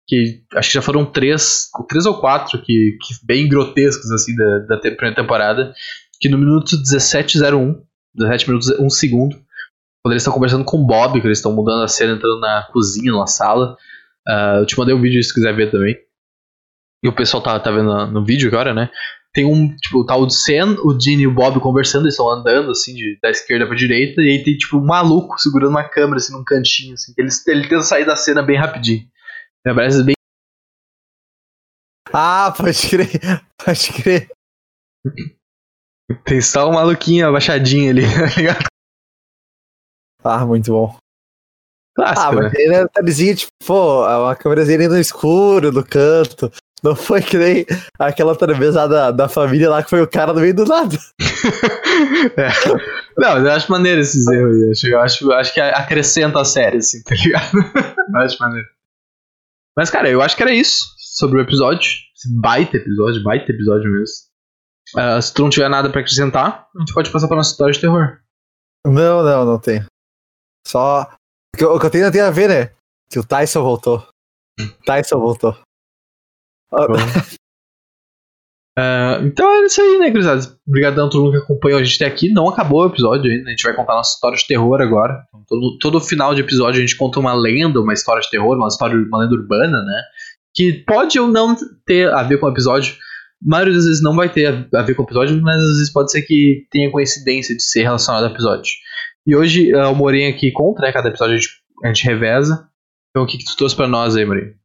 que 0.08 0.42
acho 0.56 0.70
que 0.70 0.74
já 0.74 0.82
foram 0.82 1.06
três, 1.06 1.68
três 1.88 2.04
ou 2.04 2.20
quatro 2.20 2.60
que, 2.60 2.98
que 3.00 3.14
bem 3.24 3.48
grotescos 3.48 4.10
assim 4.10 4.34
da, 4.34 4.58
da 4.60 4.78
primeira 4.78 5.14
temporada, 5.14 5.72
que 6.20 6.28
no 6.28 6.36
minuto 6.36 6.76
1701, 6.76 7.80
17 8.16 8.48
minutos 8.48 8.70
1 8.70 8.90
segundo, 8.90 9.36
quando 10.02 10.12
eles 10.12 10.22
estão 10.22 10.32
conversando 10.34 10.64
com 10.64 10.78
o 10.78 10.84
Bob, 10.84 11.20
que 11.20 11.26
eles 11.26 11.38
estão 11.38 11.52
mudando 11.52 11.84
a 11.84 11.88
cena, 11.88 12.14
entrando 12.14 12.40
na 12.40 12.66
cozinha, 12.72 13.12
numa 13.12 13.28
sala. 13.28 13.76
Ah, 14.30 14.56
eu 14.60 14.66
te 14.66 14.78
mandei 14.78 14.94
um 14.94 15.00
vídeo 15.00 15.22
se 15.22 15.34
quiser 15.34 15.54
ver 15.54 15.70
também. 15.70 15.96
E 17.02 17.08
o 17.08 17.14
pessoal 17.14 17.42
tá, 17.42 17.58
tá 17.58 17.70
vendo 17.70 18.06
no- 18.08 18.24
vídeo 18.24 18.48
agora, 18.48 18.74
né? 18.74 18.90
Tem 19.32 19.44
um, 19.44 19.74
tipo, 19.76 20.04
tá 20.04 20.16
o 20.16 20.28
Sen, 20.28 20.76
o 20.82 20.92
Dean 20.92 21.20
e 21.20 21.26
o 21.26 21.32
Bob 21.34 21.60
conversando, 21.60 22.02
eles 22.04 22.14
estão 22.14 22.28
andando, 22.28 22.70
assim, 22.72 22.94
de, 22.94 23.18
da 23.22 23.30
esquerda 23.30 23.66
pra 23.66 23.76
direita, 23.76 24.20
e 24.20 24.28
aí 24.28 24.42
tem, 24.44 24.56
tipo, 24.56 24.76
um 24.76 24.84
maluco 24.84 25.38
segurando 25.38 25.70
uma 25.70 25.88
câmera, 25.88 26.16
assim, 26.16 26.32
num 26.32 26.44
cantinho, 26.44 26.94
assim, 26.94 27.14
ele, 27.16 27.28
ele 27.46 27.68
tenta 27.68 27.82
sair 27.82 28.04
da 28.04 28.16
cena 28.16 28.42
bem 28.42 28.56
rapidinho. 28.58 29.06
Me 29.64 29.74
parece 29.74 30.02
bem. 30.02 30.14
Ah, 32.12 32.52
pode 32.56 32.88
crer. 32.88 33.08
Pode 33.64 33.92
crer. 34.02 34.30
Tem 36.24 36.40
só 36.40 36.68
um 36.68 36.72
maluquinho 36.72 37.28
abaixadinho 37.28 37.90
ali, 37.90 38.02
tá 38.02 38.36
ligado? 38.36 38.64
Ah, 40.24 40.44
muito 40.44 40.72
bom. 40.72 40.98
Clássico, 41.96 42.20
Ah, 42.28 42.32
né? 42.34 42.42
mas 42.42 42.54
ele 42.54 42.74
é 42.74 42.82
detalhezinho, 42.84 43.36
tipo, 43.36 43.52
pô, 43.66 44.04
uma 44.24 44.36
câmerazinha 44.36 44.88
no 44.88 44.98
escuro, 44.98 45.72
no 45.72 45.84
canto. 45.84 46.50
Não 46.82 46.96
foi 46.96 47.20
que 47.20 47.36
nem 47.36 47.66
aquela 47.98 48.34
lá 48.74 48.86
da, 48.86 49.10
família 49.28 49.68
lá 49.68 49.82
que 49.82 49.90
foi 49.90 50.00
o 50.00 50.08
cara 50.08 50.32
no 50.32 50.40
meio 50.40 50.54
do 50.54 50.64
nada. 50.64 50.96
É. 52.36 52.48
Não, 53.18 53.38
eu 53.38 53.50
acho 53.52 53.70
maneiro 53.70 54.00
esses 54.00 54.26
erros 54.26 54.62
aí. 54.62 54.70
Acho- 54.70 54.86
Eu 54.88 55.00
acho, 55.00 55.32
acho 55.32 55.54
que 55.54 55.60
acrescenta 55.60 56.40
a 56.40 56.44
série, 56.44 56.78
assim, 56.78 57.02
tá 57.02 57.14
ligado? 57.14 57.52
Eu 58.14 58.20
acho 58.20 58.36
maneiro. 58.40 58.66
Mas, 59.76 59.88
cara, 59.90 60.10
eu 60.10 60.20
acho 60.20 60.36
que 60.36 60.42
era 60.42 60.52
isso 60.52 60.84
sobre 61.16 61.38
o 61.38 61.42
episódio. 61.42 61.88
Esse 62.16 62.34
baita 62.40 62.76
episódio, 62.76 63.22
baita 63.22 63.50
episódio 63.52 63.90
mesmo. 63.90 64.14
Ah, 64.96 65.20
se 65.22 65.32
tu 65.32 65.42
não 65.42 65.50
tiver 65.50 65.68
nada 65.68 65.88
pra 65.90 66.00
acrescentar, 66.00 66.66
a 66.74 66.78
gente 66.80 66.92
pode 66.92 67.10
passar 67.10 67.28
pra 67.28 67.36
nossa 67.36 67.52
história 67.52 67.72
de 67.72 67.80
terror. 67.80 68.18
Não, 68.86 69.22
não, 69.22 69.44
não 69.44 69.58
tem. 69.58 69.84
Só. 70.66 71.08
O 71.54 71.58
que 71.58 71.64
eu, 71.64 71.90
tenho 71.90 72.12
tem 72.12 72.20
a 72.20 72.30
ver, 72.30 72.48
né? 72.48 72.74
Que 73.10 73.18
o 73.18 73.26
Tyson 73.26 73.62
voltou. 73.62 74.06
Tyson 74.84 75.18
voltou. 75.18 75.56
Ah, 78.78 79.18
então 79.22 79.52
é 79.52 79.66
isso 79.66 79.82
aí, 79.82 79.98
né, 79.98 80.10
gurizada? 80.10 80.40
Obrigadão 80.66 81.06
a 81.06 81.10
todo 81.10 81.24
mundo 81.24 81.32
que 81.32 81.44
acompanhou 81.44 81.80
a 81.80 81.84
gente 81.84 82.02
até 82.02 82.10
aqui. 82.10 82.32
Não 82.32 82.48
acabou 82.48 82.82
o 82.82 82.86
episódio 82.86 83.30
ainda, 83.30 83.48
a 83.48 83.50
gente 83.50 83.62
vai 83.62 83.74
contar 83.74 83.94
nossa 83.94 84.14
história 84.14 84.38
de 84.38 84.46
terror 84.46 84.80
agora. 84.80 85.22
Então, 85.28 85.44
todo, 85.46 85.78
todo 85.78 86.00
final 86.00 86.34
de 86.34 86.40
episódio 86.40 86.78
a 86.78 86.80
gente 86.80 86.96
conta 86.96 87.20
uma 87.20 87.34
lenda, 87.34 87.80
uma 87.80 87.92
história 87.92 88.22
de 88.22 88.30
terror, 88.30 88.56
uma 88.56 88.68
história, 88.68 88.96
uma 88.96 89.18
lenda 89.18 89.34
urbana, 89.34 89.82
né? 89.82 90.02
Que 90.54 90.84
pode 90.86 91.18
ou 91.18 91.28
não 91.28 91.54
ter 91.84 92.10
a 92.12 92.22
ver 92.22 92.38
com 92.38 92.46
o 92.46 92.50
episódio, 92.50 92.94
maioria 93.42 93.74
das 93.74 93.84
vezes 93.84 94.02
não 94.02 94.14
vai 94.14 94.28
ter 94.28 94.46
a, 94.46 94.78
a 94.78 94.82
ver 94.82 94.94
com 94.94 95.02
o 95.02 95.06
episódio, 95.06 95.40
mas 95.42 95.56
às 95.56 95.76
vezes 95.76 95.92
pode 95.92 96.10
ser 96.10 96.22
que 96.22 96.66
tenha 96.70 96.90
coincidência 96.90 97.56
de 97.56 97.62
ser 97.62 97.82
relacionado 97.82 98.24
ao 98.24 98.30
episódio. 98.30 98.72
E 99.30 99.36
hoje 99.36 99.72
uh, 99.72 99.92
o 99.92 99.94
Morim 99.94 100.26
aqui 100.26 100.50
conta, 100.50 100.82
né? 100.82 100.92
Cada 100.92 101.08
episódio 101.08 101.36
a 101.36 101.38
gente, 101.38 101.62
a 101.84 101.86
gente 101.86 102.04
reveza. 102.04 102.68
Então 103.10 103.22
o 103.22 103.26
que, 103.28 103.38
que 103.38 103.44
tu 103.44 103.56
trouxe 103.56 103.76
pra 103.76 103.86
nós 103.86 104.16
aí, 104.16 104.24
Morim? 104.24 104.56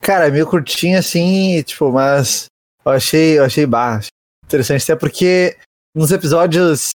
Cara, 0.00 0.28
é 0.28 0.30
meio 0.30 0.48
curtinho 0.48 0.96
assim, 0.96 1.60
tipo, 1.64 1.90
mas 1.90 2.46
eu 2.84 2.92
achei, 2.92 3.36
eu 3.36 3.44
achei 3.44 3.66
baixo. 3.66 4.10
Interessante 4.44 4.84
até 4.84 4.94
porque 4.94 5.58
nos 5.92 6.12
episódios 6.12 6.90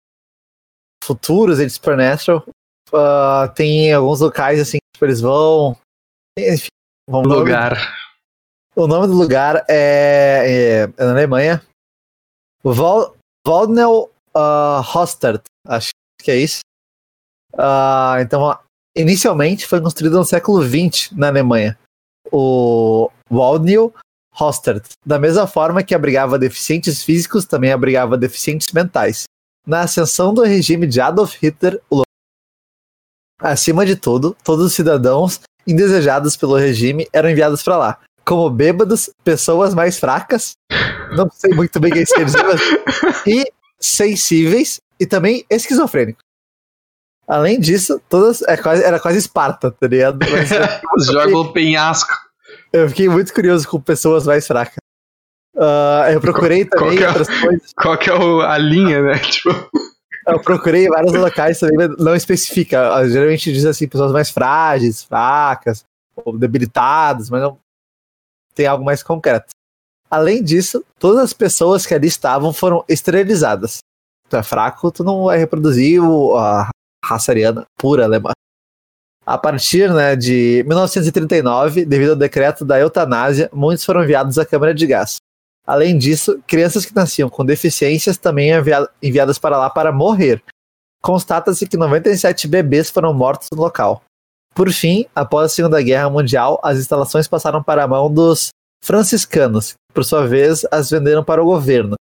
futuros 1.03 1.59
de 1.59 1.69
Supernatural 1.69 2.45
uh, 2.93 3.53
tem 3.57 3.93
alguns 3.93 4.21
locais 4.21 4.61
assim 4.61 4.77
que 4.77 4.93
tipo, 4.95 5.05
eles 5.05 5.21
vão. 5.21 5.77
Enfim, 6.39 6.69
vão 7.11 7.23
lugar. 7.23 7.93
O 8.77 8.87
nome 8.87 9.09
do 9.09 9.15
lugar 9.15 9.65
é, 9.69 10.45
é, 10.47 10.83
é 10.97 11.05
na 11.05 11.11
Alemanha. 11.11 11.61
Waldnell 12.65 14.13
uh, 14.37 14.81
Hostert, 14.81 15.43
acho 15.67 15.91
que 16.23 16.31
é 16.31 16.37
isso. 16.37 16.61
Uh, 17.55 18.21
então, 18.21 18.57
inicialmente 18.97 19.67
foi 19.67 19.81
construído 19.81 20.19
no 20.19 20.25
século 20.25 20.63
XX 20.63 21.13
na 21.13 21.29
Alemanha. 21.29 21.79
O 22.31 23.11
Waldnell 23.31 23.95
Hostert, 24.39 24.85
da 25.05 25.19
mesma 25.19 25.47
forma 25.47 25.83
que 25.83 25.95
abrigava 25.95 26.39
deficientes 26.39 27.03
físicos, 27.03 27.45
também 27.45 27.73
abrigava 27.73 28.17
deficientes 28.17 28.73
mentais. 28.73 29.25
Na 29.67 29.83
ascensão 29.83 30.33
do 30.33 30.43
regime 30.43 30.87
de 30.87 31.01
Adolf 31.01 31.35
Hitler, 31.43 31.81
acima 33.41 33.85
de 33.85 33.97
tudo, 33.97 34.37
todos 34.45 34.67
os 34.67 34.75
cidadãos 34.75 35.41
indesejados 35.67 36.37
pelo 36.37 36.57
regime 36.57 37.07
eram 37.13 37.29
enviados 37.29 37.63
para 37.63 37.77
lá, 37.77 37.99
como 38.25 38.49
bêbados, 38.49 39.11
pessoas 39.23 39.75
mais 39.75 39.99
fracas, 39.99 40.53
não 41.17 41.31
sei 41.31 41.55
muito 41.55 41.79
bem 41.79 41.91
o 41.91 41.95
que 41.95 42.01
isso 42.01 42.15
quer 42.15 42.25
dizer, 42.25 42.43
mas, 42.45 42.61
e 43.27 43.45
sensíveis 43.79 44.81
e 44.99 45.07
também 45.07 45.45
esquizofrênicos. 45.51 46.23
Além 47.29 47.61
disso, 47.61 48.01
todas 48.09 48.41
é 48.43 48.57
quase, 48.57 48.83
era 48.83 48.99
quase 48.99 49.19
Esparta, 49.19 49.71
tá 49.71 49.87
ligado? 49.87 50.19
Mas, 50.33 51.07
Joga 51.07 51.37
o 51.37 51.53
penhasco. 51.53 52.15
Eu 52.73 52.89
fiquei 52.89 53.09
muito 53.09 53.35
curioso 53.35 53.69
com 53.69 53.79
pessoas 53.79 54.27
mais 54.27 54.47
fracas. 54.47 54.77
Uh, 55.55 56.11
eu 56.13 56.21
procurei 56.21 56.65
qual, 56.65 56.85
também 56.85 56.99
qual 56.99 57.05
é, 57.05 57.09
outras 57.09 57.41
coisas. 57.41 57.73
Qual 57.77 57.99
que 57.99 58.09
é 58.09 58.15
o, 58.15 58.41
a 58.41 58.57
linha, 58.57 59.03
né? 59.03 59.19
Tipo... 59.31 59.51
Eu 60.27 60.41
procurei 60.41 60.89
vários 60.89 61.13
locais 61.13 61.59
também, 61.59 61.77
mas 61.77 61.97
não 61.99 62.15
especifica. 62.15 62.95
Ah, 62.95 63.09
geralmente 63.09 63.53
diz 63.53 63.65
assim, 63.65 63.89
pessoas 63.89 64.13
mais 64.13 64.31
frágeis, 64.31 65.03
fracas, 65.03 65.85
ou 66.17 66.37
debilitadas, 66.37 67.29
mas 67.31 67.43
não 67.43 67.59
tem 68.55 68.67
algo 68.67 68.85
mais 68.85 69.03
concreto. 69.03 69.49
Além 70.11 70.43
disso, 70.43 70.85
todas 70.99 71.23
as 71.25 71.33
pessoas 71.33 71.85
que 71.85 71.95
ali 71.95 72.09
estavam 72.09 72.53
foram 72.53 72.85
esterilizadas. 72.89 73.79
Tu 74.29 74.37
é 74.37 74.43
fraco, 74.43 74.91
tu 74.91 75.03
não 75.03 75.25
vai 75.25 75.39
reproduzir 75.39 76.01
a 76.37 76.69
raça 77.09 77.33
ariana 77.33 77.65
pura 77.77 78.05
alemã. 78.05 78.33
A 79.25 79.37
partir 79.37 79.93
né, 79.93 80.17
de 80.17 80.65
1939, 80.67 81.85
devido 81.85 82.11
ao 82.11 82.17
decreto 82.17 82.65
da 82.65 82.79
eutanásia, 82.79 83.51
muitos 83.53 83.85
foram 83.85 84.03
enviados 84.03 84.39
à 84.39 84.47
câmara 84.47 84.75
de 84.75 84.87
gás. 84.87 85.17
Além 85.67 85.99
disso, 85.99 86.43
crianças 86.47 86.87
que 86.87 86.95
nasciam 86.95 87.29
com 87.29 87.45
deficiências 87.45 88.17
também 88.17 88.51
enviadas 89.03 89.39
para 89.39 89.59
lá 89.59 89.69
para 89.69 89.93
morrer. 89.93 90.43
Constata-se 91.03 91.67
que 91.67 91.77
97 91.77 92.49
bebês 92.49 92.89
foram 92.89 93.13
mortos 93.13 93.49
no 93.53 93.61
local. 93.61 94.03
Por 94.55 94.73
fim, 94.73 95.05
após 95.15 95.45
a 95.45 95.55
Segunda 95.55 95.81
Guerra 95.83 96.09
Mundial, 96.09 96.59
as 96.65 96.79
instalações 96.79 97.29
passaram 97.29 97.63
para 97.63 97.85
a 97.85 97.87
mão 97.87 98.13
dos 98.13 98.49
franciscanos, 98.83 99.73
que 99.73 99.95
por 99.95 100.05
sua 100.05 100.27
vez 100.27 100.67
as 100.71 100.89
venderam 100.89 101.23
para 101.23 101.43
o 101.43 101.47
governo. 101.47 101.97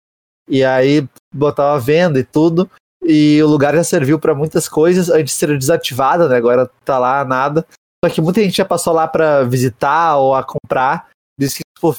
E 0.49 0.63
aí 0.63 1.07
botaram 1.33 1.75
a 1.75 1.79
venda 1.79 2.19
e 2.19 2.23
tudo, 2.23 2.69
e 3.05 3.41
o 3.43 3.47
lugar 3.47 3.75
já 3.75 3.83
serviu 3.83 4.19
para 4.19 4.33
muitas 4.35 4.67
coisas 4.67 5.09
antes 5.09 5.33
de 5.33 5.39
ser 5.39 5.57
desativada, 5.57 6.27
né? 6.27 6.35
Agora 6.37 6.69
tá 6.85 6.97
lá 6.97 7.23
nada. 7.25 7.65
Só 8.03 8.11
que 8.11 8.21
muita 8.21 8.41
gente 8.41 8.57
já 8.57 8.65
passou 8.65 8.93
lá 8.93 9.07
para 9.07 9.43
visitar 9.43 10.17
ou 10.17 10.35
a 10.35 10.43
comprar. 10.43 11.09
Diz 11.39 11.53
que 11.53 11.63
tipo, 11.77 11.95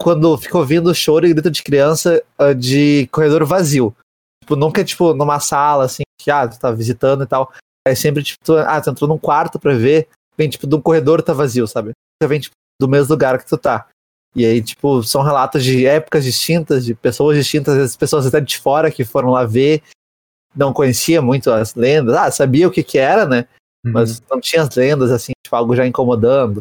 quando 0.00 0.36
ficou 0.38 0.60
ouvindo 0.60 0.94
choro 0.94 1.26
e 1.26 1.32
grito 1.32 1.50
de 1.50 1.62
criança 1.62 2.22
uh, 2.40 2.54
de 2.54 3.08
corredor 3.12 3.44
vazio. 3.44 3.94
Tipo, 4.42 4.56
nunca, 4.56 4.82
tipo, 4.82 5.12
numa 5.14 5.38
sala, 5.38 5.84
assim, 5.84 6.02
que, 6.20 6.30
ah, 6.30 6.48
tu 6.48 6.58
tá 6.58 6.70
visitando 6.70 7.22
e 7.22 7.26
tal. 7.26 7.52
É 7.86 7.94
sempre, 7.94 8.22
tipo, 8.22 8.38
tu, 8.42 8.56
ah, 8.56 8.80
tu 8.80 8.90
entrou 8.90 9.08
num 9.08 9.18
quarto 9.18 9.58
pra 9.58 9.74
ver, 9.74 10.08
vem, 10.36 10.48
tipo, 10.48 10.66
de 10.66 10.74
um 10.74 10.80
corredor 10.80 11.22
tá 11.22 11.32
vazio, 11.32 11.66
sabe? 11.66 11.90
Você 11.90 12.28
vem, 12.28 12.40
tipo, 12.40 12.54
do 12.80 12.88
mesmo 12.88 13.12
lugar 13.12 13.38
que 13.38 13.46
tu 13.46 13.58
tá. 13.58 13.86
E 14.34 14.44
aí, 14.44 14.62
tipo, 14.62 15.02
são 15.02 15.22
relatos 15.22 15.62
de 15.62 15.86
épocas 15.86 16.24
distintas, 16.24 16.84
de 16.84 16.94
pessoas 16.94 17.36
distintas, 17.36 17.76
as 17.76 17.96
pessoas 17.96 18.26
até 18.26 18.40
de 18.40 18.58
fora 18.58 18.90
que 18.90 19.04
foram 19.04 19.30
lá 19.30 19.44
ver, 19.44 19.82
não 20.54 20.72
conhecia 20.72 21.22
muito 21.22 21.50
as 21.50 21.74
lendas, 21.74 22.14
ah, 22.14 22.30
sabia 22.30 22.66
o 22.66 22.70
que 22.70 22.82
que 22.82 22.98
era, 22.98 23.26
né? 23.26 23.46
Uhum. 23.84 23.92
Mas 23.92 24.20
não 24.30 24.40
tinha 24.40 24.62
as 24.62 24.74
lendas, 24.74 25.10
assim, 25.10 25.32
tipo, 25.44 25.54
algo 25.56 25.74
já 25.74 25.86
incomodando. 25.86 26.60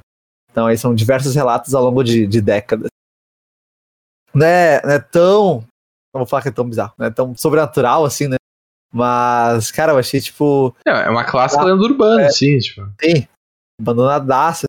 Então 0.52 0.68
aí 0.68 0.78
são 0.78 0.96
diversos 0.96 1.36
relatos 1.36 1.74
ao 1.74 1.84
longo 1.84 2.04
de, 2.04 2.26
de 2.26 2.42
décadas. 2.42 2.90
Não 4.34 4.46
é, 4.46 4.82
não 4.84 4.92
é 4.92 5.00
tão. 5.00 5.64
Não 6.14 6.20
vou 6.20 6.26
falar 6.26 6.42
que 6.42 6.50
é 6.50 6.52
tão 6.52 6.68
bizarro, 6.68 6.94
não 6.98 7.06
é 7.06 7.12
tão 7.12 7.36
sobrenatural 7.36 8.06
assim, 8.06 8.28
né? 8.28 8.38
Mas, 8.92 9.72
cara, 9.72 9.92
eu 9.92 9.98
achei, 9.98 10.20
tipo. 10.20 10.76
É, 10.86 10.92
é 10.92 11.10
uma 11.10 11.24
clássica 11.24 11.64
lenda 11.64 11.84
urbana, 11.84 12.24
é, 12.24 12.30
sim, 12.30 12.58
tipo. 12.58 12.90
Sim, 13.02 13.28
abandonadaça. 13.80 14.66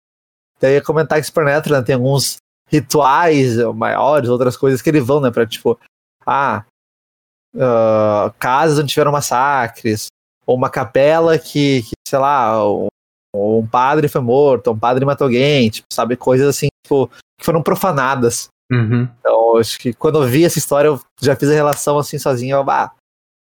Até 0.56 0.74
ia 0.74 0.82
comentar 0.82 1.18
que 1.18 1.26
Supernatural 1.26 1.80
né, 1.80 1.86
tem 1.86 1.94
alguns 1.94 2.36
rituais 2.68 3.56
maiores, 3.74 4.28
outras 4.28 4.56
coisas 4.56 4.82
que 4.82 4.90
eles 4.90 5.04
vão, 5.04 5.20
né? 5.20 5.30
Pra, 5.30 5.46
tipo, 5.46 5.78
ah, 6.26 6.64
uh, 7.54 8.32
casas 8.38 8.78
onde 8.78 8.88
tiveram 8.88 9.12
massacres, 9.12 10.06
ou 10.46 10.56
uma 10.56 10.70
capela 10.70 11.38
que, 11.38 11.82
que 11.82 11.92
sei 12.06 12.18
lá, 12.18 12.66
um, 12.66 12.88
um, 13.34 13.66
padre 13.66 14.08
foi 14.08 14.20
morto, 14.20 14.70
um 14.70 14.78
padre 14.78 15.04
matou 15.04 15.26
alguém, 15.26 15.70
tipo, 15.70 15.86
sabe, 15.92 16.16
coisas 16.16 16.48
assim, 16.48 16.68
tipo, 16.84 17.08
que 17.38 17.44
foram 17.44 17.62
profanadas. 17.62 18.48
Uhum. 18.70 19.08
Então, 19.18 19.56
acho 19.56 19.78
que 19.78 19.92
quando 19.92 20.22
eu 20.22 20.28
vi 20.28 20.44
essa 20.44 20.58
história, 20.58 20.88
eu 20.88 21.00
já 21.20 21.34
fiz 21.34 21.50
a 21.50 21.54
relação 21.54 21.98
assim 21.98 22.18
sozinho, 22.18 22.56
eu, 22.56 22.64
bah, 22.64 22.92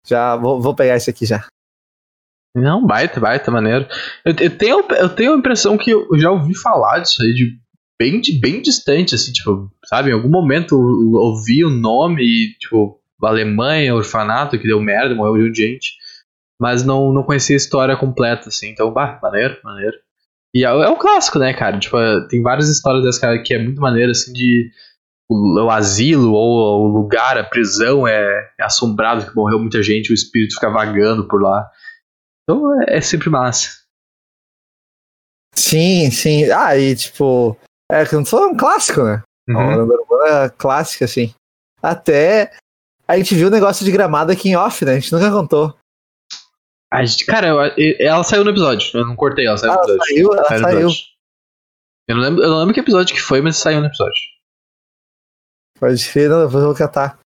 já 0.05 0.35
vou, 0.35 0.61
vou 0.61 0.75
pegar 0.75 0.97
isso 0.97 1.09
aqui 1.09 1.25
já. 1.25 1.45
Não, 2.55 2.85
baita, 2.85 3.19
baita, 3.19 3.51
maneiro. 3.51 3.87
Eu, 4.25 4.33
eu, 4.39 4.57
tenho, 4.57 4.85
eu 4.91 5.09
tenho 5.09 5.33
a 5.33 5.37
impressão 5.37 5.77
que 5.77 5.91
eu 5.91 6.07
já 6.17 6.31
ouvi 6.31 6.57
falar 6.57 6.99
disso 6.99 7.21
aí 7.21 7.33
de 7.33 7.59
bem, 7.99 8.19
de, 8.21 8.39
bem 8.39 8.61
distante, 8.61 9.15
assim, 9.15 9.31
tipo, 9.31 9.71
sabe? 9.85 10.09
Em 10.09 10.13
algum 10.13 10.29
momento 10.29 10.75
eu 10.75 11.19
ouvi 11.19 11.63
o 11.63 11.69
nome 11.69 12.23
e, 12.23 12.57
tipo, 12.57 12.96
Alemanha, 13.21 13.95
orfanato, 13.95 14.57
que 14.59 14.67
deu 14.67 14.79
merda, 14.79 15.15
morreu 15.15 15.53
gente. 15.53 15.95
Mas 16.59 16.83
não, 16.83 17.11
não 17.11 17.23
conhecia 17.23 17.55
a 17.55 17.57
história 17.57 17.95
completa, 17.95 18.49
assim. 18.49 18.69
Então, 18.69 18.91
bah, 18.91 19.19
maneiro, 19.21 19.57
maneiro. 19.63 19.97
E 20.55 20.65
é, 20.65 20.67
é 20.67 20.89
um 20.89 20.97
clássico, 20.97 21.39
né, 21.39 21.53
cara? 21.53 21.79
Tipo, 21.79 21.97
tem 22.29 22.41
várias 22.41 22.69
histórias 22.69 23.03
dessa 23.03 23.21
cara 23.21 23.41
que 23.41 23.53
é 23.53 23.63
muito 23.63 23.79
maneiro, 23.81 24.11
assim, 24.11 24.33
de 24.33 24.71
o, 25.29 25.65
o 25.65 25.69
asilo 25.69 26.33
ou 26.33 26.85
o 26.85 26.87
lugar, 26.87 27.37
a 27.37 27.43
prisão 27.43 28.07
é, 28.07 28.51
é, 28.59 28.63
assombrado, 28.63 29.29
que 29.29 29.35
morreu 29.35 29.59
muita 29.59 29.83
gente, 29.83 30.11
o 30.11 30.15
espírito 30.15 30.55
fica 30.55 30.69
vagando 30.69 31.27
por 31.27 31.41
lá. 31.41 31.69
Então 32.43 32.81
é, 32.81 32.97
é 32.97 33.01
sempre 33.01 33.29
massa. 33.29 33.81
Sim, 35.53 36.09
sim. 36.11 36.49
Ah, 36.49 36.77
e 36.77 36.95
tipo, 36.95 37.57
é 37.91 38.05
que 38.05 38.15
não 38.15 38.23
sou 38.23 38.47
um 38.47 38.55
clássico, 38.55 39.03
né? 39.03 39.21
Uhum. 39.49 39.55
Uma 39.55 39.75
lenda 39.75 39.93
urbana 39.93 40.49
clássica, 40.51 41.05
assim. 41.05 41.33
Até 41.81 42.51
a 43.07 43.17
gente 43.17 43.33
viu 43.35 43.47
o 43.47 43.51
negócio 43.51 43.85
de 43.85 43.91
gramado 43.91 44.31
aqui 44.31 44.49
em 44.49 44.55
off, 44.55 44.83
né? 44.83 44.93
A 44.93 44.99
gente 44.99 45.11
nunca 45.11 45.31
contou. 45.31 45.77
A 46.91 47.05
gente, 47.05 47.25
cara, 47.25 47.47
ela 47.99 48.23
saiu 48.23 48.43
no 48.43 48.51
episódio. 48.51 48.89
Eu 48.93 49.05
não 49.05 49.15
cortei, 49.15 49.45
ela 49.45 49.57
saiu 49.57 49.73
no 49.73 49.79
episódio. 49.79 50.05
Saiu, 50.05 50.33
ela 50.33 50.45
saiu. 50.45 50.61
saiu. 50.63 50.89
Eu, 52.07 52.15
não 52.15 52.23
lembro, 52.23 52.43
eu 52.43 52.49
não 52.49 52.59
lembro 52.59 52.73
que 52.73 52.79
episódio 52.79 53.15
que 53.15 53.21
foi, 53.21 53.41
mas 53.41 53.57
saiu 53.57 53.81
no 53.81 53.87
episódio. 53.87 54.21
Pode 55.79 56.11
crer, 56.11 56.29
não, 56.29 56.47
vou 56.47 56.73
catar. 56.73 57.19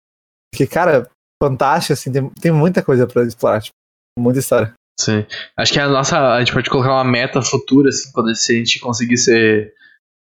Porque, 0.51 0.65
cara, 0.65 1.09
fantástico, 1.41 1.93
assim, 1.93 2.11
tem, 2.11 2.29
tem 2.29 2.51
muita 2.51 2.81
coisa 2.81 3.05
pra 3.05 3.23
explorar, 3.23 3.61
tipo, 3.61 3.75
muita 4.17 4.39
história. 4.39 4.73
Sim. 4.99 5.25
Acho 5.57 5.73
que 5.73 5.79
a 5.79 5.87
nossa. 5.87 6.33
A 6.33 6.39
gente 6.39 6.53
pode 6.53 6.69
colocar 6.69 6.91
uma 6.91 7.03
meta 7.03 7.41
futura, 7.41 7.89
assim, 7.89 8.11
quando 8.11 8.35
se 8.35 8.53
a 8.53 8.55
gente 8.57 8.79
conseguir 8.79 9.17
ser. 9.17 9.73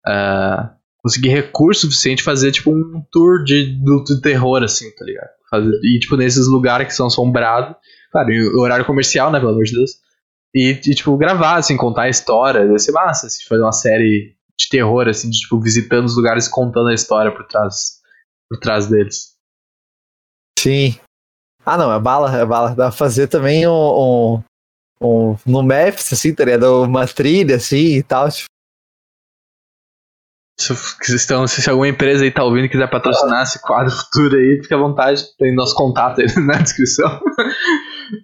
Uh, 0.06 0.74
conseguir 1.02 1.28
recurso 1.28 1.82
suficiente 1.82 2.22
fazer, 2.22 2.52
tipo, 2.52 2.70
um 2.70 3.04
tour 3.10 3.44
de, 3.44 3.78
do, 3.82 4.02
do 4.02 4.20
terror, 4.20 4.62
assim, 4.62 4.90
tá 4.96 5.04
ligado? 5.04 5.30
E, 5.54 5.98
tipo, 5.98 6.16
nesses 6.16 6.46
lugares 6.48 6.88
que 6.88 6.94
são 6.94 7.06
assombrados. 7.06 7.76
Claro, 8.10 8.28
horário 8.60 8.84
comercial, 8.84 9.30
né, 9.30 9.38
pelo 9.38 9.52
amor 9.52 9.64
de 9.64 9.72
Deus. 9.72 9.90
E, 10.54 10.70
e, 10.70 10.94
tipo, 10.94 11.16
gravar, 11.16 11.56
assim, 11.56 11.76
contar 11.76 12.02
a 12.02 12.08
história. 12.08 12.66
Deve 12.66 12.78
ser 12.78 12.92
massa, 12.92 13.26
assim, 13.26 13.44
fazer 13.48 13.62
uma 13.62 13.72
série 13.72 14.34
de 14.58 14.68
terror, 14.70 15.08
assim, 15.08 15.30
de, 15.30 15.38
tipo, 15.38 15.60
visitando 15.60 16.06
os 16.06 16.16
lugares 16.16 16.48
contando 16.48 16.88
a 16.88 16.94
história 16.94 17.30
por 17.30 17.46
trás, 17.46 18.00
por 18.48 18.58
trás 18.58 18.86
deles. 18.86 19.34
Sim. 20.58 20.98
Ah, 21.64 21.76
não, 21.76 21.92
é 21.92 22.00
bala, 22.00 22.34
é 22.36 22.44
bala. 22.44 22.70
Dá 22.70 22.74
pra 22.88 22.92
fazer 22.92 23.28
também 23.28 23.66
um, 23.66 23.72
um, 23.72 24.42
um 25.00 25.36
no 25.44 25.62
Maps, 25.62 26.12
assim, 26.12 26.34
tá 26.34 26.44
ligado? 26.44 26.84
Uma 26.84 27.06
trilha, 27.06 27.56
assim, 27.56 27.96
e 27.96 28.02
tal, 28.02 28.30
tipo, 28.30 28.46
Se, 30.58 31.14
estão, 31.14 31.46
se 31.46 31.68
alguma 31.68 31.88
empresa 31.88 32.24
aí 32.24 32.30
tá 32.30 32.42
ouvindo 32.42 32.64
e 32.64 32.68
quiser 32.68 32.88
patrocinar 32.88 33.42
esse 33.42 33.60
quadro 33.60 33.94
futuro 33.94 34.36
aí, 34.36 34.60
fica 34.62 34.74
à 34.74 34.78
vontade. 34.78 35.22
Tem 35.38 35.54
nosso 35.54 35.74
contato 35.74 36.20
aí 36.20 36.26
na 36.44 36.58
descrição. 36.58 37.20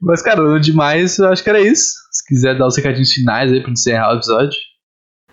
Mas, 0.00 0.22
cara, 0.22 0.40
no 0.40 0.58
demais, 0.58 1.18
eu 1.18 1.28
acho 1.28 1.42
que 1.42 1.50
era 1.50 1.60
isso. 1.60 1.94
Se 2.10 2.24
quiser 2.26 2.56
dar 2.56 2.66
os 2.66 2.76
recadinhos 2.76 3.12
finais 3.12 3.52
aí 3.52 3.62
pra 3.62 3.70
encerrar 3.70 4.12
o 4.12 4.16
episódio. 4.16 4.58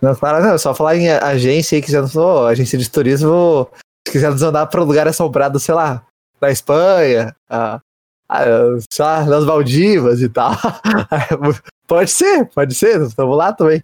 Não, 0.01 0.15
claro, 0.15 0.43
não, 0.43 0.57
só 0.57 0.73
falar 0.73 0.95
em 0.95 1.09
agência 1.09 1.75
aí, 1.75 1.81
quiser, 1.81 2.03
oh, 2.15 2.45
agência 2.45 2.77
de 2.77 2.89
turismo, 2.89 3.69
se 4.07 4.13
quiser 4.13 4.31
nos 4.31 4.41
mandar 4.41 4.65
pra 4.67 4.81
um 4.81 4.85
lugar 4.85 5.07
assombrado, 5.07 5.59
sei 5.59 5.75
lá, 5.75 6.05
na 6.41 6.49
Espanha, 6.49 7.35
ah, 7.49 7.81
ah, 8.29 8.77
sei 8.89 9.03
lá, 9.03 9.25
nas 9.25 9.43
Maldivas 9.43 10.21
e 10.21 10.29
tal. 10.29 10.53
pode 11.85 12.11
ser, 12.11 12.45
pode 12.45 12.75
ser, 12.75 13.01
estamos 13.01 13.37
lá 13.37 13.51
também. 13.51 13.83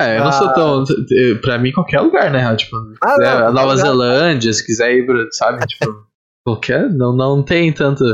É, 0.00 0.18
eu 0.18 0.24
não 0.24 0.32
sou 0.32 0.52
tão. 0.52 0.82
Ah. 0.82 1.40
Pra 1.42 1.58
mim, 1.58 1.72
qualquer 1.72 2.00
lugar, 2.00 2.30
né? 2.30 2.54
Tipo, 2.56 2.76
ah, 3.02 3.16
não, 3.18 3.52
Nova 3.52 3.72
lugar. 3.72 3.76
Zelândia, 3.76 4.52
se 4.52 4.64
quiser 4.64 4.92
ir, 4.92 5.28
sabe? 5.32 5.66
Tipo, 5.66 6.06
qualquer. 6.46 6.88
Não, 6.90 7.12
não 7.12 7.42
tem 7.42 7.72
tanto. 7.72 8.04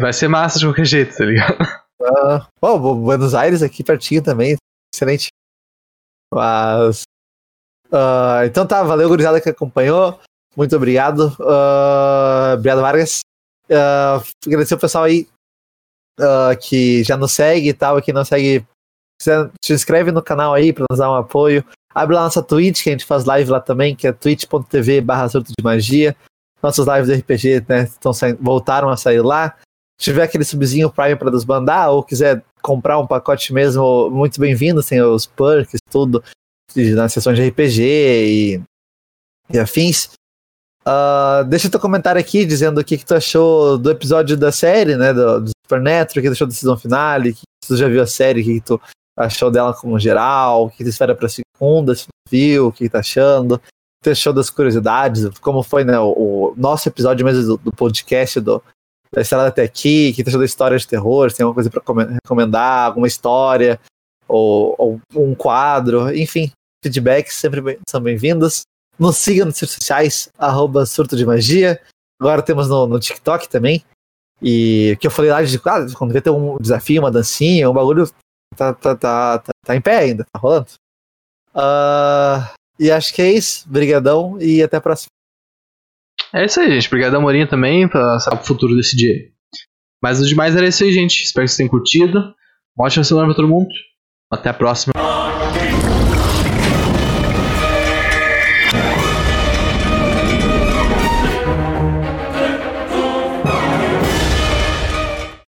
Vai 0.00 0.12
ser 0.12 0.28
massa 0.28 0.58
de 0.58 0.66
qualquer 0.66 0.86
jeito, 0.86 1.16
tá 1.16 1.24
ligado? 1.24 1.58
Uh, 2.00 2.44
bom, 2.60 2.96
Buenos 2.96 3.34
Aires 3.34 3.62
aqui 3.62 3.84
pertinho 3.84 4.22
também, 4.22 4.56
excelente. 4.92 5.28
Mas. 6.32 7.02
Uh, 7.92 8.44
então 8.46 8.66
tá, 8.66 8.82
valeu, 8.82 9.08
gurizada 9.08 9.40
que 9.40 9.50
acompanhou. 9.50 10.18
Muito 10.56 10.74
obrigado. 10.74 11.36
Uh, 11.38 12.54
obrigado, 12.54 12.80
Vargas. 12.80 13.20
Uh, 13.70 14.22
agradecer 14.46 14.74
o 14.74 14.78
pessoal 14.78 15.04
aí 15.04 15.28
uh, 16.18 16.56
que 16.60 17.02
já 17.04 17.16
nos 17.16 17.32
segue 17.32 17.68
e 17.68 17.74
tal, 17.74 18.00
que 18.00 18.12
não 18.12 18.24
segue. 18.24 18.66
Se 19.22 19.72
inscreve 19.72 20.10
no 20.10 20.22
canal 20.22 20.54
aí 20.54 20.72
pra 20.72 20.86
nos 20.90 20.98
dar 20.98 21.10
um 21.10 21.14
apoio. 21.14 21.64
Abre 21.94 22.16
lá 22.16 22.22
nossa 22.22 22.42
Twitch, 22.42 22.82
que 22.82 22.88
a 22.88 22.92
gente 22.92 23.04
faz 23.04 23.24
live 23.24 23.50
lá 23.50 23.60
também, 23.60 23.94
que 23.94 24.06
é 24.06 24.12
twitch.tv 24.12 25.00
barra 25.00 25.26
de 25.26 25.54
magia. 25.62 26.16
Nossas 26.62 26.86
lives 26.86 27.08
de 27.08 27.14
RPG 27.14 27.66
né, 27.68 27.88
saindo, 28.14 28.38
voltaram 28.40 28.88
a 28.88 28.96
sair 28.96 29.20
lá. 29.20 29.56
Se 29.98 30.04
tiver 30.04 30.22
aquele 30.22 30.44
subzinho 30.44 30.90
Prime 30.90 31.16
para 31.16 31.30
desbandar, 31.30 31.90
ou 31.90 32.02
quiser 32.02 32.42
comprar 32.62 32.98
um 32.98 33.06
pacote 33.06 33.52
mesmo, 33.52 34.08
muito 34.10 34.40
bem-vindo, 34.40 34.82
tem 34.82 35.02
os 35.02 35.26
perks, 35.26 35.80
tudo, 35.90 36.22
nas 36.74 37.12
sessões 37.12 37.36
de 37.36 37.48
RPG 37.48 37.82
e, 37.82 38.62
e 39.50 39.58
afins. 39.58 40.10
Uh, 40.86 41.44
deixa 41.46 41.70
teu 41.70 41.78
comentário 41.78 42.20
aqui 42.20 42.44
dizendo 42.44 42.80
o 42.80 42.84
que, 42.84 42.98
que 42.98 43.04
tu 43.04 43.14
achou 43.14 43.78
do 43.78 43.90
episódio 43.90 44.36
da 44.36 44.50
série, 44.50 44.96
né? 44.96 45.12
Do, 45.12 45.40
do 45.42 45.50
Supernatural, 45.64 46.20
o 46.20 46.22
que 46.22 46.28
tu 46.28 46.32
achou 46.32 46.46
da 46.46 46.54
season 46.54 46.76
finale, 46.76 47.34
que 47.34 47.42
tu 47.66 47.76
já 47.76 47.88
viu 47.88 48.02
a 48.02 48.06
série, 48.06 48.40
o 48.40 48.44
que, 48.44 48.54
que 48.54 48.66
tu 48.66 48.80
achou 49.16 49.50
dela 49.50 49.74
como 49.74 49.98
geral, 49.98 50.66
o 50.66 50.70
que 50.70 50.82
espera 50.82 51.14
pra 51.14 51.28
segunda, 51.28 51.94
se 51.94 52.06
viu, 52.28 52.68
o 52.68 52.72
que, 52.72 52.88
tá 52.88 53.00
achando, 53.00 53.60
achou 54.06 54.32
das 54.32 54.50
curiosidades, 54.50 55.28
como 55.40 55.62
foi 55.62 55.84
né, 55.84 55.98
o, 55.98 56.12
o 56.12 56.54
nosso 56.56 56.88
episódio 56.88 57.24
mesmo 57.24 57.42
do, 57.42 57.56
do 57.56 57.72
podcast 57.72 58.40
do, 58.40 58.62
da 59.12 59.20
estrada 59.20 59.48
até 59.48 59.62
aqui, 59.62 60.10
o 60.10 60.16
que 60.16 60.24
tu 60.24 60.28
achou 60.28 60.40
da 60.40 60.46
história 60.46 60.78
de 60.78 60.88
terror, 60.88 61.30
se 61.30 61.36
tem 61.36 61.44
alguma 61.44 61.54
coisa 61.54 61.70
pra 61.70 61.82
recomendar, 62.24 62.86
alguma 62.86 63.06
história, 63.06 63.78
ou, 64.26 64.74
ou 64.78 65.00
um 65.14 65.34
quadro, 65.34 66.14
enfim, 66.16 66.50
feedbacks 66.82 67.34
sempre 67.34 67.60
bem, 67.60 67.78
são 67.88 68.00
bem-vindos. 68.00 68.62
Nos 68.98 69.16
siga 69.16 69.44
nas 69.44 69.58
redes 69.58 69.74
sociais, 69.74 70.28
arroba 70.38 70.84
surto 70.86 71.16
de 71.16 71.24
magia. 71.24 71.80
Agora 72.20 72.42
temos 72.42 72.68
no, 72.68 72.86
no 72.86 73.00
TikTok 73.00 73.48
também. 73.48 73.84
E 74.40 74.96
que 75.00 75.06
eu 75.06 75.10
falei 75.10 75.30
lá 75.30 75.42
de 75.42 75.56
ah, 75.64 75.86
quando 75.94 76.12
vai 76.12 76.20
ter 76.20 76.30
um 76.30 76.58
desafio, 76.58 77.02
uma 77.02 77.10
dancinha, 77.10 77.70
um 77.70 77.72
bagulho 77.72 78.10
tá, 78.56 78.72
tá, 78.72 78.96
tá, 78.96 79.38
tá, 79.38 79.52
tá 79.64 79.76
em 79.76 79.80
pé 79.80 79.98
ainda, 79.98 80.24
tá 80.24 80.38
rolando. 80.38 80.68
Uh, 81.54 82.48
e 82.78 82.90
acho 82.90 83.14
que 83.14 83.22
é 83.22 83.32
isso. 83.32 83.68
Obrigadão 83.68 84.40
e 84.40 84.62
até 84.62 84.76
a 84.76 84.80
próxima. 84.80 85.08
É 86.32 86.44
isso 86.44 86.60
aí, 86.60 86.70
gente. 86.70 86.86
Obrigadão, 86.88 87.20
Morinha, 87.20 87.46
também, 87.46 87.88
pra 87.88 88.18
saber 88.18 88.40
o 88.40 88.44
futuro 88.44 88.74
desse 88.74 88.96
dia. 88.96 89.30
Mas 90.02 90.20
o 90.20 90.26
demais 90.26 90.56
era 90.56 90.66
isso 90.66 90.82
aí, 90.82 90.92
gente. 90.92 91.22
Espero 91.22 91.44
que 91.44 91.50
vocês 91.50 91.56
tenham 91.56 91.70
curtido. 91.70 92.34
Uma 92.76 92.86
ótima 92.86 93.04
semana 93.04 93.26
pra 93.26 93.36
todo 93.36 93.48
mundo. 93.48 93.68
Até 94.30 94.48
a 94.48 94.54
próxima. 94.54 94.92